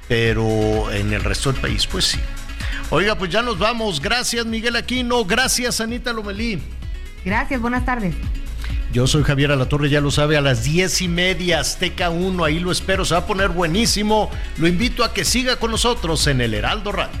[0.08, 2.18] pero en el resto del país, pues sí.
[2.90, 4.00] Oiga, pues ya nos vamos.
[4.00, 5.24] Gracias, Miguel Aquino.
[5.24, 6.58] Gracias, Anita Lomelí.
[7.24, 8.14] Gracias, buenas tardes.
[8.92, 12.58] Yo soy Javier Alatorre, ya lo sabe, a las diez y media, Azteca 1, ahí
[12.58, 14.30] lo espero, se va a poner buenísimo.
[14.56, 17.20] Lo invito a que siga con nosotros en el Heraldo Radio.